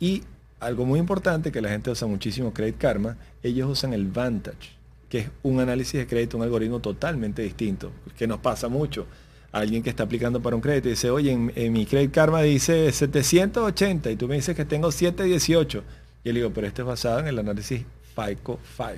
Y 0.00 0.22
algo 0.60 0.86
muy 0.86 0.98
importante 0.98 1.52
que 1.52 1.60
la 1.60 1.68
gente 1.68 1.90
usa 1.90 2.08
muchísimo 2.08 2.54
Credit 2.54 2.78
Karma, 2.78 3.18
ellos 3.42 3.68
usan 3.68 3.92
el 3.92 4.06
Vantage, 4.06 4.78
que 5.10 5.18
es 5.18 5.30
un 5.42 5.60
análisis 5.60 6.00
de 6.00 6.06
crédito, 6.06 6.38
un 6.38 6.42
algoritmo 6.42 6.80
totalmente 6.80 7.42
distinto, 7.42 7.92
que 8.16 8.26
nos 8.26 8.38
pasa 8.38 8.68
mucho. 8.68 9.06
Alguien 9.52 9.82
que 9.82 9.90
está 9.90 10.04
aplicando 10.04 10.40
para 10.40 10.56
un 10.56 10.62
crédito 10.62 10.88
dice, 10.88 11.10
oye, 11.10 11.32
en 11.32 11.72
mi 11.74 11.84
Credit 11.84 12.10
Karma 12.10 12.40
dice 12.40 12.90
780 12.90 14.10
y 14.10 14.16
tú 14.16 14.26
me 14.26 14.36
dices 14.36 14.56
que 14.56 14.64
tengo 14.64 14.90
718. 14.90 15.84
Y 16.24 16.28
yo 16.28 16.32
le 16.32 16.40
digo, 16.40 16.50
pero 16.52 16.66
este 16.66 16.82
es 16.82 16.86
basado 16.88 17.20
en 17.20 17.26
el 17.28 17.38
análisis 17.38 17.84
FICO 18.16 18.58
5 18.76 18.92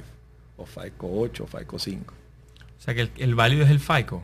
o 0.59 0.65
FICO 0.67 1.21
8 1.21 1.45
o 1.45 1.47
FICO 1.47 1.79
5. 1.79 2.15
O 2.79 2.81
sea 2.83 2.95
que 2.95 3.01
el, 3.03 3.11
el 3.19 3.35
válido 3.35 3.65
es 3.65 3.71
el 3.71 3.81
FICO. 3.81 4.23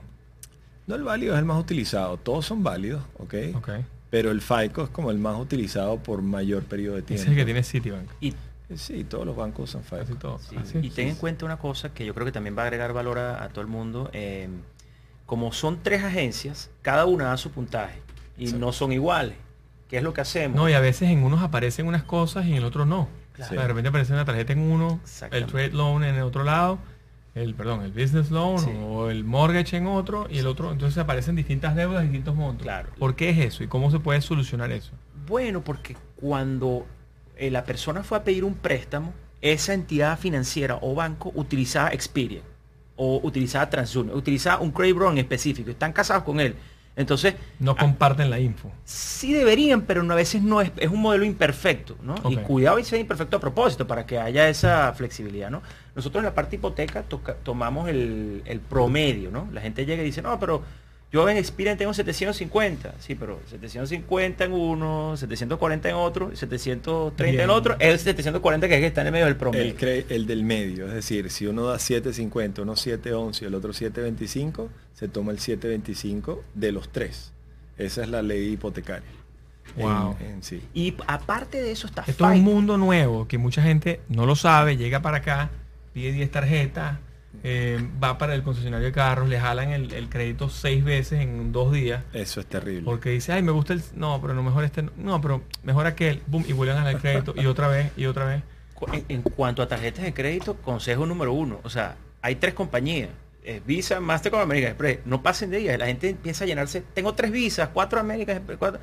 No 0.87 0.95
el 0.95 1.03
válido 1.03 1.35
es 1.35 1.39
el 1.39 1.45
más 1.45 1.61
utilizado, 1.61 2.17
todos 2.17 2.47
son 2.47 2.63
válidos, 2.63 3.03
¿ok? 3.19 3.35
Ok. 3.57 3.69
Pero 4.11 4.31
el 4.31 4.41
FICO 4.41 4.85
es 4.85 4.91
como 4.91 5.11
el 5.11 5.19
más 5.19 5.39
utilizado 5.41 5.99
por 5.99 6.23
mayor 6.23 6.65
periodo 6.65 6.95
de 6.97 7.01
Ese 7.01 7.07
tiempo. 7.07 7.23
es 7.25 7.29
el 7.31 7.37
que 7.37 7.45
tiene 7.45 7.63
Citibank. 7.63 8.09
Y, 8.21 8.35
Sí, 8.75 9.05
todos 9.05 9.27
los 9.27 9.37
bancos 9.37 9.69
usan 9.75 9.83
Casi 9.83 10.13
FICO. 10.15 10.39
sí, 10.49 10.57
Así 10.57 10.79
y 10.83 10.87
es. 10.89 10.95
ten 10.95 11.09
en 11.09 11.17
cuenta 11.17 11.45
una 11.45 11.59
cosa 11.59 11.93
que 11.93 12.07
yo 12.07 12.15
creo 12.15 12.25
que 12.25 12.33
también 12.33 12.57
va 12.57 12.63
a 12.63 12.65
agregar 12.67 12.95
valor 12.95 13.19
a, 13.19 13.43
a 13.45 13.49
todo 13.51 13.61
el 13.61 13.67
mundo. 13.67 14.09
eh, 14.15 14.49
como 15.27 15.53
son 15.53 15.83
tres 15.83 16.03
agencias, 16.05 16.71
cada 16.83 17.05
una 17.07 17.25
da 17.27 17.37
su 17.37 17.51
puntaje 17.51 18.01
y 18.39 18.45
Exacto. 18.45 18.65
no 18.67 18.73
son 18.73 18.93
iguales. 18.93 19.37
¿Qué 19.93 19.99
es 19.99 20.03
lo 20.03 20.15
que 20.15 20.23
hacemos? 20.23 20.57
No, 20.57 20.71
y 20.71 20.73
a 20.73 20.81
veces 20.81 21.11
en 21.11 21.23
unos 21.23 21.43
aparecen 21.43 21.87
unas 21.87 22.03
cosas 22.03 22.47
y 22.47 22.53
en 22.53 22.57
el 22.57 22.65
otro 22.65 22.87
no. 22.87 23.11
Claro. 23.35 23.51
O 23.51 23.55
sea, 23.55 23.61
de 23.61 23.69
repente 23.69 23.91
aparece 23.91 24.15
una 24.15 24.25
tarjeta 24.25 24.55
en 24.55 24.61
uno, 24.61 24.99
el 25.31 25.45
trade 25.45 25.73
loan 25.73 26.03
en 26.05 26.15
el 26.15 26.23
otro 26.23 26.45
lado, 26.45 26.79
el 27.35 27.55
perdón, 27.55 27.83
el 27.83 27.93
business 27.93 28.31
loan 28.31 28.59
Sí. 28.59 28.71
o 28.83 29.11
el 29.11 29.23
mortgage 29.23 29.77
en 29.77 29.87
otro 29.87 30.29
y 30.31 30.39
el 30.39 30.47
otro, 30.47 30.73
entonces 30.73 30.97
aparecen 30.97 31.37
distintas 31.37 31.77
deudas, 31.77 32.05
distintos 32.05 32.35
montos. 32.35 32.63
Claro. 32.63 32.89
¿Por 32.99 33.17
qué 33.17 33.29
es 33.29 33.39
eso 33.41 33.65
y 33.65 33.67
cómo 33.69 33.91
se 33.91 33.99
puede 33.99 34.23
solucionar 34.23 34.73
eso? 34.73 34.93
Bueno, 35.27 35.61
porque 35.61 35.95
cuando 36.17 36.87
eh, 37.37 37.51
la 37.51 37.65
persona 37.67 38.03
fue 38.03 38.17
a 38.17 38.25
pedir 38.25 38.45
un 38.45 38.55
préstamo, 38.55 39.13
esa 39.43 39.75
entidad 39.75 40.19
financiera 40.19 40.79
o 40.81 40.95
banco 40.95 41.33
utilizaba 41.35 41.91
Experian 41.91 42.45
o 42.97 43.21
utilizaba 43.23 43.69
TransUnion, 43.69 44.17
utilizaba 44.17 44.63
un 44.63 44.71
credit 44.71 44.95
bureau 44.95 45.13
en 45.13 45.19
específico, 45.19 45.71
están 45.71 45.93
casados 45.93 46.23
con 46.25 46.41
él. 46.41 46.57
Entonces, 46.95 47.35
No 47.59 47.71
ah, 47.73 47.77
comparten 47.79 48.29
la 48.29 48.39
info. 48.39 48.71
sí 48.85 49.33
deberían, 49.33 49.83
pero 49.83 50.03
a 50.03 50.15
veces 50.15 50.43
no 50.43 50.61
es, 50.61 50.71
es 50.77 50.91
un 50.91 51.01
modelo 51.01 51.25
imperfecto, 51.25 51.97
¿no? 52.03 52.15
Y 52.31 52.37
cuidado 52.37 52.79
y 52.79 52.85
sea 52.85 52.99
imperfecto 52.99 53.39
a 53.39 53.41
propósito 53.41 53.87
para 53.87 54.05
que 54.05 54.19
haya 54.19 54.49
esa 54.49 54.93
flexibilidad, 54.93 55.51
¿no? 55.51 55.63
Nosotros 55.95 56.21
en 56.21 56.27
la 56.27 56.35
parte 56.35 56.57
hipoteca 56.57 57.03
toca- 57.03 57.35
tomamos 57.43 57.89
el, 57.89 58.43
el 58.45 58.61
promedio, 58.61 59.31
¿no? 59.31 59.49
La 59.53 59.63
gente 59.63 59.87
llega 59.87 60.03
y 60.03 60.07
dice, 60.07 60.21
no, 60.21 60.39
pero 60.39 60.63
yo 61.13 61.29
en 61.29 61.37
Experian 61.37 61.77
tengo 61.77 61.93
750. 61.93 62.95
Sí, 62.99 63.15
pero 63.15 63.39
750 63.51 64.45
en 64.45 64.53
uno, 64.53 65.15
740 65.15 65.89
en 65.91 65.95
otro, 65.95 66.35
730 66.35 67.25
en 67.25 67.37
Bien. 67.37 67.51
otro, 67.51 67.77
el 67.79 67.99
740 67.99 68.67
que 68.67 68.75
es 68.75 68.81
que 68.81 68.87
está 68.87 69.03
en 69.03 69.09
el 69.09 69.13
medio 69.13 69.27
del 69.27 69.37
promedio. 69.37 69.77
El, 70.09 70.27
del 70.27 70.43
medio, 70.43 70.89
es 70.89 70.95
decir, 70.95 71.29
si 71.29 71.47
uno 71.47 71.65
da 71.65 71.77
7.50, 71.77 72.61
uno 72.63 72.77
7.11 72.77 73.43
y 73.43 73.45
el 73.45 73.55
otro 73.55 73.73
7.25, 73.75 74.69
se 74.95 75.09
toma 75.09 75.33
el 75.33 75.39
7.25 75.39 76.41
de 76.55 76.73
los 76.73 76.91
tres. 76.91 77.33
Esa 77.77 78.03
es 78.03 78.09
la 78.09 78.23
ley 78.23 78.53
hipotecaria. 78.53 79.11
Wow. 79.77 80.17
en 80.19 80.43
sí. 80.43 80.63
Y 80.73 80.95
aparte 81.07 81.63
de 81.63 81.73
eso 81.73 81.87
está 81.87 82.05
Esto 82.07 82.29
es 82.31 82.39
un 82.39 82.45
mundo 82.45 82.79
nuevo 82.79 83.29
que 83.29 83.37
mucha 83.37 83.63
gente 83.63 84.01
no 84.09 84.25
lo 84.25 84.35
sabe, 84.35 84.79
llega 84.79 85.03
para 85.03 85.19
acá, 85.19 85.51
pide 85.93 86.13
10 86.13 86.31
tarjetas, 86.31 86.99
eh, 87.45 87.85
va 88.03 88.19
para 88.19 88.35
el 88.35 88.43
concesionario 88.43 88.87
de 88.87 88.93
carros, 88.93 89.29
le 89.29 89.41
jalan 89.41 89.71
el, 89.71 89.93
el 89.93 90.09
crédito 90.09 90.49
seis 90.49 90.85
veces 90.85 91.21
en 91.21 91.53
dos 91.53 91.73
días. 91.73 92.03
Eso 92.13 92.41
es 92.41 92.47
terrible. 92.47 92.85
Porque 92.85 93.11
dice, 93.11 93.33
ay, 93.33 93.43
me 93.43 93.53
gusta 93.53 93.73
el... 93.73 93.83
No, 93.95 94.21
pero 94.21 94.35
no, 94.35 94.43
mejor 94.43 94.65
este... 94.65 94.83
No, 94.97 95.21
pero 95.21 95.43
mejor 95.63 95.87
aquel. 95.87 96.23
Boom, 96.27 96.45
y 96.47 96.53
vuelven 96.53 96.77
a 96.77 96.81
jalar 96.81 96.95
el 96.95 97.01
crédito. 97.01 97.35
Y 97.37 97.47
otra 97.47 97.69
vez, 97.69 97.91
y 97.97 98.07
otra 98.07 98.25
vez. 98.27 98.43
En, 98.93 99.05
en 99.09 99.23
cuanto 99.23 99.63
a 99.63 99.69
tarjetas 99.69 100.05
de 100.05 100.13
crédito, 100.13 100.57
consejo 100.57 101.07
número 101.07 101.33
uno. 101.33 101.61
O 101.63 101.71
sea, 101.71 101.97
hay 102.21 102.37
tres 102.37 102.55
compañías. 102.55 103.11
eh, 103.45 103.61
Visa, 103.65 104.01
Mastercard, 104.01 104.43
American 104.43 104.71
Express. 104.71 104.99
No 105.05 105.23
pasen 105.23 105.51
de 105.51 105.59
ellas. 105.59 105.79
La 105.79 105.87
gente 105.87 106.11
empieza 106.11 106.45
a 106.45 106.47
llenarse. 106.47 106.83
Tengo 106.95 107.15
tres 107.15 107.31
visas, 107.31 107.71
cuatro 107.73 108.01
American 108.01 108.37
Express, 108.37 108.59
cuatro. 108.59 108.81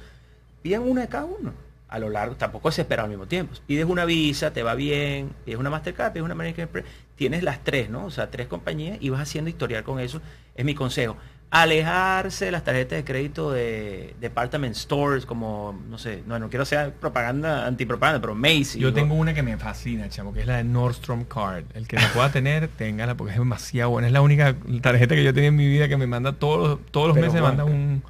Pidan 0.61 0.83
una 0.83 1.01
de 1.01 1.07
cada 1.07 1.25
uno. 1.25 1.53
A 1.87 1.97
lo 1.97 2.09
largo, 2.09 2.35
tampoco 2.35 2.69
es 2.69 2.77
esperar 2.77 3.05
al 3.05 3.09
mismo 3.09 3.25
tiempo. 3.25 3.55
Pides 3.65 3.85
una 3.85 4.05
visa, 4.05 4.53
te 4.53 4.61
va 4.61 4.75
bien. 4.75 5.31
Pides 5.43 5.59
una 5.59 5.69
Mastercard, 5.71 6.13
pides 6.13 6.23
una 6.23 6.33
American 6.33 6.63
Express. 6.65 6.85
Tienes 7.19 7.43
las 7.43 7.65
tres, 7.65 7.89
¿no? 7.89 8.05
O 8.05 8.11
sea, 8.11 8.31
tres 8.31 8.47
compañías 8.47 8.97
y 9.01 9.09
vas 9.09 9.19
haciendo 9.19 9.49
historial 9.49 9.83
con 9.83 9.99
eso. 9.99 10.21
Es 10.55 10.63
mi 10.63 10.73
consejo. 10.73 11.17
Alejarse 11.51 12.45
de 12.45 12.51
las 12.51 12.63
tarjetas 12.63 12.97
de 12.97 13.03
crédito 13.03 13.51
de 13.51 14.15
department 14.21 14.73
stores 14.73 15.25
como, 15.25 15.77
no 15.89 15.97
sé, 15.97 16.23
no, 16.25 16.39
no 16.39 16.47
quiero 16.47 16.63
ser 16.63 16.93
propaganda, 16.93 17.67
antipropaganda, 17.67 18.21
pero 18.21 18.35
Macy's. 18.35 18.75
Yo 18.75 18.87
¿no? 18.87 18.93
tengo 18.93 19.15
una 19.15 19.33
que 19.33 19.43
me 19.43 19.57
fascina, 19.57 20.07
chamo, 20.07 20.33
que 20.33 20.39
es 20.39 20.47
la 20.47 20.55
de 20.55 20.63
Nordstrom 20.63 21.25
Card. 21.25 21.65
El 21.73 21.89
que 21.89 21.97
la 21.97 22.07
pueda 22.13 22.31
tener, 22.31 22.69
téngala 22.69 23.17
porque 23.17 23.33
es 23.33 23.39
demasiado 23.39 23.89
buena. 23.89 24.07
Es 24.07 24.13
la 24.13 24.21
única 24.21 24.55
tarjeta 24.81 25.13
que 25.13 25.21
yo 25.21 25.31
he 25.31 25.33
tenido 25.33 25.49
en 25.49 25.57
mi 25.57 25.67
vida 25.67 25.89
que 25.89 25.97
me 25.97 26.07
manda 26.07 26.31
todos 26.31 26.69
los, 26.69 26.85
todos 26.89 27.09
los 27.09 27.15
Pero, 27.15 27.27
meses 27.27 27.41
me 27.41 27.45
manda 27.45 27.65
un, 27.65 28.01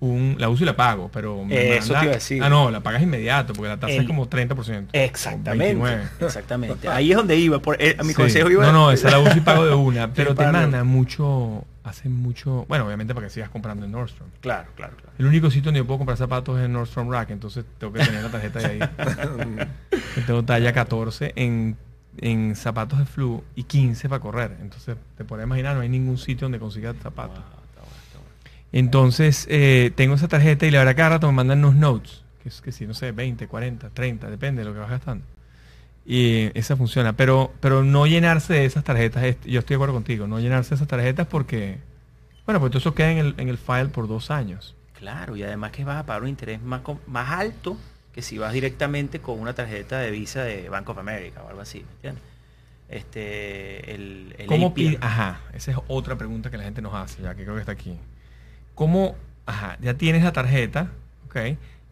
un... 0.00 0.36
La 0.38 0.48
uso 0.48 0.62
y 0.62 0.66
la 0.66 0.76
pago, 0.76 1.10
pero 1.12 1.44
me 1.44 1.54
Eh, 1.56 1.76
Eso 1.78 1.92
manda- 1.92 2.00
te 2.00 2.06
iba 2.06 2.12
a 2.12 2.14
decir. 2.14 2.42
Ah, 2.44 2.48
no, 2.48 2.70
la 2.70 2.80
pagas 2.80 3.02
inmediato 3.02 3.52
porque 3.52 3.68
la 3.68 3.76
tasa 3.78 3.94
es 3.94 4.04
como 4.06 4.28
30%. 4.28 4.88
Exactamente. 4.92 5.76
o 5.76 5.82
29. 5.82 6.02
Exactamente. 6.20 6.88
Ahí 6.88 7.10
es 7.10 7.16
donde 7.16 7.36
iba. 7.36 7.58
Por, 7.58 7.80
eh, 7.82 7.96
a 7.98 8.02
mi 8.02 8.10
Sí. 8.10 8.14
consejo 8.14 8.48
iba. 8.50 8.64
No, 8.66 8.72
no, 8.72 8.90
esa 8.92 9.10
la 9.10 9.18
uso 9.18 9.36
y 9.36 9.40
pago 9.40 9.64
de 9.66 9.74
una, 9.74 10.12
pero 10.12 10.34
te 10.34 10.46
manda 10.46 10.84
mucho, 10.84 11.64
hace 11.82 12.08
mucho, 12.08 12.64
bueno, 12.68 12.86
obviamente 12.86 13.14
para 13.14 13.26
que 13.26 13.32
sigas 13.32 13.48
comprando 13.50 13.86
en 13.86 13.92
Nordstrom. 13.92 14.28
Claro, 14.40 14.68
claro, 14.76 14.94
claro. 14.96 15.12
El 15.18 15.26
único 15.26 15.50
sitio 15.50 15.64
donde 15.66 15.78
yo 15.80 15.86
puedo 15.86 15.98
comprar 15.98 16.16
zapatos 16.18 16.58
es 16.58 16.66
en 16.66 16.72
Nordstrom 16.74 17.10
Rack, 17.10 17.30
entonces 17.30 17.64
tengo 17.78 17.92
que 17.92 18.04
tener 18.04 18.22
la 18.22 18.30
tarjeta 18.30 18.58
de 18.60 18.66
ahí. 18.66 18.78
Tengo 20.26 20.42
talla 20.44 20.72
14 20.72 21.32
en, 21.36 21.76
en 22.18 22.54
zapatos 22.56 22.98
de 22.98 23.04
flu 23.04 23.42
y 23.54 23.64
15 23.64 24.08
para 24.08 24.20
correr. 24.20 24.56
Entonces, 24.60 24.96
te 25.16 25.24
puedes 25.24 25.44
imaginar, 25.44 25.74
no 25.76 25.80
hay 25.82 25.88
ningún 25.88 26.18
sitio 26.18 26.44
donde 26.44 26.58
consigas 26.58 26.94
zapatos. 27.02 27.38
Wow, 27.38 27.44
está 27.64 27.80
bueno, 27.80 27.96
está 28.04 28.18
bueno. 28.18 28.57
Entonces, 28.72 29.46
eh, 29.50 29.92
tengo 29.94 30.14
esa 30.14 30.28
tarjeta 30.28 30.66
y 30.66 30.70
la 30.70 30.78
verdad 30.80 30.96
cada 30.96 31.08
rato 31.10 31.26
me 31.28 31.32
mandan 31.32 31.60
unos 31.60 31.74
notes, 31.74 32.22
que 32.42 32.48
es 32.48 32.60
que 32.60 32.72
si, 32.72 32.86
no 32.86 32.94
sé, 32.94 33.12
20, 33.12 33.48
40, 33.48 33.90
30, 33.90 34.30
depende 34.30 34.62
de 34.62 34.68
lo 34.68 34.74
que 34.74 34.80
vas 34.80 34.90
gastando. 34.90 35.24
Y 36.04 36.50
esa 36.58 36.76
funciona, 36.76 37.14
pero, 37.14 37.52
pero 37.60 37.84
no 37.84 38.06
llenarse 38.06 38.54
de 38.54 38.64
esas 38.64 38.84
tarjetas, 38.84 39.36
yo 39.44 39.60
estoy 39.60 39.74
de 39.74 39.76
acuerdo 39.76 39.94
contigo, 39.94 40.26
no 40.26 40.40
llenarse 40.40 40.70
de 40.70 40.76
esas 40.76 40.88
tarjetas 40.88 41.26
porque, 41.26 41.78
bueno, 42.46 42.60
pues 42.60 42.70
todo 42.70 42.78
eso 42.78 42.94
queda 42.94 43.12
en 43.12 43.18
el, 43.18 43.34
en 43.36 43.48
el 43.48 43.58
file 43.58 43.86
por 43.86 44.08
dos 44.08 44.30
años. 44.30 44.74
Claro, 44.98 45.36
y 45.36 45.42
además 45.42 45.72
que 45.72 45.84
vas 45.84 45.98
a 45.98 46.06
pagar 46.06 46.22
un 46.22 46.28
interés 46.28 46.60
más, 46.62 46.82
más 47.06 47.30
alto 47.30 47.76
que 48.12 48.22
si 48.22 48.38
vas 48.38 48.52
directamente 48.52 49.20
con 49.20 49.38
una 49.38 49.54
tarjeta 49.54 49.98
de 49.98 50.10
visa 50.10 50.42
de 50.42 50.68
Bank 50.68 50.88
of 50.88 50.98
America 50.98 51.42
o 51.44 51.48
algo 51.48 51.60
así, 51.60 51.80
¿me 51.80 51.92
entiendes? 51.92 52.24
Este, 52.88 53.94
el, 53.94 54.34
el 54.38 54.46
¿Cómo 54.46 54.72
pide? 54.72 54.98
Ajá, 55.00 55.40
esa 55.52 55.72
es 55.72 55.76
otra 55.88 56.16
pregunta 56.16 56.50
que 56.50 56.56
la 56.56 56.64
gente 56.64 56.80
nos 56.80 56.94
hace, 56.94 57.22
ya 57.22 57.34
que 57.34 57.44
creo 57.44 57.54
que 57.54 57.60
está 57.60 57.72
aquí. 57.72 57.98
¿Cómo, 58.78 59.16
ajá, 59.44 59.76
ya 59.82 59.94
tienes 59.94 60.22
la 60.22 60.30
tarjeta, 60.32 60.92
ok, 61.26 61.36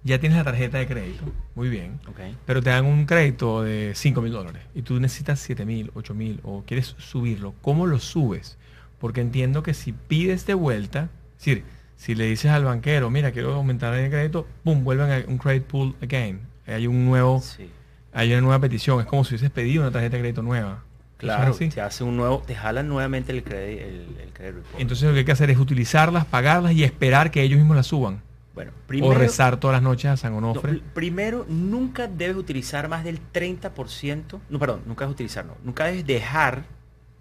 ya 0.04 0.20
tienes 0.20 0.38
la 0.38 0.44
tarjeta 0.44 0.78
de 0.78 0.86
crédito, 0.86 1.24
muy 1.56 1.68
bien, 1.68 1.98
Ok. 2.06 2.20
pero 2.44 2.62
te 2.62 2.70
dan 2.70 2.84
un 2.86 3.06
crédito 3.06 3.64
de 3.64 3.90
5 3.96 4.22
mil 4.22 4.30
dólares 4.30 4.62
y 4.72 4.82
tú 4.82 5.00
necesitas 5.00 5.40
7 5.40 5.64
mil, 5.64 5.90
8 5.94 6.14
mil 6.14 6.38
o 6.44 6.62
quieres 6.64 6.94
subirlo, 6.98 7.54
¿cómo 7.60 7.88
lo 7.88 7.98
subes? 7.98 8.56
Porque 9.00 9.20
entiendo 9.20 9.64
que 9.64 9.74
si 9.74 9.90
pides 9.92 10.46
de 10.46 10.54
vuelta, 10.54 11.08
es 11.32 11.38
decir, 11.44 11.64
si 11.96 12.14
le 12.14 12.26
dices 12.26 12.52
al 12.52 12.62
banquero, 12.64 13.10
mira, 13.10 13.32
quiero 13.32 13.52
aumentar 13.54 13.92
el 13.94 14.08
crédito, 14.08 14.46
pum, 14.62 14.84
vuelven 14.84 15.10
a 15.10 15.24
un 15.28 15.38
credit 15.38 15.64
pool 15.64 15.96
again. 16.00 16.38
Hay 16.68 16.86
un 16.86 17.04
nuevo, 17.04 17.40
Sí. 17.40 17.68
hay 18.12 18.30
una 18.30 18.42
nueva 18.42 18.60
petición, 18.60 19.00
es 19.00 19.06
como 19.06 19.24
si 19.24 19.34
hubieses 19.34 19.50
pedido 19.50 19.82
una 19.82 19.90
tarjeta 19.90 20.18
de 20.18 20.22
crédito 20.22 20.42
nueva. 20.42 20.84
Claro, 21.18 21.54
te 21.54 21.80
hace 21.80 22.04
un 22.04 22.16
nuevo, 22.16 22.42
te 22.46 22.54
jalan 22.54 22.88
nuevamente 22.88 23.32
el 23.32 23.42
credit, 23.42 23.80
el, 23.80 24.16
el 24.22 24.32
credit 24.32 24.54
report. 24.56 24.80
Entonces 24.80 25.06
lo 25.08 25.12
que 25.14 25.20
hay 25.20 25.24
que 25.24 25.32
hacer 25.32 25.50
es 25.50 25.58
utilizarlas, 25.58 26.24
pagarlas 26.26 26.72
y 26.72 26.84
esperar 26.84 27.30
que 27.30 27.42
ellos 27.42 27.58
mismos 27.58 27.76
las 27.76 27.86
suban. 27.86 28.20
bueno, 28.54 28.72
o 29.02 29.14
rezar 29.14 29.58
todas 29.58 29.74
las 29.76 29.82
noches 29.82 30.10
a 30.10 30.16
San 30.16 30.32
No, 30.32 30.38
Onofre. 30.38 30.72
pr- 30.74 30.80
primero, 30.94 31.46
nunca 31.48 32.06
debes 32.06 32.36
utilizar 32.36 32.88
más 32.88 33.02
del 33.04 33.18
30%, 33.32 34.40
no, 34.48 34.58
perdón, 34.58 34.82
nunca 34.86 35.04
debes 35.04 35.14
utilizar, 35.14 35.44
no, 35.44 35.54
nunca 35.64 35.84
debes 35.86 36.06
dejar 36.06 36.64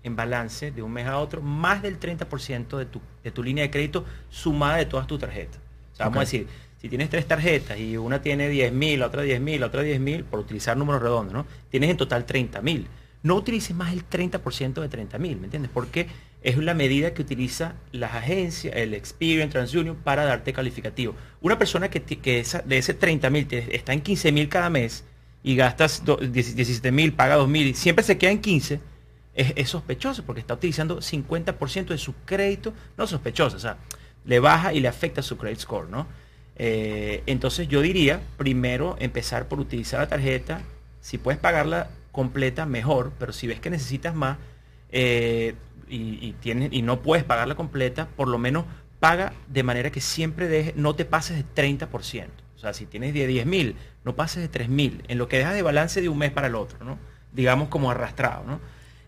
en 0.04 0.16
balance 0.16 0.72
de 0.72 0.82
un 0.84 0.92
mes 0.92 1.08
a 1.08 1.18
otro 1.18 1.42
más 1.42 1.82
del 1.82 2.00
30% 2.00 2.78
de 2.78 2.86
tu, 2.86 3.02
de 3.24 3.32
tu 3.32 3.42
línea 3.44 3.64
de 3.64 3.72
crédito 3.72 4.06
sumada 4.30 4.78
de 4.78 4.86
todas 4.86 5.08
tus 5.08 5.20
tarjetas. 5.20 5.60
O 5.94 5.96
sea, 5.96 6.06
vamos 6.08 6.18
a 6.18 6.22
decir, 6.22 6.48
si 6.80 6.90
tienes 6.90 7.10
tres 7.10 7.26
tarjetas 7.28 7.80
y 7.80 7.98
una 7.98 8.22
tiene 8.22 8.48
10 8.50 8.72
mil, 8.74 9.00
la 9.00 9.08
otra 9.08 9.22
10 9.24 9.42
mil, 9.42 9.60
la 9.62 9.68
otra 9.68 9.82
10 9.82 10.00
mil, 10.00 10.24
por 10.26 10.40
utilizar 10.42 10.78
números 10.78 11.02
redondos, 11.02 11.34
¿no? 11.34 11.46
Tienes 11.70 11.90
en 11.90 11.98
total 11.98 12.26
30 12.26 12.62
mil. 12.62 12.88
No 13.26 13.36
utilices 13.36 13.76
más 13.76 13.92
el 13.92 14.08
30% 14.08 14.82
de 14.82 14.88
30 14.88 15.18
mil, 15.18 15.38
¿me 15.38 15.46
entiendes? 15.46 15.72
Porque 15.74 16.06
es 16.44 16.56
la 16.58 16.76
medida 16.76 17.16
que 17.16 17.24
utiliza 17.24 17.74
las 17.92 18.14
agencias, 18.14 18.76
el 18.76 18.94
Experian, 18.94 19.50
TransUnion, 19.50 19.96
para 19.96 20.26
darte 20.26 20.54
calificativo. 20.54 21.16
Una 21.42 21.58
persona 21.58 21.90
que, 21.90 22.04
que 22.04 22.46
de 22.66 22.78
ese 22.78 22.94
30 22.94 23.30
mil 23.32 23.48
está 23.52 23.94
en 23.94 24.02
15 24.02 24.32
mil 24.32 24.48
cada 24.48 24.70
mes 24.70 25.06
y 25.42 25.56
gastas 25.56 26.06
do- 26.06 26.18
17 26.18 26.92
mil, 26.92 27.14
paga 27.14 27.36
2 27.36 27.50
mil 27.50 27.66
y 27.66 27.74
siempre 27.74 28.04
se 28.06 28.16
queda 28.20 28.30
en 28.30 28.42
15, 28.42 28.80
es, 29.34 29.54
es 29.56 29.70
sospechoso 29.70 30.24
porque 30.24 30.42
está 30.42 30.54
utilizando 30.54 31.00
50% 31.02 31.86
de 31.88 31.98
su 31.98 32.14
crédito, 32.26 32.74
no 32.96 33.08
sospechoso, 33.08 33.58
o 33.58 33.60
sea, 33.60 33.78
le 34.24 34.40
baja 34.40 34.72
y 34.72 34.80
le 34.82 34.88
afecta 34.88 35.24
su 35.24 35.36
credit 35.38 35.60
score, 35.60 35.90
¿no? 35.90 36.06
Eh, 36.58 37.24
entonces 37.26 37.68
yo 37.68 37.82
diría, 37.82 38.22
primero 38.38 38.98
empezar 39.00 39.48
por 39.48 39.60
utilizar 39.60 40.00
la 40.00 40.08
tarjeta, 40.10 40.62
si 41.02 41.18
puedes 41.18 41.40
pagarla 41.40 41.90
completa, 42.16 42.66
mejor, 42.66 43.12
pero 43.20 43.34
si 43.34 43.46
ves 43.46 43.60
que 43.60 43.70
necesitas 43.70 44.16
más 44.16 44.38
eh, 44.90 45.54
y, 45.88 46.32
tienes, 46.40 46.70
y 46.72 46.82
no 46.82 47.02
puedes 47.02 47.24
pagarla 47.24 47.54
completa, 47.54 48.08
por 48.16 48.28
lo 48.28 48.40
menos 48.40 48.66
paga 49.00 49.34
de 49.48 49.62
manera 49.62 49.92
que 49.92 50.02
siempre 50.02 50.48
deje, 50.48 50.74
no 50.76 50.96
te 50.96 51.06
pases 51.06 51.38
de 51.38 51.44
30%. 51.44 52.28
O 52.56 52.60
sea, 52.60 52.74
si 52.74 52.86
tienes 52.86 53.14
de 53.14 53.28
10 53.28 53.46
mil, 53.46 53.76
no 54.04 54.16
pases 54.16 54.42
de 54.42 54.48
3 54.48 54.70
mil, 54.70 55.04
en 55.10 55.18
lo 55.18 55.28
que 55.28 55.38
dejas 55.38 55.54
de 55.54 55.62
balance 55.62 56.02
de 56.02 56.10
un 56.10 56.18
mes 56.18 56.32
para 56.32 56.48
el 56.48 56.56
otro, 56.56 56.84
¿no? 56.84 56.98
Digamos 57.34 57.68
como 57.68 57.92
arrastrado, 57.92 58.46
¿no? 58.46 58.60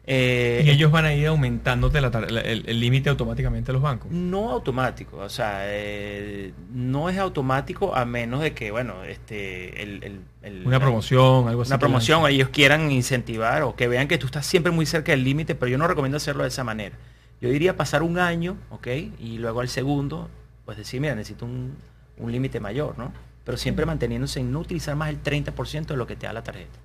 Eh, 0.10 0.64
y 0.66 0.70
ellos 0.70 0.89
van 0.89 1.03
a 1.03 1.14
ir 1.14 1.28
aumentándote 1.28 1.99
la 1.99 2.10
la- 2.10 2.39
el 2.41 2.80
límite 2.80 3.10
automáticamente 3.10 3.72
a 3.72 3.74
los 3.74 3.82
bancos. 3.82 4.10
no 4.10 4.51
automático, 4.51 5.18
o 5.18 5.28
sea, 5.28 5.64
eh, 5.66 6.53
no 6.74 7.10
es 7.10 7.18
automático 7.18 7.93
a 7.93 8.05
menos 8.05 8.39
de 8.39 8.53
que, 8.53 8.72
bueno, 8.72 9.03
este, 9.03 9.84
el, 9.84 10.01
el- 10.03 10.22
el- 10.43 10.66
Una 10.66 10.80
promoción, 10.80 11.49
algo 11.49 11.64
así. 11.64 11.72
una 11.72 11.78
promoción, 11.80 12.26
ellos 12.30 12.47
quieran 12.49 12.89
incentivar 12.89 13.64
o 13.64 13.76
que 13.76 13.89
vean 13.89 14.08
que 14.08 14.18
tú 14.18 14.28
estás 14.28 14.45
siempre 14.45 14.72
muy 14.72 14.86
cerca 14.86 15.12
del 15.12 15.26
límite, 15.26 15.55
pero 15.55 15.68
yo 15.70 15.78
no 15.78 15.88
recomiendo 15.89 16.16
hacerlo 16.16 16.43
de 16.43 16.49
esa 16.49 16.64
manera. 16.64 16.95
Yo 17.41 17.49
diría 17.49 17.76
pasar 17.76 18.01
un 18.01 18.18
año, 18.18 18.55
¿ok? 18.70 18.88
Y 19.20 19.39
luego 19.39 19.60
al 19.60 19.68
segundo, 19.68 20.30
pues 20.64 20.78
decir, 20.78 21.01
mira, 21.01 21.16
necesito 21.16 21.43
un, 21.43 21.76
un 22.18 22.32
límite 22.32 22.62
mayor, 22.62 22.97
¿no? 22.97 23.12
Pero 23.43 23.58
siempre 23.58 23.86
manteniéndose 23.86 24.39
en 24.39 24.53
no 24.53 24.60
utilizar 24.60 24.95
más 24.95 25.10
el 25.10 25.22
30% 25.22 25.86
de 25.93 25.97
lo 25.97 26.08
que 26.08 26.16
te 26.16 26.28
da 26.28 26.34
la 26.34 26.43
tarjeta. 26.43 26.80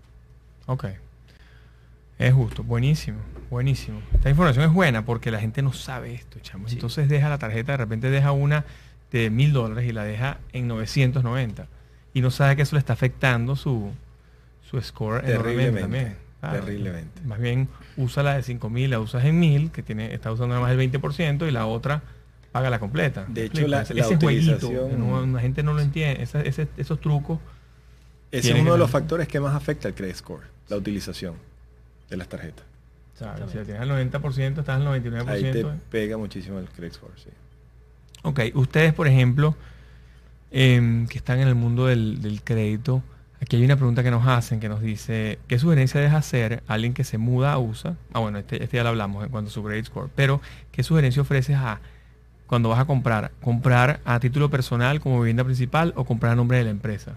Ok. 0.67 0.87
Es 2.23 2.33
justo, 2.35 2.63
buenísimo, 2.63 3.19
buenísimo. 3.51 4.01
Esta 4.15 4.31
información 4.31 4.65
es 4.65 4.73
buena 4.73 5.05
porque 5.05 5.31
la 5.31 5.41
gente 5.41 5.61
no 5.63 5.73
sabe 5.73 6.15
esto, 6.15 6.39
chamo. 6.41 6.69
Sí. 6.69 6.75
Entonces 6.75 7.09
deja 7.09 7.29
la 7.29 7.39
tarjeta, 7.39 7.73
de 7.73 7.79
repente 7.79 8.11
deja 8.11 8.33
una 8.33 8.65
de 9.11 9.29
mil 9.31 9.53
dólares 9.53 9.89
y 9.89 9.93
la 9.93 10.05
deja 10.05 10.39
en 10.53 10.69
990. 10.69 11.67
Y 12.15 12.21
no 12.21 12.31
sabe 12.31 12.57
que 12.57 12.63
eso 12.63 12.77
le 12.77 12.81
está 12.81 12.93
afectando 12.93 13.57
su, 13.57 13.91
su 14.71 14.81
score 14.81 15.25
enormemente 15.29 15.43
Terriblemente, 15.43 15.81
también. 15.81 16.17
terriblemente. 16.41 17.21
Más 17.25 17.41
bien 17.41 17.69
usa 17.97 18.23
la 18.23 18.35
de 18.37 18.43
5000, 18.43 18.91
la 18.91 19.01
usas 19.01 19.25
en 19.25 19.41
1000, 19.41 19.71
que 19.73 19.83
tiene, 19.83 20.15
está 20.15 20.31
usando 20.31 20.49
nada 20.55 20.61
más 20.61 20.71
el 20.71 20.79
20%, 20.79 21.49
y 21.49 21.51
la 21.51 21.67
otra 21.67 22.03
paga 22.53 22.71
la 22.71 22.79
completa. 22.79 23.25
De 23.29 23.41
¿Me 23.43 23.47
hecho, 23.47 23.67
la- 23.67 23.79
la 23.79 23.83
ese 23.83 24.17
jueguito, 24.17 24.69
utilización- 24.69 24.99
no, 24.99 25.27
la 25.27 25.41
gente 25.41 25.63
no 25.63 25.73
lo 25.73 25.81
entiende, 25.81 26.23
esa- 26.23 26.43
ese- 26.43 26.69
esos 26.77 27.01
trucos. 27.01 27.39
Ese 28.31 28.53
es 28.53 28.61
uno 28.61 28.73
de 28.73 28.79
los 28.79 28.91
factores 28.91 29.27
que 29.27 29.41
más 29.41 29.55
afecta 29.55 29.89
al 29.89 29.95
credit 29.95 30.15
score, 30.17 30.43
la 30.69 30.77
utilización 30.77 31.35
de 32.13 32.19
las 32.19 32.29
tarjetas. 32.29 32.65
¿sabes? 33.15 33.51
Si 33.51 33.57
la 33.57 33.65
tienes 33.65 33.83
al 33.83 33.91
90%, 33.91 34.61
estás 34.61 34.69
al 34.69 34.85
99%. 34.87 35.29
Ahí 35.29 35.43
te 35.43 35.65
pega 35.91 36.17
muchísimo 36.17 36.59
el 36.59 36.69
credit 36.69 36.95
score, 36.95 37.13
sí. 37.17 37.31
Ok, 38.23 38.41
ustedes, 38.55 38.93
por 38.93 39.09
ejemplo, 39.09 39.57
em, 40.51 41.07
que 41.09 41.19
están 41.19 41.41
en 41.41 41.49
el 41.49 41.55
mundo 41.55 41.87
del, 41.87 42.23
del 42.23 42.43
crédito, 42.43 43.03
aquí 43.41 43.57
hay 43.57 43.65
una 43.65 43.77
pregunta 43.77 44.03
que 44.03 44.11
nos 44.11 44.27
hacen 44.27 44.61
que 44.61 44.69
nos 44.69 44.81
dice, 44.81 45.39
¿qué 45.49 45.59
sugerencia 45.59 46.01
deja 46.01 46.19
hacer 46.19 46.63
a 46.69 46.75
alguien 46.75 46.95
que 46.95 47.03
se 47.03 47.19
muda 47.19 47.53
a 47.53 47.59
USA? 47.59 47.97
Ah, 48.13 48.21
bueno, 48.21 48.39
este, 48.39 48.63
este 48.63 48.77
ya 48.77 48.83
lo 48.85 48.91
hablamos 48.91 49.25
en 49.25 49.31
cuanto 49.31 49.51
a 49.51 49.53
su 49.53 49.65
credit 49.65 49.87
score, 49.87 50.11
pero 50.15 50.41
¿qué 50.71 50.83
sugerencia 50.83 51.23
ofreces 51.23 51.57
a 51.57 51.81
cuando 52.47 52.69
vas 52.69 52.79
a 52.79 52.85
comprar? 52.85 53.33
¿Comprar 53.41 54.01
a 54.05 54.21
título 54.21 54.51
personal 54.51 55.01
como 55.01 55.21
vivienda 55.21 55.43
principal 55.43 55.93
o 55.97 56.05
comprar 56.05 56.33
a 56.33 56.37
nombre 56.37 56.59
de 56.59 56.65
la 56.65 56.71
empresa? 56.71 57.17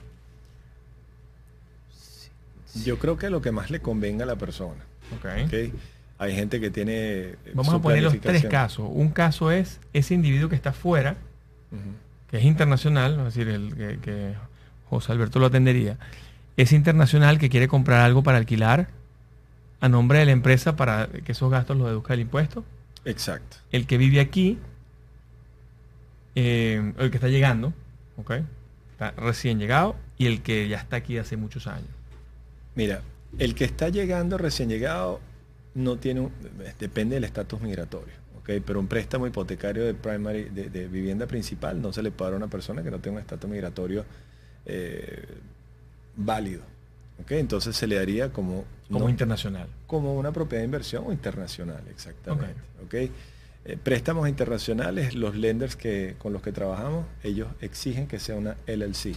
Yo 2.83 2.99
creo 2.99 3.17
que 3.17 3.29
lo 3.29 3.41
que 3.41 3.51
más 3.51 3.69
le 3.71 3.79
convenga 3.79 4.23
a 4.23 4.27
la 4.27 4.35
persona. 4.35 4.83
Ok. 5.17 5.25
¿ok? 5.45 5.73
Hay 6.17 6.35
gente 6.35 6.59
que 6.59 6.71
tiene... 6.71 6.93
eh, 6.93 7.35
Vamos 7.53 7.71
su 7.71 7.77
a 7.77 7.81
poner 7.81 8.03
los 8.03 8.19
tres 8.19 8.45
casos. 8.45 8.87
Un 8.91 9.09
caso 9.09 9.51
es 9.51 9.79
ese 9.93 10.13
individuo 10.13 10.49
que 10.49 10.55
está 10.55 10.73
fuera, 10.73 11.17
que 12.29 12.37
es 12.37 12.43
internacional, 12.45 13.19
es 13.19 13.25
decir, 13.25 13.47
el 13.49 13.75
que, 13.75 13.99
que 13.99 14.33
José 14.89 15.11
Alberto 15.11 15.39
lo 15.39 15.47
atendería. 15.47 15.97
Es 16.57 16.71
internacional 16.71 17.37
que 17.37 17.49
quiere 17.49 17.67
comprar 17.67 18.01
algo 18.01 18.23
para 18.23 18.37
alquilar 18.37 18.87
a 19.81 19.89
nombre 19.89 20.19
de 20.19 20.25
la 20.25 20.31
empresa 20.31 20.75
para 20.77 21.07
que 21.07 21.33
esos 21.33 21.51
gastos 21.51 21.75
los 21.77 21.87
deduzca 21.87 22.13
el 22.13 22.21
impuesto. 22.21 22.63
Exacto. 23.03 23.57
El 23.71 23.85
que 23.85 23.97
vive 23.97 24.19
aquí, 24.21 24.57
eh, 26.35 26.93
el 26.97 27.11
que 27.11 27.17
está 27.17 27.27
llegando, 27.27 27.73
¿ok? 28.17 28.31
Está 28.93 29.11
recién 29.11 29.59
llegado 29.59 29.95
y 30.17 30.27
el 30.27 30.41
que 30.41 30.67
ya 30.69 30.77
está 30.77 30.95
aquí 30.95 31.17
hace 31.17 31.35
muchos 31.37 31.67
años. 31.67 31.89
Mira, 32.75 33.01
el 33.39 33.55
que 33.55 33.63
está 33.65 33.89
llegando, 33.89 34.37
recién 34.37 34.69
llegado, 34.69 35.19
no 35.73 35.97
tiene 35.97 36.21
un- 36.21 36.31
depende 36.79 37.15
del 37.15 37.23
estatus 37.23 37.61
migratorio, 37.61 38.13
¿ok? 38.39 38.49
Pero 38.65 38.79
un 38.79 38.87
préstamo 38.87 39.27
hipotecario 39.27 39.83
de 39.85 39.93
primary, 39.93 40.45
de, 40.45 40.69
de 40.69 40.87
vivienda 40.87 41.25
principal, 41.27 41.81
no 41.81 41.91
se 41.91 42.01
le 42.03 42.11
dar 42.11 42.33
a 42.33 42.37
una 42.37 42.47
persona 42.47 42.83
que 42.83 42.91
no 42.91 42.99
tenga 42.99 43.15
un 43.17 43.21
estatus 43.21 43.49
migratorio 43.49 44.05
eh, 44.65 45.25
válido. 46.15 46.61
Entonces 47.29 47.75
se 47.75 47.87
le 47.87 47.95
daría 47.95 48.31
como, 48.33 48.65
Como 48.87 49.05
no- 49.05 49.09
internacional. 49.09 49.67
como 49.87 50.15
una 50.15 50.31
propiedad 50.31 50.61
de 50.61 50.65
inversión 50.65 51.03
o 51.07 51.11
internacional, 51.13 51.81
exactamente. 51.89 52.59
¿ok? 52.85 52.93
Eh, 52.93 53.77
préstamos 53.81 54.27
internacionales, 54.29 55.15
los 55.15 55.35
lenders 55.35 55.75
que, 55.75 56.15
con 56.19 56.33
los 56.33 56.41
que 56.41 56.51
trabajamos, 56.51 57.05
ellos 57.23 57.47
exigen 57.61 58.07
que 58.07 58.19
sea 58.19 58.35
una 58.35 58.57
LLC. 58.67 59.15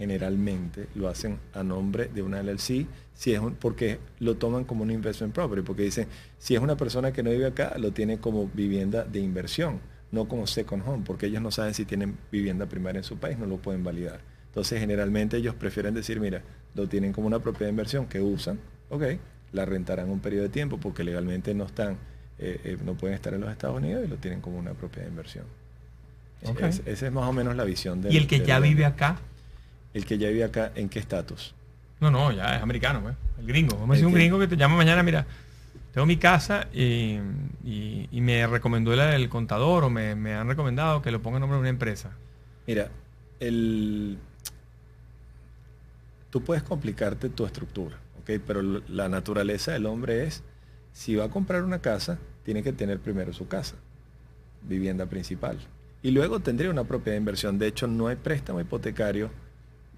Generalmente 0.00 0.86
lo 0.94 1.08
hacen 1.08 1.36
a 1.52 1.62
nombre 1.62 2.08
de 2.14 2.22
una 2.22 2.40
LLC, 2.40 2.86
si 3.14 3.34
es 3.34 3.38
un- 3.38 3.54
porque 3.54 3.98
lo 4.18 4.34
toman 4.36 4.64
como 4.64 4.82
un 4.82 4.90
investment 4.90 5.34
property, 5.34 5.62
porque 5.62 5.82
dicen, 5.82 6.06
si 6.38 6.54
es 6.54 6.60
una 6.62 6.74
persona 6.74 7.12
que 7.12 7.22
no 7.22 7.28
vive 7.30 7.44
acá, 7.44 7.74
lo 7.78 7.92
tiene 7.92 8.16
como 8.16 8.48
vivienda 8.54 9.04
de 9.04 9.20
inversión, 9.20 9.78
no 10.10 10.26
como 10.26 10.46
second 10.46 10.82
home, 10.88 11.04
porque 11.06 11.26
ellos 11.26 11.42
no 11.42 11.50
saben 11.50 11.74
si 11.74 11.84
tienen 11.84 12.16
vivienda 12.32 12.64
primaria 12.64 13.00
en 13.00 13.04
su 13.04 13.18
país, 13.18 13.38
no 13.38 13.44
lo 13.44 13.58
pueden 13.58 13.84
validar. 13.84 14.20
Entonces, 14.46 14.80
generalmente 14.80 15.36
ellos 15.36 15.54
prefieren 15.54 15.92
decir, 15.92 16.18
mira, 16.18 16.42
lo 16.74 16.88
tienen 16.88 17.12
como 17.12 17.26
una 17.26 17.38
propiedad 17.40 17.66
de 17.66 17.72
inversión 17.72 18.06
que 18.06 18.22
usan, 18.22 18.58
ok, 18.88 19.02
la 19.52 19.66
rentarán 19.66 20.08
un 20.08 20.20
periodo 20.20 20.44
de 20.44 20.48
tiempo 20.48 20.78
porque 20.78 21.04
legalmente 21.04 21.52
no 21.52 21.64
están, 21.64 21.98
eh, 22.38 22.58
eh, 22.64 22.78
no 22.84 22.94
pueden 22.94 23.14
estar 23.16 23.34
en 23.34 23.42
los 23.42 23.50
Estados 23.50 23.76
Unidos 23.76 24.02
y 24.06 24.08
lo 24.08 24.16
tienen 24.16 24.40
como 24.40 24.58
una 24.58 24.72
propiedad 24.72 25.04
de 25.04 25.10
inversión. 25.10 25.44
Ok. 26.46 26.60
Es- 26.62 26.82
esa 26.86 27.06
es 27.06 27.12
más 27.12 27.28
o 27.28 27.32
menos 27.34 27.54
la 27.54 27.64
visión 27.64 28.00
del- 28.00 28.14
Y 28.14 28.16
el 28.16 28.26
que 28.26 28.38
ya 28.46 28.58
vive 28.60 28.86
acá, 28.86 29.20
El 29.94 30.04
que 30.06 30.18
ya 30.18 30.28
vive 30.28 30.44
acá, 30.44 30.72
¿en 30.74 30.88
qué 30.88 30.98
estatus? 30.98 31.54
no, 32.00 32.10
no, 32.10 32.32
ya 32.32 32.56
es 32.56 32.62
americano, 32.62 33.00
pues. 33.02 33.14
El 33.38 33.46
gringo. 33.46 33.74
Vamos 33.76 33.90
a 33.90 33.92
decir 33.94 34.06
un 34.06 34.14
gringo 34.14 34.38
que 34.38 34.46
te 34.48 34.56
llama 34.56 34.76
mañana, 34.76 35.02
mira, 35.02 35.26
tengo 35.92 36.06
mi 36.06 36.16
casa 36.16 36.66
y, 36.72 37.18
y- 37.64 38.08
y 38.10 38.20
me 38.20 38.46
recomendó 38.46 38.92
el, 38.94 39.00
el 39.00 39.28
contador 39.28 39.84
o 39.84 39.90
me, 39.90 40.14
me 40.14 40.34
han 40.34 40.48
recomendado 40.48 41.02
que 41.02 41.10
lo 41.10 41.20
ponga 41.20 41.36
en 41.36 41.40
nombre 41.40 41.56
de 41.56 41.60
una 41.60 41.68
empresa. 41.68 42.10
Mira, 42.66 42.88
el... 43.40 44.16
tú 46.30 46.42
puedes 46.42 46.62
complicarte 46.62 47.28
tu 47.28 47.44
estructura, 47.44 47.96
¿ok? 48.20 48.40
Pero 48.46 48.62
la 48.62 49.08
naturaleza 49.08 49.72
del 49.72 49.86
hombre 49.86 50.24
es, 50.24 50.42
si 50.92 51.16
va 51.16 51.24
a 51.24 51.28
comprar 51.30 51.64
una 51.64 51.80
casa, 51.80 52.18
tiene 52.44 52.62
que 52.62 52.72
tener 52.72 52.98
primero 53.00 53.32
su 53.32 53.48
casa, 53.48 53.74
vivienda 54.62 55.06
principal. 55.06 55.58
Y 56.02 56.12
luego 56.12 56.40
tendría 56.40 56.70
una 56.70 56.84
propiedad 56.84 57.14
de 57.14 57.18
inversión. 57.20 57.58
De 57.58 57.66
hecho, 57.66 57.86
no 57.86 58.06
hay 58.08 58.16
préstamo 58.16 58.60
hipotecario 58.60 59.30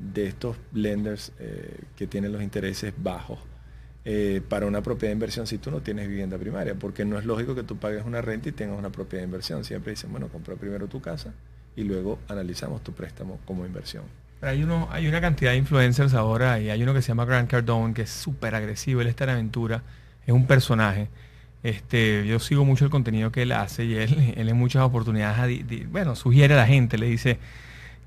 de 0.03 0.27
estos 0.27 0.57
lenders 0.73 1.33
eh, 1.39 1.81
que 1.97 2.07
tienen 2.07 2.33
los 2.33 2.43
intereses 2.43 2.93
bajos 2.97 3.39
eh, 4.05 4.43
para 4.49 4.67
una 4.67 4.83
propiedad 4.83 5.11
de 5.11 5.15
inversión 5.15 5.47
si 5.47 5.59
tú 5.59 5.71
no 5.71 5.81
tienes 5.81 6.09
vivienda 6.09 6.37
primaria, 6.37 6.75
porque 6.75 7.05
no 7.05 7.19
es 7.19 7.25
lógico 7.25 7.55
que 7.55 7.63
tú 7.63 7.77
pagues 7.77 8.05
una 8.05 8.21
renta 8.21 8.49
y 8.49 8.53
tengas 8.53 8.77
una 8.77 8.91
propiedad 8.91 9.23
de 9.23 9.27
inversión. 9.27 9.65
Siempre 9.65 9.93
dicen, 9.93 10.11
bueno, 10.11 10.29
compra 10.29 10.57
primero 10.57 10.89
tu 10.89 11.01
casa 11.01 11.33
y 11.77 11.85
luego 11.85 12.19
analizamos 12.29 12.83
tu 12.83 12.93
préstamo 12.93 13.39
como 13.45 13.65
inversión. 13.65 14.05
Hay, 14.41 14.65
uno, 14.65 14.89
hay 14.91 15.07
una 15.07 15.21
cantidad 15.21 15.53
de 15.53 15.59
influencers 15.59 16.15
ahora 16.15 16.59
y 16.59 16.69
hay 16.69 16.83
uno 16.83 16.93
que 16.93 17.01
se 17.01 17.09
llama 17.09 17.25
Grant 17.25 17.49
Cardone 17.49 17.95
que 17.95 18.03
es 18.03 18.11
súper 18.11 18.57
agresivo, 18.57 19.01
él 19.01 19.07
está 19.07 19.23
en 19.25 19.31
aventura, 19.31 19.85
es 20.27 20.35
un 20.35 20.49
personaje. 20.49 21.09
Este, 21.63 22.27
yo 22.27 22.41
sigo 22.41 22.65
mucho 22.65 22.85
el 22.85 22.91
contenido 22.91 23.31
que 23.31 23.43
él 23.43 23.53
hace 23.53 23.85
y 23.85 23.95
él, 23.95 24.35
él 24.37 24.49
en 24.49 24.57
muchas 24.57 24.83
oportunidades, 24.83 25.65
bueno, 25.91 26.17
sugiere 26.17 26.55
a 26.55 26.57
la 26.57 26.67
gente, 26.67 26.99
le 26.99 27.07
dice, 27.07 27.39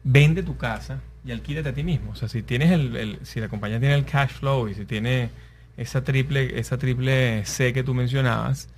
vende 0.03 0.43
tu 0.43 0.57
casa 0.57 0.99
y 1.25 1.31
alquílate 1.31 1.69
a 1.69 1.73
ti 1.73 1.83
mismo. 1.83 2.11
O 2.11 2.15
sea, 2.15 2.29
si 2.29 2.43
tienes 2.43 2.71
el, 2.71 2.95
el- 2.95 3.19
si 3.25 3.39
la 3.39 3.49
compañía 3.49 3.79
tiene 3.79 3.95
el 3.95 4.05
cash 4.05 4.29
flow 4.31 4.67
y 4.67 4.75
si 4.75 4.85
tiene 4.85 5.29
esa 5.77 6.03
triple, 6.03 6.59
esa 6.59 6.77
triple 6.77 7.45
C 7.45 7.73
que 7.73 7.83
tú 7.83 7.93
mencionabas, 7.93 8.69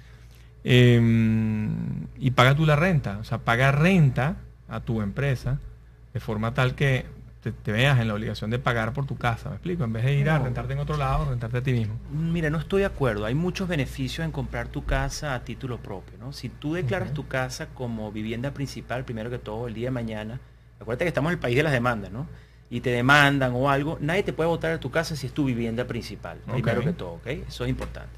eh, 0.64 1.00
y 2.20 2.32
paga 2.32 2.56
tú 2.56 2.66
la 2.66 2.76
renta. 2.76 3.18
O 3.20 3.24
sea, 3.24 3.40
paga 3.40 3.72
renta 3.72 4.38
a 4.68 4.82
tu 4.82 5.02
empresa 5.02 5.60
de 6.14 6.20
forma 6.20 6.54
tal 6.54 6.76
que 6.76 7.06
te, 7.42 7.52
te 7.52 7.72
veas 7.72 8.00
en 8.00 8.08
la 8.08 8.16
obligación 8.16 8.50
de 8.50 8.60
pagar 8.60 8.94
por 8.94 9.06
tu 9.06 9.18
casa, 9.18 9.50
¿me 9.50 9.56
explico? 9.56 9.84
En 9.84 9.94
vez 9.94 10.04
de 10.04 10.16
ir 10.16 10.30
a 10.30 10.40
rentarte 10.40 10.74
en 10.74 10.80
otro 10.80 10.98
lado, 10.98 11.30
rentarte 11.30 11.58
a 11.58 11.64
ti 11.64 11.72
mismo. 11.74 11.96
Mira, 12.12 12.50
no 12.50 12.58
estoy 12.58 12.82
de 12.82 12.88
acuerdo. 12.88 13.26
Hay 13.26 13.36
muchos 13.36 13.68
beneficios 13.68 14.26
en 14.26 14.32
comprar 14.32 14.68
tu 14.68 14.86
casa 14.86 15.36
a 15.36 15.44
título 15.44 15.78
propio, 15.78 16.18
¿no? 16.18 16.34
Si 16.34 16.50
tú 16.50 16.74
declaras 16.74 17.14
tu 17.14 17.28
casa 17.28 17.68
como 17.68 18.12
vivienda 18.12 18.52
principal, 18.54 19.06
primero 19.06 19.30
que 19.30 19.38
todo, 19.38 19.68
el 19.68 19.74
día 19.76 19.88
de 19.88 19.92
mañana, 19.92 20.40
acuérdate 20.80 21.06
que 21.06 21.10
estamos 21.10 21.30
en 21.32 21.34
el 21.36 21.40
país 21.40 21.56
de 21.56 21.64
las 21.64 21.74
demandas, 21.74 22.12
¿no? 22.12 22.28
Y 22.70 22.82
te 22.82 22.90
demandan 22.90 23.54
o 23.56 23.70
algo, 23.70 23.98
nadie 24.02 24.24
te 24.24 24.34
puede 24.34 24.50
votar 24.50 24.72
de 24.72 24.78
tu 24.78 24.92
casa 24.92 25.16
si 25.16 25.28
es 25.28 25.34
tu 25.34 25.46
vivienda 25.46 25.86
principal, 25.86 26.38
primero 26.40 26.80
Ok. 26.80 26.86
que 26.86 26.94
todo, 26.94 27.12
¿ok? 27.14 27.28
Eso 27.48 27.64
es 27.64 27.70
importante. 27.70 28.12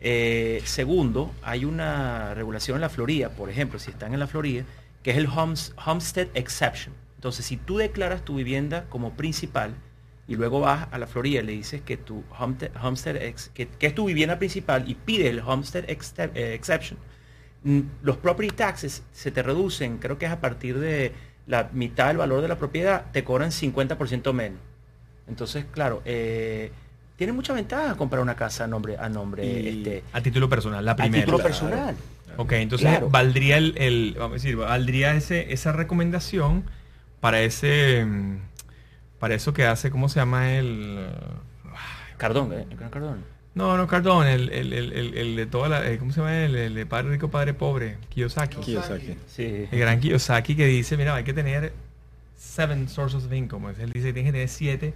Eh, 0.00 0.62
segundo, 0.64 1.32
hay 1.42 1.64
una 1.64 2.32
regulación 2.34 2.76
en 2.76 2.82
la 2.82 2.88
Florida, 2.88 3.30
por 3.30 3.50
ejemplo, 3.50 3.78
si 3.80 3.90
están 3.90 4.14
en 4.14 4.20
la 4.20 4.28
Florida, 4.28 4.64
que 5.02 5.10
es 5.10 5.16
el 5.16 5.26
Homes- 5.26 5.72
Homestead 5.84 6.28
Exception. 6.34 6.94
Entonces, 7.16 7.44
si 7.46 7.56
tú 7.56 7.78
declaras 7.78 8.24
tu 8.24 8.36
vivienda 8.36 8.84
como 8.88 9.14
principal 9.14 9.74
y 10.28 10.36
luego 10.36 10.60
vas 10.60 10.86
a 10.92 10.98
la 10.98 11.08
Florida 11.08 11.40
y 11.40 11.46
le 11.46 11.52
dices 11.52 11.80
que 11.80 11.96
tu 11.96 12.22
homestead, 12.38 12.70
homestead 12.80 13.16
ex- 13.16 13.48
que, 13.52 13.66
que 13.66 13.86
es 13.88 13.94
tu 13.96 14.04
vivienda 14.04 14.38
principal 14.38 14.88
y 14.88 14.94
pides 14.94 15.26
el 15.30 15.40
Homestead 15.40 15.84
eh, 15.88 16.54
Exception, 16.54 16.96
mm, 17.64 17.80
los 18.02 18.18
property 18.18 18.54
taxes 18.54 19.02
se 19.12 19.32
te 19.32 19.42
reducen, 19.42 19.98
creo 19.98 20.16
que 20.18 20.26
es 20.26 20.30
a 20.32 20.40
partir 20.40 20.78
de 20.78 21.12
la 21.48 21.68
mitad 21.72 22.06
del 22.08 22.18
valor 22.18 22.40
de 22.42 22.46
la 22.48 22.56
propiedad, 22.58 23.06
te 23.10 23.24
cobran 23.24 23.50
50% 23.50 24.32
menos. 24.32 24.60
Entonces, 25.26 25.64
claro, 25.70 26.02
eh, 26.04 26.70
tiene 27.16 27.32
mucha 27.32 27.52
ventaja 27.54 27.96
comprar 27.96 28.22
una 28.22 28.36
casa 28.36 28.64
a 28.64 28.66
nombre, 28.66 28.96
a 28.98 29.08
nombre 29.08 29.44
Y- 29.44 29.78
este, 29.80 30.04
A 30.12 30.20
título 30.20 30.48
personal, 30.48 30.84
la 30.84 30.92
a 30.92 30.96
primera. 30.96 31.24
título 31.24 31.38
Claro. 31.38 31.48
personal. 31.50 31.96
Ok, 32.36 32.52
entonces 32.52 32.88
Claro. 32.88 33.10
valdría 33.10 33.56
el, 33.56 33.74
el- 33.78 34.14
vamos 34.16 34.32
a 34.32 34.34
decir, 34.34 34.56
valdría 34.56 35.14
ese, 35.16 35.52
esa 35.52 35.72
recomendación 35.72 36.64
para 37.20 37.40
ese, 37.40 38.04
mm, 38.04 38.38
para 39.18 39.34
eso 39.34 39.52
que 39.52 39.66
hace, 39.66 39.90
¿cómo 39.90 40.08
se 40.08 40.20
llama 40.20 40.52
el? 40.52 41.08
Cardón, 42.18 42.52
¿eh? 42.52 42.66
Cardón. 42.90 43.24
No, 43.58 43.76
no, 43.76 43.86
Cardón, 43.88 44.26
el, 44.28 44.48
el, 44.50 44.72
el, 44.72 44.92
el- 44.92 45.18
el 45.18 45.36
de 45.36 45.46
toda 45.46 45.68
la, 45.68 45.90
eh, 45.90 45.98
¿cómo 45.98 46.12
se 46.12 46.20
llama? 46.20 46.44
El, 46.44 46.54
el 46.54 46.74
de 46.74 46.86
Padre 46.86 47.10
Rico, 47.10 47.28
Padre 47.28 47.54
Pobre, 47.54 47.98
Kiyosaki. 48.08 48.58
Kiyosaki. 48.58 49.16
Sí. 49.26 49.66
El 49.70 49.78
gran 49.80 49.98
Kiyosaki 50.00 50.54
que 50.54 50.66
dice, 50.66 50.96
mira, 50.96 51.14
hay 51.16 51.24
que 51.24 51.34
tener 51.34 51.72
seven 52.36 52.88
sources 52.88 53.24
of 53.24 53.32
income. 53.32 53.70
Él 53.80 53.90
dice 53.92 54.06
que 54.06 54.12
tienes 54.12 54.28
que 54.30 54.32
tener 54.32 54.48
siete, 54.48 54.94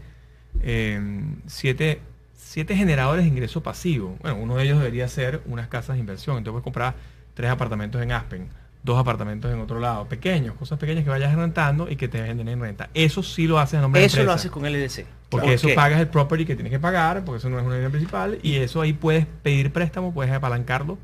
eh, 0.62 1.00
siete, 1.48 2.00
siete 2.36 2.76
generadores 2.76 3.24
de 3.24 3.30
ingreso 3.30 3.62
pasivo. 3.64 4.16
Bueno, 4.22 4.36
uno 4.38 4.56
de 4.56 4.62
ellos 4.64 4.78
debería 4.78 5.08
ser 5.08 5.40
unas 5.46 5.66
casas 5.68 5.96
de 5.96 6.00
inversión. 6.00 6.36
Entonces 6.38 6.52
puedes 6.52 6.64
comprar 6.64 6.94
tres 7.34 7.50
apartamentos 7.50 8.00
en 8.00 8.12
Aspen, 8.12 8.48
dos 8.82 8.98
apartamentos 8.98 9.52
en 9.52 9.60
otro 9.60 9.78
lado, 9.78 10.06
pequeños, 10.06 10.54
cosas 10.56 10.78
pequeñas 10.78 11.04
que 11.04 11.10
vayas 11.10 11.34
rentando 11.34 11.88
y 11.90 11.96
que 11.96 12.08
te 12.08 12.20
venden 12.20 12.48
en 12.48 12.60
renta. 12.60 12.90
Eso 12.94 13.22
sí 13.22 13.46
lo 13.46 13.58
haces 13.58 13.78
a 13.78 13.82
nombre 13.82 14.00
de 14.00 14.06
Eso 14.08 14.22
lo 14.24 14.32
haces 14.32 14.50
con 14.50 14.64
LLC. 14.64 15.06
Porque 15.28 15.46
¿Por 15.46 15.54
eso 15.54 15.68
qué? 15.68 15.74
pagas 15.74 16.00
el 16.00 16.08
property 16.08 16.44
que 16.44 16.54
tienes 16.54 16.70
que 16.72 16.80
pagar, 16.80 17.24
porque 17.24 17.38
eso 17.38 17.48
no 17.48 17.58
es 17.58 17.64
una 17.64 17.78
idea 17.78 17.88
principal, 17.88 18.38
y 18.42 18.56
eso 18.56 18.80
ahí 18.80 18.92
puedes 18.92 19.26
pedir 19.42 19.72
préstamo, 19.72 20.12
puedes 20.12 20.32
apalancarlo. 20.32 20.98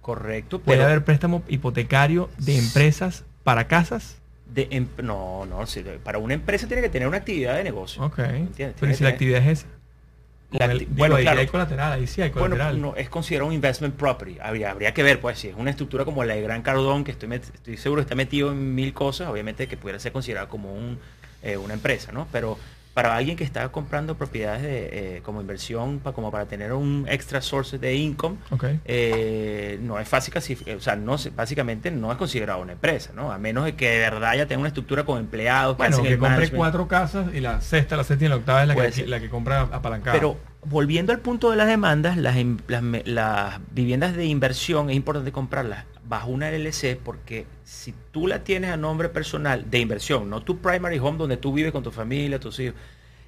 Correcto, 0.00 0.58
Puede 0.60 0.82
haber 0.82 1.04
préstamo 1.04 1.42
hipotecario 1.48 2.30
de 2.38 2.58
empresas 2.58 3.24
para 3.44 3.68
casas. 3.68 4.16
de 4.46 4.66
em- 4.70 4.88
no, 5.02 5.44
no, 5.44 5.64
para 6.02 6.16
una 6.16 6.32
empresa 6.32 6.66
tiene 6.66 6.80
que 6.82 6.88
tener 6.88 7.06
una 7.06 7.18
actividad 7.18 7.56
de 7.56 7.64
negocio. 7.64 8.02
Ok. 8.02 8.18
¿entiendes? 8.20 8.56
Pero 8.56 8.74
Tiene 8.78 8.94
¿y 8.94 8.96
si 8.96 9.04
la 9.04 9.10
actividad 9.10 9.42
es 9.46 9.60
esa? 9.60 9.66
La 10.50 10.60
Con 10.60 10.70
el- 10.70 10.76
acti- 10.78 10.80
digo, 10.86 10.94
bueno, 10.96 11.16
ahí 11.16 11.22
claro. 11.24 11.40
hay 11.40 11.46
colateral, 11.46 11.92
ahí 11.92 12.06
sí 12.06 12.22
hay 12.22 12.30
Bueno, 12.30 12.54
colateral. 12.56 12.80
no, 12.80 12.96
es 12.96 13.10
considerado 13.10 13.48
un 13.48 13.52
investment 13.54 13.94
property. 13.96 14.38
Habría, 14.40 14.70
habría 14.70 14.94
que 14.94 15.02
ver, 15.02 15.20
pues, 15.20 15.38
si 15.38 15.48
es 15.48 15.54
una 15.56 15.70
estructura 15.70 16.06
como 16.06 16.24
la 16.24 16.34
de 16.34 16.40
Gran 16.42 16.62
Cardón, 16.62 17.04
que 17.04 17.10
estoy, 17.10 17.28
seguro 17.76 18.00
que 18.00 18.04
está 18.04 18.14
metido 18.14 18.50
en 18.50 18.74
mil 18.74 18.94
cosas, 18.94 19.28
obviamente 19.28 19.68
que 19.68 19.76
pudiera 19.76 19.98
ser 19.98 20.12
considerado 20.12 20.48
como 20.48 20.72
un, 20.72 20.98
eh, 21.42 21.58
una 21.58 21.74
empresa, 21.74 22.12
¿no? 22.12 22.26
Pero 22.32 22.58
para 22.98 23.14
alguien 23.14 23.36
que 23.36 23.44
está 23.44 23.68
comprando 23.68 24.16
propiedades 24.16 24.60
de, 24.62 24.88
eh, 25.18 25.22
como 25.22 25.40
inversión, 25.40 26.00
pa- 26.00 26.10
como 26.12 26.32
para 26.32 26.46
tener 26.46 26.72
un 26.72 27.06
extra 27.08 27.40
source 27.40 27.78
de 27.78 27.94
income, 27.94 28.38
Ok. 28.50 28.64
eh, 28.86 29.78
no 29.82 30.00
es 30.00 30.08
fácil, 30.08 30.34
casi- 30.34 30.58
o 30.76 30.80
sea, 30.80 30.96
no 30.96 31.14
básicamente 31.36 31.92
no 31.92 32.10
es 32.10 32.18
considerado 32.18 32.60
una 32.60 32.72
empresa, 32.72 33.12
¿no? 33.14 33.30
A 33.30 33.38
menos 33.38 33.66
de 33.66 33.76
que 33.76 33.88
de 33.88 33.98
verdad 34.00 34.34
ya 34.34 34.46
tenga 34.46 34.58
una 34.58 34.68
estructura 34.68 35.04
con 35.04 35.20
empleados. 35.20 35.76
Bueno, 35.76 35.96
que 36.02 36.18
compre 36.18 36.28
management. 36.28 36.56
cuatro 36.56 36.88
casas 36.88 37.26
y 37.32 37.38
la 37.40 37.60
sexta, 37.60 37.96
la 37.96 38.02
séptima 38.02 38.26
y 38.26 38.30
la 38.30 38.36
octava 38.36 38.62
es 38.62 38.68
la 38.68 38.74
que, 38.74 39.06
la 39.06 39.20
que 39.20 39.28
compra 39.30 39.60
apalancada. 39.70 40.16
Pero 40.18 40.36
volviendo 40.68 41.12
al 41.12 41.20
punto 41.20 41.50
de 41.50 41.56
las 41.56 41.66
demandas, 41.68 42.16
las, 42.16 42.36
em- 42.36 42.58
las 43.04 43.60
viviendas 43.72 44.14
de 44.16 44.26
inversión 44.26 44.90
es 44.90 44.96
importante 44.96 45.32
comprarlas 45.32 45.84
bajo 46.04 46.30
una 46.30 46.50
LLC 46.50 46.96
porque 47.02 47.46
si 47.64 47.94
tú 48.12 48.26
la 48.26 48.42
tienes 48.44 48.70
a 48.70 48.76
nombre 48.76 49.08
personal 49.08 49.70
de 49.70 49.78
inversión, 49.78 50.30
no 50.30 50.42
tu 50.42 50.58
primary 50.58 50.98
home 50.98 51.18
donde 51.18 51.36
tú 51.36 51.52
vives 51.52 51.72
con 51.72 51.82
tu 51.82 51.90
familia, 51.90 52.40
tus 52.40 52.58
hijos, 52.60 52.76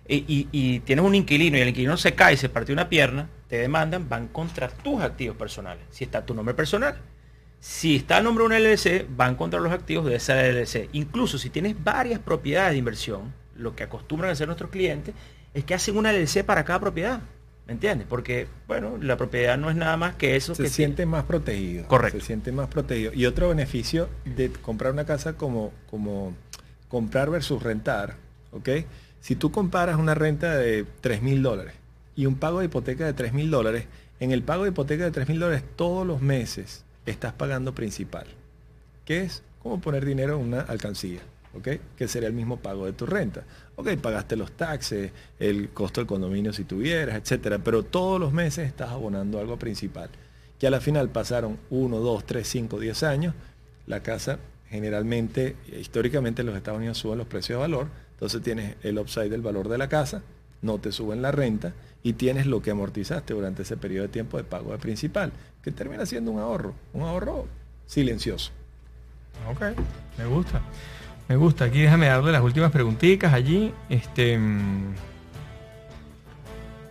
y, 0.09 0.49
y- 0.51 0.80
tienes 0.80 1.05
un 1.05 1.14
inquilino 1.14 1.57
y 1.57 1.61
el 1.61 1.68
inquilino 1.68 1.97
se 1.97 2.14
cae 2.14 2.36
se 2.36 2.49
partió 2.49 2.72
una 2.72 2.88
pierna, 2.88 3.28
te 3.49 3.59
demandan, 3.59 4.09
van 4.09 4.26
contra 4.28 4.68
tus 4.68 5.01
activos 5.03 5.36
personales, 5.36 5.84
si 5.91 6.05
está 6.05 6.24
tu 6.26 6.34
nombre 6.34 6.55
personal. 6.55 6.97
Si 7.62 7.97
está 7.97 8.16
a 8.16 8.22
nombre 8.22 8.43
de 8.43 8.47
una 8.47 8.59
LLC, 8.59 9.07
van 9.14 9.34
contra 9.36 9.61
los 9.61 9.70
activos 9.70 10.07
de 10.07 10.14
esa 10.16 10.34
LLC. 10.43 10.88
Incluso 10.95 11.36
si 11.36 11.51
tienes 11.51 11.76
varias 11.84 12.18
propiedades 12.18 12.72
de 12.72 12.78
inversión, 12.78 13.34
lo 13.55 13.76
que 13.76 13.82
acostumbran 13.82 14.30
a 14.30 14.32
hacer 14.32 14.47
nuestros 14.49 14.70
clientes 14.70 15.14
es 15.55 15.65
que 15.65 15.75
hacen 15.75 15.97
una 15.97 16.13
LLC 16.13 16.45
para 16.45 16.65
cada 16.65 16.81
propiedad. 16.81 17.21
¿Me 17.67 17.75
entiendes? 17.75 18.07
Porque, 18.09 18.49
bueno, 18.67 18.99
la 19.01 19.17
propiedad 19.17 19.57
no 19.57 19.71
es 19.71 19.77
nada 19.77 19.97
más 19.97 20.17
que 20.17 20.35
eso 20.35 20.57
se 20.57 20.65
que 20.65 20.69
siente 20.69 21.07
más 21.07 21.25
protegido. 21.25 21.87
Correcto. 21.87 22.19
Se 22.19 22.27
siente 22.27 22.51
más 22.51 22.69
protegido. 22.69 23.13
Y 23.15 23.27
otro 23.27 23.49
beneficio 23.49 24.09
de 24.25 24.51
comprar 24.51 24.93
una 24.93 25.05
casa 25.07 25.35
como, 25.35 25.73
como 25.89 26.35
comprar 26.89 27.31
versus 27.31 27.63
rentar, 27.63 28.17
¿ok? 28.51 28.69
Si 29.21 29.37
tú 29.37 29.53
comparas 29.53 29.97
una 29.97 30.15
renta 30.15 30.57
de 30.57 30.85
3 31.01 31.23
mil 31.23 31.43
dólares 31.43 31.75
y 32.17 32.27
un 32.27 32.35
pago 32.35 32.59
de 32.59 32.65
hipoteca 32.67 33.07
de 33.07 33.13
3 33.13 33.33
mil 33.33 33.51
dólares, 33.51 33.87
en 34.19 34.33
el 34.33 34.43
pago 34.43 34.65
de 34.65 34.71
hipoteca 34.71 35.05
de 35.05 35.11
3 35.13 35.29
mil 35.29 35.39
dólares 35.39 35.63
todos 35.77 36.07
los 36.07 36.21
meses 36.21 36.85
estás 37.07 37.33
pagando 37.33 37.75
principal, 37.75 38.27
que 39.05 39.23
es 39.23 39.43
como 39.63 39.81
poner 39.81 40.05
dinero 40.05 40.35
en 40.37 40.41
una 40.41 40.61
alcancía, 40.63 41.21
¿ok? 41.55 41.69
Que 41.97 42.09
sería 42.09 42.29
el 42.29 42.35
mismo 42.35 42.57
pago 42.57 42.87
de 42.87 42.93
tu 42.93 43.07
renta. 43.07 43.45
Ok, 43.81 43.97
pagaste 43.97 44.37
los 44.37 44.53
taxes, 44.53 45.11
el 45.39 45.70
costo 45.70 46.03
del 46.03 46.07
condominio 46.07 46.53
si 46.53 46.64
tuvieras, 46.64 47.16
etcétera, 47.16 47.61
pero 47.61 47.83
todos 47.83 48.20
los 48.20 48.31
meses 48.31 48.68
estás 48.68 48.91
abonando 48.91 49.41
algo 49.41 49.59
principal. 49.59 50.11
Que 50.59 50.66
a 50.66 50.70
la 50.70 50.83
final 50.83 51.09
pasaron 51.09 51.59
1, 51.70 51.99
2, 51.99 52.26
3, 52.26 52.47
5, 52.47 52.78
10 52.78 53.03
años, 53.05 53.35
la 53.87 54.01
casa 54.01 54.39
generalmente, 54.68 55.57
históricamente 55.81 56.43
en 56.43 56.49
los 56.49 56.57
Estados 56.59 56.76
Unidos 56.76 56.99
suben 56.99 57.16
los 57.16 57.26
precios 57.26 57.57
de 57.57 57.61
valor, 57.62 57.87
entonces 58.12 58.43
tienes 58.43 58.76
el 58.83 58.99
upside 58.99 59.31
del 59.31 59.41
valor 59.41 59.70
de 59.70 59.78
la 59.78 59.89
casa, 59.89 60.20
no 60.61 60.76
te 60.76 60.93
suben 60.93 61.22
la 61.22 61.33
renta 61.33 61.72
y 62.03 62.12
tienes 62.12 62.45
lo 62.45 62.61
que 62.61 62.72
amortizaste 62.72 63.33
durante 63.33 63.62
ese 63.62 63.78
periodo 63.78 64.09
de 64.09 64.12
tiempo 64.12 64.37
de 64.37 64.45
pago 64.45 64.72
de 64.72 64.78
principal, 64.78 65.33
que 65.62 65.70
termina 65.70 66.05
siendo 66.05 66.33
un 66.33 66.39
ahorro, 66.39 66.74
un 66.93 67.05
ahorro 67.05 67.47
silencioso. 67.87 68.51
Ok, 69.51 69.62
me 70.18 70.26
gusta. 70.26 70.61
Me 71.31 71.37
gusta. 71.37 71.64
Aquí 71.66 71.81
déjame 71.81 72.07
darle 72.09 72.33
las 72.33 72.43
últimas 72.43 72.70
preguntitas 72.72 73.33
allí. 73.33 73.72
Este. 73.89 74.37
mm, 74.37 74.95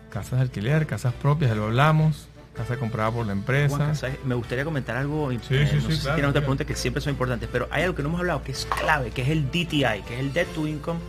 Casas 0.10 0.40
de 0.40 0.42
alquiler, 0.42 0.88
casas 0.88 1.14
propias, 1.14 1.52
ya 1.52 1.56
lo 1.56 1.66
hablamos. 1.66 2.28
Casa 2.56 2.78
comprada 2.78 3.12
por 3.12 3.26
la 3.28 3.34
empresa. 3.34 3.92
Me 4.26 4.34
gustaría 4.36 4.66
comentar 4.66 4.96
algo, 4.98 5.32
eh, 5.32 5.40
Sí, 5.48 5.56
sí, 5.68 5.76
no 5.76 5.82
sí, 5.82 5.88
sé 5.88 5.96
si 5.96 6.02
claro, 6.02 6.16
tiene 6.16 6.28
otra 6.30 6.32
claro. 6.32 6.34
pregunta 6.42 6.66
que 6.66 6.76
siempre 6.76 7.02
son 7.02 7.12
importantes, 7.12 7.48
pero 7.52 7.68
hay 7.72 7.84
algo 7.84 7.96
que 7.96 8.02
no 8.02 8.10
hemos 8.10 8.20
hablado 8.22 8.44
que 8.44 8.52
es 8.54 8.66
clave, 8.66 9.12
que 9.12 9.22
es 9.22 9.30
el 9.30 9.48
DTI, 9.52 10.02
que 10.08 10.14
es 10.16 10.20
el 10.20 10.34
Debt 10.34 10.48
to 10.56 10.66
Income 10.68 11.00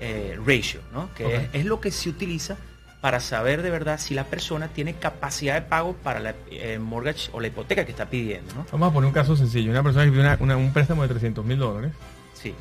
eh, 0.00 0.38
Ratio, 0.46 0.80
¿no? 0.92 1.12
Que 1.14 1.48
es 1.52 1.64
lo 1.64 1.80
que 1.80 1.90
se 1.90 2.08
utiliza 2.08 2.56
para 3.00 3.20
saber 3.20 3.62
de 3.62 3.70
verdad 3.70 3.98
si 4.00 4.14
la 4.14 4.24
persona 4.24 4.68
tiene 4.68 4.94
capacidad 4.94 5.54
de 5.54 5.62
pago 5.62 5.92
para 5.94 6.18
la 6.18 6.34
eh, 6.50 6.78
mortgage 6.78 7.30
o 7.32 7.40
la 7.40 7.48
hipoteca 7.48 7.84
que 7.84 7.90
está 7.92 8.06
pidiendo, 8.06 8.52
¿no? 8.54 8.66
Vamos 8.72 8.90
a 8.90 8.92
poner 8.94 9.06
un 9.08 9.12
caso 9.14 9.36
sencillo. 9.36 9.70
Una 9.70 9.82
persona 9.82 10.04
que 10.06 10.10
pide 10.12 10.20
una- 10.22 10.38
una- 10.40 10.56
un 10.56 10.72
préstamo 10.72 11.02
de 11.02 11.08
300 11.08 11.44
mil 11.44 11.58
dólares. 11.58 11.92
Sí. 12.34 12.54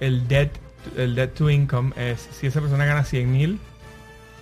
El 0.00 0.28
debt, 0.28 0.50
el 0.96 1.14
debt 1.14 1.34
to 1.34 1.50
income 1.50 1.92
es, 1.96 2.28
si 2.32 2.46
esa 2.46 2.60
persona 2.60 2.84
gana 2.84 3.04
100 3.04 3.30
mil, 3.30 3.60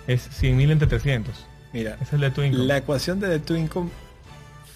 es 0.06 0.22
100 0.22 0.56
mil 0.56 0.70
entre 0.70 0.88
300. 0.88 1.46
Mira, 1.72 1.96
es 2.00 2.12
el 2.12 2.20
debt 2.20 2.34
to 2.34 2.44
income. 2.44 2.66
La 2.66 2.76
ecuación 2.78 3.20
de 3.20 3.28
debt 3.28 3.44
to 3.44 3.56
income 3.56 3.90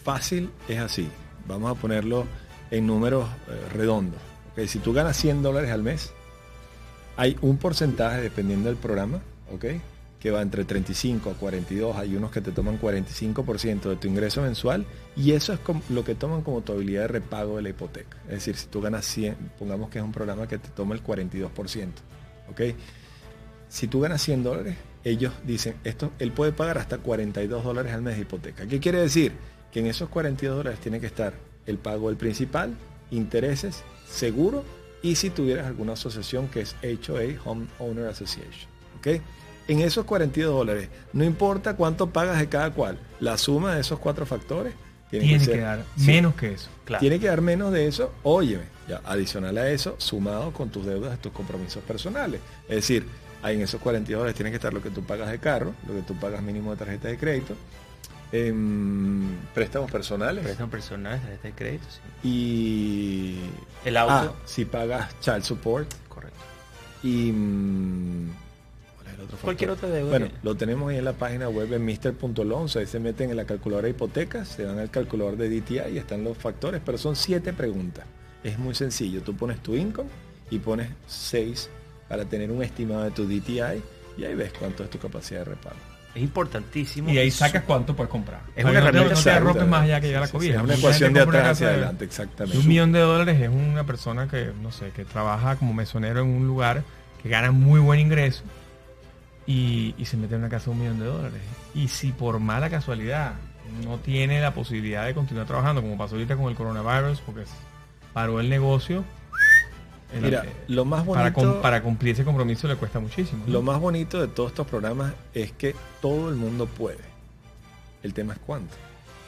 fácil 0.04 0.50
es 0.68 0.78
así. 0.78 1.08
Vamos 1.46 1.76
a 1.76 1.80
ponerlo 1.80 2.26
en 2.70 2.86
números 2.86 3.28
eh, 3.48 3.68
redondos. 3.74 4.20
Ok, 4.52 4.66
Si 4.66 4.78
tú 4.78 4.92
ganas 4.92 5.16
100 5.16 5.42
dólares 5.42 5.70
al 5.70 5.82
mes, 5.82 6.12
hay 7.16 7.36
un 7.40 7.56
porcentaje, 7.56 8.20
dependiendo 8.20 8.68
del 8.68 8.76
programa, 8.76 9.20
¿ok? 9.52 9.64
Que 10.20 10.30
va 10.30 10.42
entre 10.42 10.64
35 10.64 11.30
a 11.30 11.34
42, 11.34 11.96
hay 11.96 12.16
unos 12.16 12.30
que 12.30 12.40
te 12.40 12.52
toman 12.52 12.80
45% 12.80 13.82
de 13.82 13.96
tu 13.96 14.08
ingreso 14.08 14.42
mensual 14.42 14.86
y 15.14 15.32
eso 15.32 15.52
es 15.52 15.60
lo 15.90 16.04
que 16.04 16.14
toman 16.14 16.42
como 16.42 16.62
tu 16.62 16.72
habilidad 16.72 17.02
de 17.02 17.08
repago 17.08 17.56
de 17.56 17.62
la 17.62 17.68
hipoteca. 17.68 18.16
Es 18.24 18.34
decir, 18.34 18.56
si 18.56 18.66
tú 18.66 18.80
ganas 18.80 19.04
100, 19.04 19.36
pongamos 19.58 19.90
que 19.90 19.98
es 19.98 20.04
un 20.04 20.12
programa 20.12 20.48
que 20.48 20.58
te 20.58 20.68
toma 20.70 20.94
el 20.94 21.02
42%. 21.02 21.50
¿ok? 22.50 22.60
Si 23.68 23.88
tú 23.88 24.00
ganas 24.00 24.22
100 24.22 24.42
dólares, 24.42 24.76
ellos 25.04 25.32
dicen, 25.44 25.76
esto, 25.84 26.12
él 26.18 26.32
puede 26.32 26.52
pagar 26.52 26.78
hasta 26.78 26.98
42 26.98 27.62
dólares 27.62 27.92
al 27.92 28.02
mes 28.02 28.16
de 28.16 28.22
hipoteca. 28.22 28.66
¿Qué 28.66 28.80
quiere 28.80 29.00
decir? 29.00 29.32
Que 29.70 29.80
en 29.80 29.86
esos 29.86 30.08
42 30.08 30.56
dólares 30.56 30.80
tiene 30.80 31.00
que 31.00 31.06
estar 31.06 31.34
el 31.66 31.78
pago 31.78 32.08
del 32.08 32.16
principal, 32.16 32.74
intereses, 33.10 33.84
seguro 34.08 34.64
y 35.02 35.16
si 35.16 35.30
tuvieras 35.30 35.66
alguna 35.66 35.92
asociación 35.92 36.48
que 36.48 36.62
es 36.62 36.74
HOA, 36.82 37.40
Home 37.44 37.66
Owner 37.78 38.06
Association. 38.06 38.70
¿ok? 38.98 39.20
En 39.68 39.80
esos 39.80 40.04
42 40.04 40.54
dólares, 40.54 40.88
no 41.12 41.24
importa 41.24 41.74
cuánto 41.76 42.10
pagas 42.10 42.38
de 42.38 42.48
cada 42.48 42.70
cual, 42.70 42.98
la 43.20 43.36
suma 43.36 43.74
de 43.74 43.80
esos 43.80 43.98
cuatro 43.98 44.24
factores 44.26 44.74
tiene, 45.10 45.38
que, 45.38 45.44
que, 45.44 45.58
dar 45.58 45.84
sí, 45.96 46.06
menos 46.06 46.34
que 46.34 46.52
eso. 46.52 46.68
Claro. 46.84 47.00
tiene 47.00 47.18
que 47.18 47.26
dar 47.26 47.40
menos 47.40 47.72
de 47.72 47.86
eso, 47.88 48.12
óyeme, 48.22 48.64
ya, 48.88 49.00
adicional 49.04 49.56
a 49.58 49.68
eso, 49.70 49.96
sumado 49.98 50.52
con 50.52 50.68
tus 50.70 50.86
deudas 50.86 51.10
de 51.12 51.16
tus 51.18 51.32
compromisos 51.32 51.82
personales. 51.84 52.40
Es 52.68 52.76
decir, 52.76 53.06
ahí 53.42 53.56
en 53.56 53.62
esos 53.62 53.80
42 53.80 54.18
dólares 54.20 54.36
tiene 54.36 54.50
que 54.50 54.56
estar 54.56 54.72
lo 54.72 54.82
que 54.82 54.90
tú 54.90 55.02
pagas 55.02 55.30
de 55.30 55.38
carro, 55.38 55.74
lo 55.86 55.94
que 55.94 56.02
tú 56.02 56.14
pagas 56.14 56.42
mínimo 56.42 56.70
de 56.72 56.76
tarjeta 56.76 57.08
de 57.08 57.18
crédito, 57.18 57.54
em, 58.32 59.36
préstamos 59.54 59.90
personales 59.90 60.44
Préstamos 60.44 60.70
personales, 60.70 61.20
tarjeta 61.22 61.48
de 61.48 61.54
crédito, 61.54 61.86
sí. 62.22 62.28
y 62.28 63.40
El 63.84 63.96
auto. 63.96 64.34
Ah, 64.36 64.42
si 64.44 64.64
pagas 64.64 65.18
child 65.20 65.42
support 65.42 65.88
Correcto. 66.08 66.38
y 67.02 67.32
mm, 67.32 68.30
¿cuál 68.30 68.32
es 68.32 68.45
el 69.16 69.24
otro? 69.24 69.38
Cualquier 69.38 69.70
otra 69.70 69.88
deuda 69.88 70.10
Bueno, 70.10 70.26
que- 70.26 70.32
lo 70.42 70.54
tenemos 70.54 70.90
ahí 70.90 70.98
en 70.98 71.04
la 71.04 71.12
página 71.14 71.48
web 71.48 71.72
en 71.72 71.84
Mr.Lonzo, 71.84 72.78
ahí 72.78 72.86
se 72.86 72.98
meten 73.00 73.30
en 73.30 73.36
la 73.36 73.44
calculadora 73.44 73.86
de 73.86 73.90
hipotecas, 73.90 74.48
se 74.48 74.64
van 74.64 74.78
al 74.78 74.90
calculador 74.90 75.36
de 75.36 75.48
DTI 75.48 75.94
y 75.94 75.98
están 75.98 76.24
los 76.24 76.36
factores, 76.36 76.80
pero 76.84 76.98
son 76.98 77.16
siete 77.16 77.52
preguntas. 77.52 78.04
Es 78.44 78.58
muy 78.58 78.74
sencillo, 78.74 79.22
tú 79.22 79.34
pones 79.36 79.58
tu 79.62 79.74
income 79.74 80.08
y 80.50 80.58
pones 80.58 80.88
6 81.06 81.68
para 82.08 82.24
tener 82.24 82.50
un 82.52 82.62
estimado 82.62 83.02
de 83.04 83.10
tu 83.10 83.26
DTI 83.26 83.82
y 84.18 84.24
ahí 84.24 84.34
ves 84.34 84.52
cuánto 84.58 84.84
es 84.84 84.90
tu 84.90 84.98
capacidad 84.98 85.40
de 85.40 85.44
repago. 85.46 85.76
Es 86.14 86.22
importantísimo. 86.22 87.10
Y 87.10 87.18
ahí 87.18 87.30
sacas 87.30 87.64
cuánto 87.64 87.94
puedes 87.94 88.10
comprar. 88.10 88.40
Es 88.54 88.64
una 88.64 88.72
no 88.72 88.78
herramienta 88.78 89.14
No 89.14 89.20
te 89.22 89.30
arropes 89.30 89.66
más 89.66 89.82
allá 89.82 90.00
que 90.00 90.06
llegar 90.06 90.22
a 90.22 90.26
la 90.26 90.26
Sí, 90.28 90.32
sí, 90.32 90.38
cobija. 90.38 90.56
Es 90.58 90.62
una 90.64 90.74
ecuación 90.74 91.12
de 91.12 91.20
atrás 91.20 91.48
hacia 91.50 91.66
adelante, 91.68 91.98
de 91.98 92.04
exactamente. 92.06 92.58
Un 92.58 92.68
millón 92.68 92.92
de 92.92 93.00
dólares 93.00 93.38
es 93.42 93.48
una 93.50 93.84
persona 93.84 94.26
que, 94.26 94.50
no 94.62 94.72
sé, 94.72 94.92
que 94.92 95.04
trabaja 95.04 95.56
como 95.56 95.74
mesonero 95.74 96.20
en 96.20 96.28
un 96.28 96.46
lugar 96.46 96.84
que 97.22 97.28
gana 97.28 97.50
muy 97.52 97.80
buen 97.80 98.00
ingreso 98.00 98.44
y, 99.46 99.94
y 99.98 100.04
se 100.04 100.16
mete 100.16 100.34
en 100.34 100.40
una 100.40 100.48
casa 100.48 100.66
de 100.66 100.70
un 100.72 100.80
millón 100.80 100.98
de 100.98 101.06
dólares. 101.06 101.40
Y 101.74 101.88
si 101.88 102.12
por 102.12 102.38
mala 102.40 102.68
casualidad 102.70 103.34
no 103.84 103.98
tiene 103.98 104.40
la 104.40 104.54
posibilidad 104.54 105.04
de 105.06 105.14
continuar 105.14 105.46
trabajando, 105.46 105.82
como 105.82 105.96
pasó 105.98 106.14
ahorita 106.14 106.36
con 106.36 106.46
el 106.46 106.54
coronavirus, 106.56 107.20
porque 107.20 107.44
paró 108.12 108.40
el 108.40 108.48
negocio, 108.48 109.04
Mira, 110.22 110.44
eh, 110.44 110.52
lo 110.68 110.84
más 110.84 111.04
para, 111.04 111.30
bonito... 111.30 111.52
com- 111.54 111.60
para 111.62 111.82
cumplir 111.82 112.14
ese 112.14 112.24
compromiso 112.24 112.68
le 112.68 112.76
cuesta 112.76 113.00
muchísimo. 113.00 113.44
¿no? 113.46 113.52
Lo 113.52 113.62
más 113.62 113.80
bonito 113.80 114.20
de 114.20 114.28
todos 114.28 114.50
estos 114.52 114.66
programas 114.66 115.12
es 115.34 115.52
que 115.52 115.74
todo 116.00 116.28
el 116.28 116.36
mundo 116.36 116.66
puede. 116.66 116.98
El 118.02 118.14
tema 118.14 118.34
es 118.34 118.38
cuánto. 118.38 118.74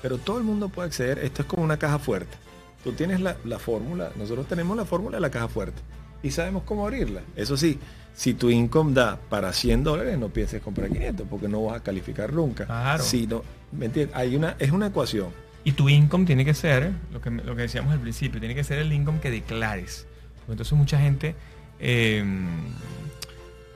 Pero 0.02 0.18
todo 0.18 0.38
el 0.38 0.44
mundo 0.44 0.68
puede 0.68 0.86
acceder. 0.86 1.18
Esto 1.18 1.42
es 1.42 1.48
como 1.48 1.64
una 1.64 1.76
caja 1.78 1.98
fuerte. 1.98 2.36
Tú 2.84 2.92
tienes 2.92 3.20
la, 3.20 3.36
la 3.44 3.58
fórmula, 3.58 4.12
nosotros 4.14 4.46
tenemos 4.46 4.76
la 4.76 4.84
fórmula 4.84 5.16
de 5.16 5.20
la 5.20 5.30
caja 5.30 5.48
fuerte. 5.48 5.82
Y 6.22 6.30
sabemos 6.30 6.62
cómo 6.62 6.84
abrirla. 6.84 7.22
Eso 7.34 7.56
sí, 7.56 7.78
si 8.18 8.34
tu 8.34 8.50
income 8.50 8.92
da 8.94 9.16
para 9.28 9.52
100 9.52 9.84
dólares, 9.84 10.18
no 10.18 10.28
pienses 10.28 10.60
comprar 10.60 10.88
500 10.90 11.24
porque 11.30 11.46
no 11.46 11.62
vas 11.66 11.76
a 11.76 11.82
calificar 11.84 12.32
nunca. 12.32 12.66
Claro. 12.66 13.04
Si 13.04 13.28
no, 13.28 13.44
¿me 13.70 13.86
entiendes? 13.86 14.16
Hay 14.16 14.34
una, 14.34 14.56
es 14.58 14.72
una 14.72 14.88
ecuación. 14.88 15.28
Y 15.62 15.72
tu 15.72 15.88
income 15.88 16.24
tiene 16.26 16.44
que 16.44 16.52
ser, 16.54 16.90
lo 17.12 17.20
que, 17.20 17.30
lo 17.30 17.54
que 17.54 17.62
decíamos 17.62 17.92
al 17.92 18.00
principio, 18.00 18.40
tiene 18.40 18.56
que 18.56 18.64
ser 18.64 18.78
el 18.80 18.92
income 18.92 19.20
que 19.20 19.30
declares. 19.30 20.06
Entonces 20.48 20.72
mucha 20.76 20.98
gente 20.98 21.36
eh, 21.78 22.24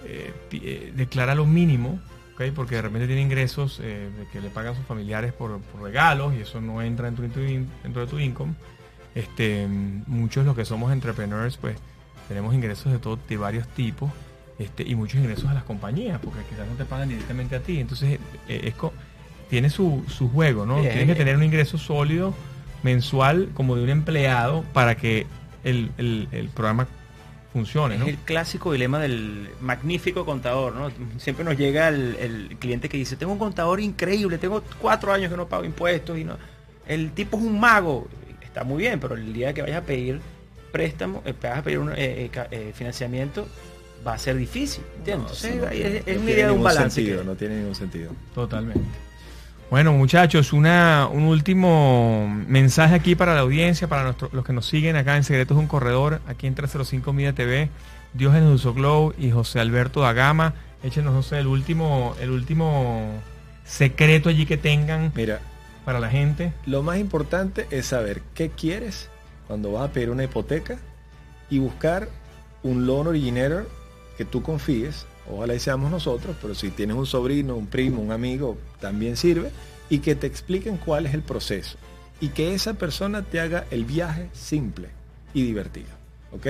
eh, 0.05 0.32
eh, 0.53 0.93
declara 0.97 1.34
lo 1.34 1.47
mínimo, 1.47 2.01
¿ok? 2.34 2.43
porque 2.55 2.74
de 2.76 2.82
repente 2.82 3.07
tiene 3.07 3.22
ingresos 3.22 3.78
de 3.78 4.11
que 4.32 4.40
le 4.40 4.49
pagan 4.49 4.74
sus 4.74 4.84
familiares 4.86 5.32
por, 5.32 5.61
por 5.61 5.82
regalos 5.82 6.34
y 6.34 6.40
eso 6.40 6.61
no 6.61 6.82
entra 6.82 7.07
dentro 7.07 7.22
de 7.22 7.30
tu, 7.30 7.40
in- 7.40 7.68
dentro 7.82 8.03
de 8.05 8.09
tu 8.11 8.18
income. 8.18 8.55
Este, 9.14 9.68
muchos 9.68 10.45
los 10.47 10.57
que 10.57 10.64
somos 10.64 10.93
entrepreneurs, 10.93 11.59
pues 11.59 11.76
tenemos 12.28 12.55
ingresos 12.55 12.90
de 12.93 12.99
todo, 12.99 13.18
de 13.28 13.36
varios 13.36 13.68
tipos. 13.68 14.11
Este, 14.63 14.83
y 14.83 14.95
muchos 14.95 15.21
ingresos 15.21 15.47
a 15.51 15.55
las 15.55 15.65
compañías, 15.65 16.19
porque 16.23 16.41
quizás 16.49 16.67
no 16.69 16.75
te 16.75 16.85
pagan 16.85 17.09
directamente 17.09 17.57
a 17.57 17.61
ti. 17.61 17.79
Entonces, 17.81 18.19
eh, 18.49 18.61
es 18.65 18.75
tiene 19.51 19.69
su, 19.71 20.03
su 20.09 20.29
juego, 20.31 20.65
¿no? 20.65 20.77
Bien. 20.81 20.89
Tienes 20.91 21.09
que 21.09 21.15
tener 21.15 21.37
un 21.37 21.43
ingreso 21.45 21.77
sólido 21.79 22.35
mensual 22.83 23.51
como 23.55 23.77
de 23.77 23.83
un 23.85 23.91
empleado 23.91 24.65
para 24.73 24.97
que 24.97 25.27
el, 25.65 25.91
el- 25.99 26.29
el 26.33 26.49
programa 26.49 26.87
funcione. 27.53 27.97
Es 27.97 28.03
el 28.07 28.17
clásico 28.17 28.73
dilema 28.73 28.99
del 28.99 29.51
magnífico 29.61 30.25
contador, 30.25 30.75
¿no? 30.75 30.91
Siempre 31.19 31.45
nos 31.45 31.57
llega 31.59 31.89
el, 31.89 32.17
el, 32.19 32.57
cliente 32.59 32.89
que 32.89 32.97
dice, 32.97 33.17
tengo 33.17 33.33
un 33.33 33.39
contador 33.39 33.79
increíble, 33.81 34.39
tengo 34.39 34.63
cuatro 34.81 35.13
años 35.13 35.31
que 35.31 35.37
no 35.37 35.47
pago 35.47 35.65
impuestos 35.65 36.19
y 36.19 36.25
no. 36.25 36.37
El 36.87 37.13
tipo 37.13 37.37
es 37.37 37.43
un 37.43 37.61
mago. 37.61 38.09
Está 38.43 38.65
muy 38.65 38.79
bien, 38.83 39.01
pero 39.01 39.15
el 39.17 39.33
día 39.33 39.53
que 39.53 39.63
vayas 39.63 39.83
a 39.83 39.87
pedir 39.87 40.21
préstamo, 40.73 41.23
eh, 41.27 41.35
vas 41.43 41.59
a 41.59 41.63
pedir 41.63 41.79
un 41.79 41.93
eh, 41.93 42.31
eh, 42.51 42.73
financiamiento, 42.75 43.47
va 44.07 44.14
a 44.14 44.18
ser 44.18 44.36
difícil. 44.36 44.84
¿entiendes? 44.98 45.44
es, 45.44 45.55
una 45.55 46.30
idea 46.30 46.46
de 46.46 46.53
un 46.53 46.62
balance. 46.62 47.24
no 47.24 47.34
tiene 47.34 47.59
ningún 47.59 47.74
sentido. 47.74 48.11
Totalmente. 48.34 48.80
Bueno, 49.70 49.94
muchachos, 49.94 50.53
una, 50.53 51.09
un 51.11 51.24
último 51.24 52.28
mensaje 52.46 52.94
aquí 52.94 53.14
para 53.14 53.34
la 53.34 53.40
audiencia, 53.40 53.88
para 53.88 54.14
los 54.32 54.44
que 54.44 54.53
nos 54.53 54.66
siguen 54.66 54.96
acá 54.96 55.16
en 55.16 55.24
Secretos 55.24 55.57
de 55.57 55.62
un 55.62 55.66
Corredor, 55.66 56.20
aquí 56.26 56.46
en 56.46 56.55
305 56.55 57.11
Media 57.14 57.32
TV, 57.32 57.70
Dios 58.12 58.34
en 58.34 58.55
Glow 58.74 59.14
y 59.16 59.30
José 59.30 59.61
Alberto 59.61 60.00
Dagama. 60.03 60.53
Échenos, 60.82 61.14
José, 61.14 61.38
el 61.38 61.46
último, 61.46 62.14
el 62.20 62.30
último 62.30 63.22
secreto 63.64 64.28
allí 64.28 64.44
que 64.44 64.59
tengan 64.59 65.11
Mira, 65.14 65.40
para 65.86 66.00
la 66.00 66.11
gente. 66.11 66.53
Lo 66.66 66.82
más 66.82 66.98
importante 66.98 67.66
es 67.70 67.86
saber 67.86 68.20
qué 68.34 68.50
quieres 68.50 69.09
cuando 69.46 69.72
vas 69.72 69.88
a 69.88 69.92
pedir 69.92 70.11
una 70.11 70.24
hipoteca 70.24 70.76
y 71.48 71.61
buscar 71.61 72.09
un 72.62 72.84
loan 72.84 73.07
originator 73.07 73.66
que 74.17 74.25
tú 74.25 74.43
confíes 74.43 75.07
ojalá 75.31 75.55
y 75.55 75.61
seamos 75.61 75.91
nosotros, 75.91 76.37
pero 76.41 76.55
si 76.55 76.71
tienes 76.71 76.97
un 76.97 77.07
sobrino, 77.07 77.57
un 77.57 77.67
primo, 77.67 78.03
un 78.03 78.13
amigo, 78.13 78.57
también 78.81 79.17
sirve, 79.17 79.51
y 79.89 79.99
que 79.99 80.15
te 80.15 80.27
expliquen 80.27 80.77
cuál 80.77 81.07
es 81.07 81.15
el 81.15 81.23
proceso. 81.23 81.79
Y 82.21 82.29
que 82.29 82.55
esa 82.55 82.75
persona 82.75 83.23
te 83.23 83.41
haga 83.41 83.67
el 83.71 83.85
viaje 83.85 84.29
simple 84.33 84.89
y 85.35 85.45
divertido. 85.45 85.89
¿Ok? 86.33 86.47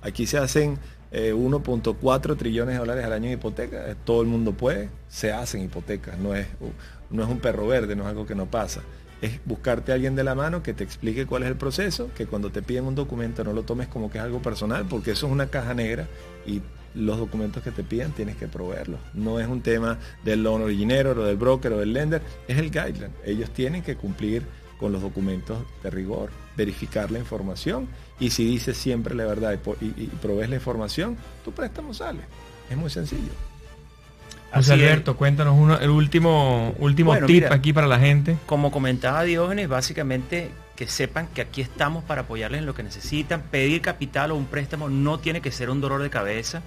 Aquí 0.00 0.26
se 0.26 0.38
hacen 0.38 0.78
1.4 1.12 2.32
eh, 2.32 2.36
trillones 2.36 2.74
de 2.74 2.78
dólares 2.78 3.04
al 3.04 3.12
año 3.12 3.26
en 3.26 3.34
hipoteca. 3.34 3.90
Eh, 3.90 3.94
todo 4.04 4.22
el 4.22 4.28
mundo 4.28 4.52
puede, 4.52 4.88
se 5.08 5.32
hacen 5.32 5.62
hipotecas. 5.62 6.18
No 6.18 6.34
es, 6.34 6.46
no 7.10 7.22
es 7.22 7.28
un 7.28 7.38
perro 7.38 7.66
verde, 7.66 7.94
no 7.94 8.04
es 8.04 8.08
algo 8.08 8.26
que 8.26 8.34
no 8.34 8.46
pasa. 8.46 8.80
Es 9.20 9.38
buscarte 9.44 9.92
a 9.92 9.94
alguien 9.94 10.16
de 10.16 10.24
la 10.24 10.34
mano 10.34 10.62
que 10.62 10.72
te 10.72 10.82
explique 10.82 11.26
cuál 11.26 11.44
es 11.44 11.50
el 11.50 11.56
proceso, 11.56 12.10
que 12.16 12.26
cuando 12.26 12.50
te 12.50 12.62
piden 12.62 12.86
un 12.86 12.96
documento 12.96 13.44
no 13.44 13.52
lo 13.52 13.62
tomes 13.62 13.86
como 13.86 14.10
que 14.10 14.18
es 14.18 14.24
algo 14.24 14.42
personal, 14.42 14.86
porque 14.88 15.12
eso 15.12 15.26
es 15.26 15.32
una 15.32 15.46
caja 15.46 15.74
negra 15.74 16.08
y 16.44 16.62
los 16.94 17.18
documentos 17.18 17.62
que 17.62 17.70
te 17.70 17.82
pidan 17.82 18.12
tienes 18.12 18.36
que 18.36 18.48
proveerlos. 18.48 19.00
No 19.14 19.40
es 19.40 19.48
un 19.48 19.60
tema 19.62 19.98
del 20.24 20.42
loan 20.42 20.62
originero 20.62 21.12
o 21.12 21.24
del 21.24 21.36
broker 21.36 21.72
o 21.72 21.78
del 21.78 21.92
lender, 21.92 22.22
es 22.48 22.58
el 22.58 22.70
guideline. 22.70 23.12
Ellos 23.24 23.50
tienen 23.50 23.82
que 23.82 23.96
cumplir 23.96 24.42
con 24.78 24.92
los 24.92 25.00
documentos 25.00 25.58
de 25.82 25.90
rigor, 25.90 26.30
verificar 26.56 27.10
la 27.10 27.18
información 27.18 27.88
y 28.18 28.30
si 28.30 28.44
dices 28.44 28.76
siempre 28.76 29.14
la 29.14 29.24
verdad 29.24 29.58
y, 29.80 30.06
provees 30.20 30.50
la 30.50 30.56
información, 30.56 31.16
tu 31.44 31.52
préstamo 31.52 31.94
sale. 31.94 32.20
Es 32.70 32.76
muy 32.76 32.90
sencillo. 32.90 33.32
José 34.52 34.74
Alberto, 34.74 35.16
cuéntanos 35.16 35.56
uno, 35.58 35.78
el 35.78 35.88
último, 35.88 36.74
último 36.78 37.16
tip 37.26 37.46
aquí 37.50 37.72
para 37.72 37.86
la 37.86 37.98
gente. 37.98 38.36
Como 38.44 38.70
comentaba 38.70 39.22
Diógenes, 39.22 39.66
básicamente 39.68 40.50
que 40.76 40.86
sepan 40.86 41.28
que 41.28 41.40
aquí 41.40 41.60
estamos 41.60 42.04
para 42.04 42.22
apoyarles 42.22 42.60
en 42.60 42.66
lo 42.66 42.74
que 42.74 42.82
necesitan. 42.82 43.42
Pedir 43.42 43.80
capital 43.80 44.30
o 44.32 44.36
un 44.36 44.46
préstamo 44.46 44.88
no 44.88 45.18
tiene 45.18 45.40
que 45.40 45.52
ser 45.52 45.70
un 45.70 45.80
dolor 45.80 46.02
de 46.02 46.10
cabeza. 46.10 46.62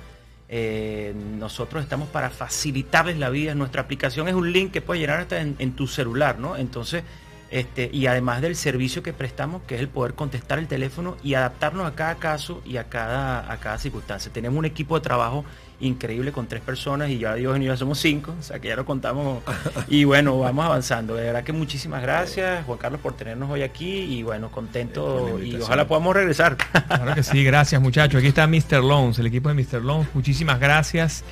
Eh, 0.48 1.14
nosotros 1.16 1.84
estamos 1.84 2.10
para 2.10 2.30
facilitarles 2.30 3.18
la 3.18 3.30
vida. 3.30 3.56
Nuestra 3.56 3.82
aplicación 3.82 4.28
es 4.28 4.36
un 4.36 4.52
link 4.52 4.72
que 4.72 4.82
puedes 4.82 5.02
llenar 5.02 5.22
hasta 5.22 5.42
en, 5.42 5.72
tu 5.74 5.88
celular, 5.88 6.40
¿no? 6.40 6.56
Entonces, 6.56 7.04
este, 7.52 7.90
y 7.92 8.08
además 8.08 8.42
del 8.42 8.56
servicio 8.56 9.02
que 9.02 9.14
prestamos, 9.14 9.64
que 9.64 9.76
es 9.76 9.82
el 9.82 9.90
poder 9.90 10.14
contestar 10.14 10.60
el 10.60 10.68
teléfono 10.68 11.18
y 11.24 11.34
adaptarnos 11.34 11.88
a 11.88 11.96
cada 11.96 12.16
caso 12.16 12.62
y 12.66 12.78
a 12.78 12.86
cada, 12.86 13.52
a 13.52 13.58
cada 13.58 13.78
circunstancia. 13.78 14.32
Tenemos 14.32 14.58
un 14.58 14.66
equipo 14.66 14.96
de 14.96 15.04
trabajo 15.04 15.46
increíble 15.80 16.32
con 16.32 16.48
tres 16.48 16.62
personas 16.62 17.10
y 17.10 17.20
ya 17.20 17.36
Dios 17.36 17.60
y 17.60 17.66
ya 17.66 17.78
somos 17.78 18.00
cinco, 18.00 18.34
o 18.40 18.44
sea 18.44 18.60
que 18.60 18.70
ya 18.70 18.76
lo 18.76 18.86
contamos. 18.86 19.44
Y 19.88 20.04
bueno, 20.04 20.40
vamos 20.40 20.66
avanzando. 20.66 21.16
De 21.16 21.26
verdad 21.26 21.44
que 21.44 21.54
muchísimas 21.54 22.02
gracias, 22.02 22.66
Juan 22.66 22.78
Carlos, 22.78 23.02
por 23.02 23.14
tenernos 23.14 23.50
hoy 23.50 23.62
aquí 23.62 24.00
y 24.02 24.24
bueno, 24.24 24.50
contento 24.50 25.40
y 25.40 25.56
ojalá 25.56 25.88
podamos 25.88 26.16
regresar. 26.16 26.58
Claro 26.88 27.14
que 27.14 27.24
sí, 27.24 27.44
gracias 27.44 27.82
muchachos. 27.82 28.20
Aquí 28.20 28.28
está 28.28 28.48
Mr. 28.48 28.84
Loans, 28.84 29.20
el 29.20 29.28
equipo 29.28 29.50
de 29.50 29.56
Mr. 29.56 29.82
Loans. 29.82 30.08
Muchísimas 30.14 30.60
gracias. 30.60 31.24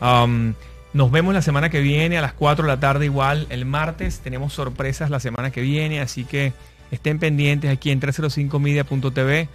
Um, 0.00 0.54
nos 0.92 1.10
vemos 1.10 1.34
la 1.34 1.42
semana 1.42 1.70
que 1.70 1.80
viene 1.80 2.18
a 2.18 2.20
las 2.20 2.32
4 2.32 2.64
de 2.64 2.68
la 2.68 2.80
tarde 2.80 3.04
igual. 3.04 3.46
El 3.50 3.64
martes 3.64 4.20
tenemos 4.20 4.52
sorpresas 4.52 5.10
la 5.10 5.20
semana 5.20 5.50
que 5.50 5.60
viene, 5.60 6.00
así 6.00 6.24
que 6.24 6.52
estén 6.90 7.18
pendientes 7.18 7.70
aquí 7.70 7.90
en 7.90 8.00
305media.tv. 8.00 9.48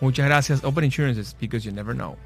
Muchas 0.00 0.26
gracias. 0.26 0.64
Open 0.64 0.84
Insurances, 0.84 1.34
because 1.40 1.66
you 1.66 1.74
never 1.74 1.94
know. 1.94 2.16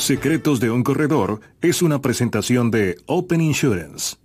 Secretos 0.00 0.60
de 0.60 0.70
un 0.70 0.82
corredor 0.82 1.42
es 1.60 1.82
una 1.82 2.00
presentación 2.00 2.70
de 2.70 2.96
Open 3.04 3.42
Insurance. 3.42 4.16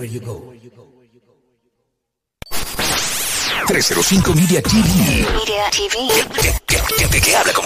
Everywhere 0.00 0.06
you 0.06 0.20
go. 0.20 0.52
305 3.66 4.34
Media 4.34 4.62
TV. 4.62 5.22
Media 5.32 5.70
TV. 5.70 5.94
¿Qué, 6.66 6.78
qué, 6.96 7.06
qué, 7.10 7.20
qué 7.20 7.36
habla 7.36 7.52
con 7.52 7.64